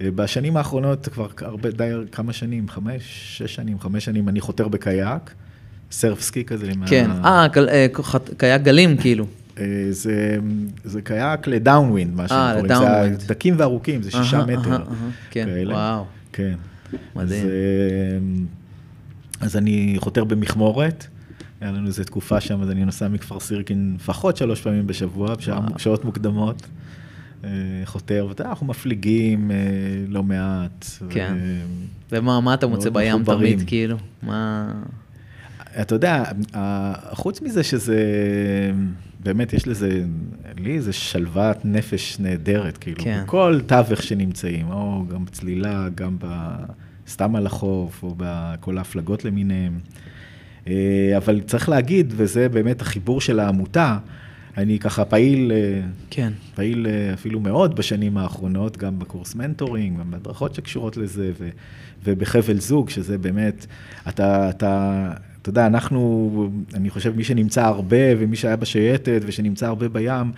[0.00, 3.02] אה, בשנים האחרונות, כבר הרבה, די כמה שנים, חמש,
[3.38, 5.34] שש שנים, חמש שנים, אני חותר בקייק,
[5.90, 6.72] surf ski כזה.
[6.86, 7.86] כן, אה, אה,
[8.36, 9.26] קייק גלים כאילו.
[9.58, 10.36] אה, זה,
[10.84, 12.64] זה קייק ל downwind, מה אה, קוראים.
[12.64, 13.20] ל downwind.
[13.20, 14.84] זה דקים וארוכים, זה שישה מטר.
[15.30, 15.48] כן.
[15.66, 16.04] וואו.
[16.32, 16.54] כן.
[17.16, 17.46] מדהים.
[17.46, 18.18] אז, אה,
[19.40, 21.06] אז אני חותר במכמורת.
[21.60, 25.34] היה לנו איזו תקופה שם, אז אני נוסע מכפר סירקין לפחות שלוש פעמים בשבוע.
[25.74, 26.66] בשעות מוקדמות.
[27.44, 27.50] אה,
[27.84, 29.56] חותר, ואתה יודע, אנחנו מפליגים אה,
[30.08, 30.86] לא מעט.
[31.10, 31.34] כן.
[31.40, 31.62] ו-
[32.12, 33.56] ומה מה אתה מוצא בים מחוברים.
[33.56, 33.96] תמיד, כאילו?
[34.22, 34.72] מה...
[35.80, 36.24] אתה יודע,
[37.12, 38.02] חוץ מזה שזה,
[39.22, 40.04] באמת יש לזה,
[40.58, 43.22] לי איזה שלוות נפש נהדרת, כאילו, כן.
[43.24, 46.26] בכל תווך שנמצאים, או גם בצלילה, גם ב...
[47.10, 49.78] סתם על החוף, או בכל ההפלגות למיניהם.
[50.68, 53.98] אה, אבל צריך להגיד, וזה באמת החיבור של העמותה,
[54.56, 56.32] אני ככה פעיל, אה, כן.
[56.54, 61.48] פעיל אה, אפילו מאוד בשנים האחרונות, גם בקורס מנטורינג, גם בהדרכות שקשורות לזה, ו,
[62.04, 63.66] ובחבל זוג, שזה באמת,
[64.08, 65.12] אתה, אתה,
[65.42, 70.32] אתה יודע, אנחנו, אני חושב, מי שנמצא הרבה, ומי שהיה בשייטת, ושנמצא הרבה בים,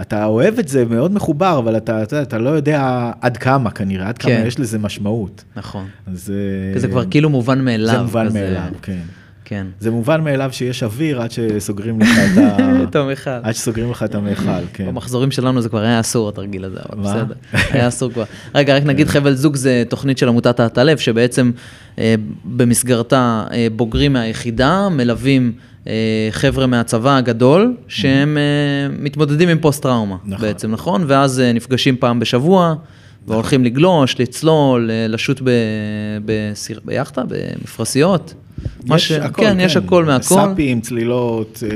[0.00, 4.08] אתה אוהב את זה, מאוד מחובר, אבל אתה, אתה, אתה לא יודע עד כמה כנראה,
[4.08, 4.44] עד כמה כן.
[4.46, 5.44] יש לזה משמעות.
[5.56, 5.86] נכון.
[6.06, 6.32] אז...
[6.76, 7.94] זה אה, כבר כאילו מובן מאליו.
[7.94, 8.40] זה מובן כזה.
[8.40, 9.02] מאליו, כן.
[9.50, 9.66] כן.
[9.80, 12.56] זה מובן מאליו שיש אוויר עד שסוגרים לך את ה...
[12.84, 13.30] את המכל.
[13.42, 14.86] עד שסוגרים לך את המכל, כן.
[14.86, 17.02] במחזורים שלנו זה כבר היה אסור התרגיל הזה, אבל?
[17.02, 17.34] בסדר.
[17.52, 18.24] היה אסור כבר.
[18.54, 21.50] רגע, רק נגיד חבל זוג זה תוכנית של עמותת האטלף, שבעצם
[21.98, 25.52] אה, במסגרתה אה, בוגרים מהיחידה מלווים
[25.86, 30.46] אה, חבר'ה מהצבא הגדול, שהם אה, מתמודדים עם פוסט-טראומה נכון.
[30.46, 31.04] בעצם, נכון?
[31.06, 32.74] ואז נפגשים פעם בשבוע.
[33.30, 35.40] והולכים לגלוש, לצלול, אה, לשוט
[36.24, 38.34] בסיר- ביאכטה, במפרסיות.
[38.86, 40.22] מה יש ש- הכל, כן, יש הכל מהכל.
[40.34, 41.68] סאפים, צלילות, אה,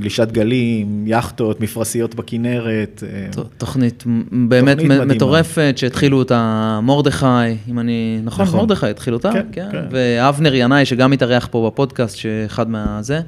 [0.00, 3.02] גלישת גלים, יאכטות, מפרשיות בכנרת.
[3.06, 4.04] אה, תוכנית
[4.48, 5.00] באמת תוכנית.
[5.00, 6.40] מטורפת, שהתחילו אותה
[6.82, 7.26] מרדכי,
[7.68, 8.60] אם אני, נכון, נכון.
[8.60, 9.84] מרדכי התחיל אותה, כן, כן, כן.
[9.90, 13.20] ואבנר ינאי, שגם מתארח פה בפודקאסט, שאחד מהזה.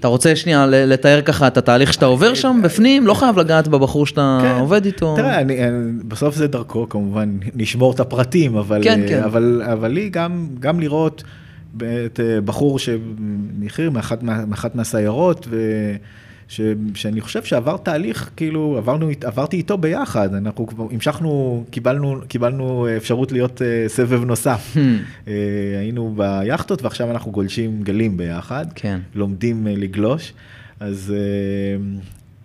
[0.00, 3.06] אתה רוצה שנייה לתאר ככה את התהליך שאתה עובר שם בפנים?
[3.06, 4.60] לא חייב לגעת בבחור שאתה כן.
[4.60, 5.16] עובד איתו.
[5.16, 5.56] תראה, אני,
[6.08, 9.22] בסוף זה דרכו, כמובן, נשמור את הפרטים, אבל, כן, אה, כן.
[9.22, 11.22] אבל, אבל לי גם, גם לראות
[11.76, 15.56] את אה, בחור שמחיר מאחת, מאחת מהסיירות, ו...
[16.50, 16.60] ש,
[16.94, 23.32] שאני חושב שעבר תהליך, כאילו, עברנו, עברתי איתו ביחד, אנחנו כבר המשכנו, קיבלנו, קיבלנו אפשרות
[23.32, 24.76] להיות אה, סבב נוסף.
[25.28, 25.32] אה,
[25.78, 29.00] היינו ביאכטות ועכשיו אנחנו גולשים גלים ביחד, כן.
[29.14, 30.32] לומדים אה, לגלוש,
[30.80, 31.82] אז, אה,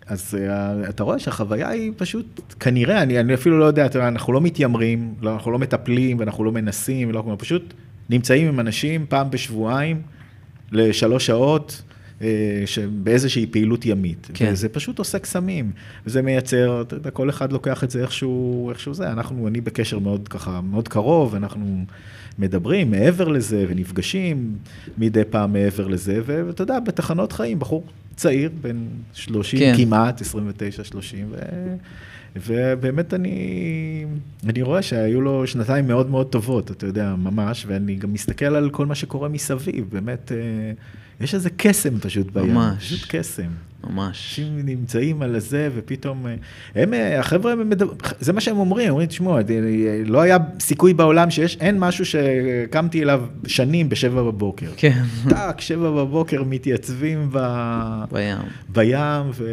[0.07, 4.07] אז אה, אתה רואה שהחוויה היא פשוט, כנראה, אני, אני אפילו לא יודע, אתה יודע,
[4.07, 7.73] אנחנו לא מתיימרים, לא, אנחנו לא מטפלים ואנחנו לא מנסים, לא, אנחנו פשוט
[8.09, 10.01] נמצאים עם אנשים פעם בשבועיים
[10.71, 11.81] לשלוש שעות.
[12.21, 12.27] אה,
[13.03, 14.49] באיזושהי פעילות ימית, כן.
[14.51, 15.71] וזה פשוט עושה קסמים,
[16.05, 19.99] וזה מייצר, אתה יודע, כל אחד לוקח את זה איכשהו, איכשהו זה, אנחנו, אני בקשר
[19.99, 21.85] מאוד ככה, מאוד קרוב, אנחנו
[22.39, 24.55] מדברים מעבר לזה, ונפגשים
[24.97, 27.83] מדי פעם מעבר לזה, ואתה יודע, בתחנות חיים, בחור
[28.15, 28.77] צעיר, בן
[29.13, 29.73] 30 כן.
[29.77, 30.25] כמעט, 29-30,
[31.29, 31.35] ו...
[32.35, 34.05] ובאמת אני,
[34.49, 38.69] אני רואה שהיו לו שנתיים מאוד מאוד טובות, אתה יודע, ממש, ואני גם מסתכל על
[38.69, 40.37] כל מה שקורה מסביב, באמת, אה,
[41.21, 42.93] יש איזה קסם פשוט בים, ממש.
[42.93, 43.49] פשוט קסם.
[43.89, 44.17] ממש.
[44.17, 46.35] אנשים נמצאים על הזה, ופתאום, אה,
[46.75, 49.37] הם, אה, החבר'ה, הם מדבר, זה מה שהם אומרים, אומרים, תשמעו,
[50.05, 54.69] לא היה סיכוי בעולם שיש, אין משהו שקמתי אליו שנים בשבע בבוקר.
[54.77, 57.39] כן, טאק, שבע בבוקר מתייצבים ב...
[58.11, 58.37] בים.
[58.69, 59.45] בים, ו...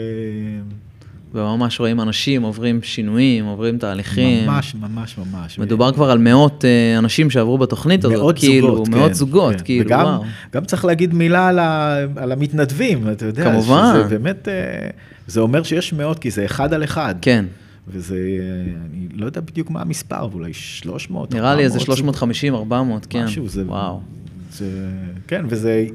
[1.34, 4.46] וממש רואים אנשים עוברים שינויים, עוברים תהליכים.
[4.46, 5.58] ממש, ממש, ממש.
[5.58, 9.56] מדובר כבר על מאות אה, אנשים שעברו בתוכנית הזאת, מאות כאילו, זוגות, מאות כן, זוגות,
[9.56, 9.64] כן.
[9.64, 10.22] כאילו, וגם, וואו.
[10.52, 13.44] גם צריך להגיד מילה על, ה, על המתנדבים, אתה יודע.
[13.44, 13.92] כמובן.
[13.94, 14.88] שזה באמת, אה,
[15.26, 17.14] זה אומר שיש מאות, כי זה אחד על אחד.
[17.22, 17.44] כן,
[17.88, 22.54] וזה, אה, אני לא יודע בדיוק מה המספר, ואולי 300, נראה לי איזה 400 350,
[22.54, 23.24] 400, כן.
[23.24, 23.62] משהו, זה...
[23.66, 24.00] וואו.
[24.52, 24.66] זה,
[25.26, 25.86] כן, וזה,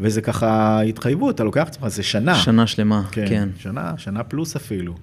[0.00, 2.34] וזה ככה התחייבות, אתה לוקח את עצמך, זה שנה.
[2.34, 3.48] שנה שלמה, כן, כן.
[3.58, 4.94] שנה, שנה פלוס אפילו.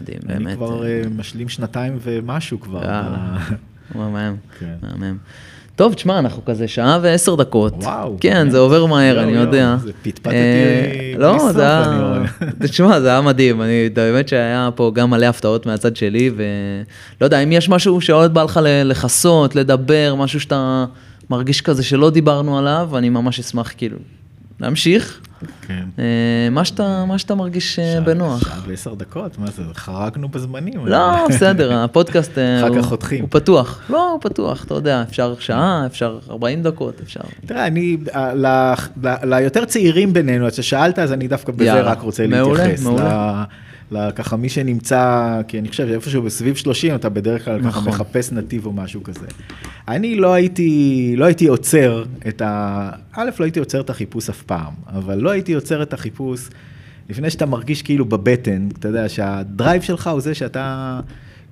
[0.00, 0.56] מדהים, אני באמת.
[0.56, 2.80] כבר אה, אה, משלים שנתיים ומשהו כבר.
[2.80, 3.36] ב-
[3.98, 4.74] מהמם, כן.
[4.82, 5.16] מהמם.
[5.76, 7.74] טוב, תשמע, אנחנו כזה שעה ועשר דקות.
[7.76, 8.50] וואו, כן.
[8.50, 9.76] זה עובר מהר, אני יודע.
[9.82, 12.50] זה פטפטתי אה, לא, זה אני היה...
[12.68, 13.62] תשמע, זה היה מדהים.
[13.62, 18.34] אני, באמת שהיה פה גם מלא הפתעות מהצד שלי, ולא יודע, אם יש משהו שעוד
[18.34, 20.84] בא לך לכסות, לדבר, משהו שאתה
[21.30, 23.98] מרגיש כזה שלא דיברנו עליו, אני ממש אשמח כאילו
[24.62, 25.20] להמשיך.
[25.66, 25.84] כן.
[25.98, 26.04] אה,
[26.50, 28.40] מה שאתה, מה שאתה מרגיש אה, בנוח.
[28.48, 30.86] שעה ועשר דקות, מה זה, חרגנו בזמנים.
[30.86, 33.20] לא, בסדר, הפודקאסט אה, אחר כך הוא- חותכים.
[33.20, 33.80] הוא פתוח.
[33.90, 37.20] לא, הוא פתוח, אתה יודע, אפשר שעה, אפשר 40 דקות, אפשר.
[37.46, 37.96] תראה, אני,
[39.22, 41.80] ליותר צעירים בינינו, אז ששאלת, אז אני דווקא בזה.
[41.80, 42.82] רק רוצה מעולה, להתייחס.
[42.84, 43.44] מעולה.
[43.48, 43.71] ל-
[44.14, 47.88] ככה מי שנמצא, כי אני חושב שאיפשהו בסביב 30, אתה בדרך כלל ככה נכון.
[47.88, 49.26] מחפש נתיב או משהו כזה.
[49.88, 52.90] אני לא הייתי, לא הייתי עוצר את ה...
[53.12, 56.48] א', לא הייתי עוצר את החיפוש אף פעם, אבל לא הייתי עוצר את החיפוש
[57.10, 61.00] לפני שאתה מרגיש כאילו בבטן, אתה יודע, שה drive שלך הוא זה שאתה...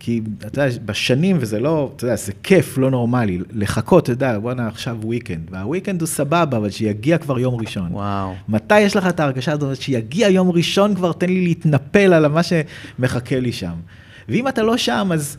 [0.03, 4.39] כי אתה יודע, בשנים, וזה לא, אתה יודע, זה כיף לא נורמלי, לחכות, אתה יודע,
[4.39, 7.89] בואנה עכשיו weekend, וה weekend הוא סבבה, אבל שיגיע כבר יום ראשון.
[7.93, 8.35] וואו.
[8.49, 12.41] מתי יש לך את ההרגשה הזאת שיגיע יום ראשון כבר, תן לי להתנפל על מה
[12.43, 13.73] שמחכה לי שם.
[14.29, 15.37] ואם אתה לא שם, אז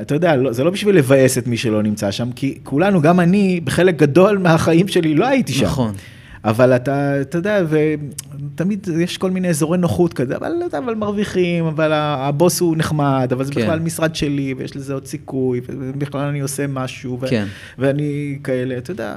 [0.00, 3.20] אתה יודע, לא, זה לא בשביל לבאס את מי שלא נמצא שם, כי כולנו, גם
[3.20, 5.64] אני, בחלק גדול מהחיים שלי לא הייתי שם.
[5.64, 5.94] נכון.
[6.44, 11.90] אבל אתה, אתה יודע, ותמיד יש כל מיני אזורי נוחות כזה, אבל, אבל מרוויחים, אבל
[11.94, 13.60] הבוס הוא נחמד, אבל זה כן.
[13.62, 17.46] בכלל משרד שלי, ויש לזה עוד סיכוי, ובכלל אני עושה משהו, ו- כן.
[17.78, 19.16] ואני כאלה, אתה יודע,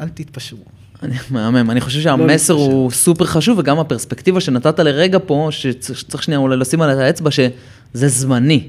[0.00, 0.64] אל תתפשרו.
[1.02, 2.54] אני- מהמם, אני חושב שהמסר להתפשר.
[2.54, 7.00] הוא סופר חשוב, וגם הפרספקטיבה שנתת לרגע פה, שצריך שצריך שנייה אולי לשים עליה את
[7.00, 8.68] האצבע, שזה זמני.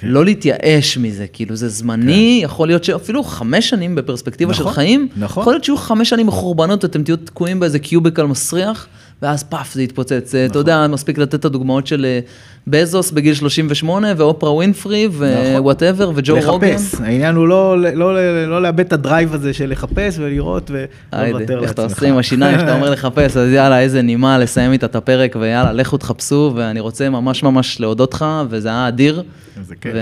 [0.00, 0.08] כן.
[0.08, 5.08] לא להתייאש מזה, כאילו זה זמני, יכול להיות שאפילו חמש שנים בפרספקטיבה של נכון, חיים,
[5.16, 5.40] נכון.
[5.40, 8.86] יכול להיות שיהיו חמש שנים מחורבנות, אתם תהיו תקועים באיזה cubicle מסריח,
[9.22, 10.34] ואז פאף זה יתפוצץ.
[10.34, 10.50] נכון.
[10.50, 12.20] אתה יודע, מספיק לתת את הדוגמאות של אה,
[12.66, 15.08] בזוס בגיל 38, ואופרה ווינפרי,
[15.56, 16.46] ו whatever, וג'ו רוגן.
[16.46, 16.60] נכון.
[16.64, 20.70] לחפש, העניין הוא לא, לא, לא, לא לאבד את ה drive הזה של לחפש ולראות
[20.70, 21.98] ולא לוותר איך אתה לעצמך.
[21.98, 25.72] עושה עם השיניים שאתה אומר לחפש, אז יאללה, איזה נימה לסיים איתה את הפרק, ויאללה,
[25.72, 29.22] לכו תחפשו, ואני רוצה ממש ממש להודות לך, וזה היה אדיר,
[29.58, 29.92] איזה כיף.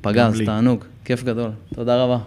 [0.00, 0.42] ופגז.
[0.46, 1.50] תענוג, כיף גדול.
[1.74, 2.18] תודה רבה.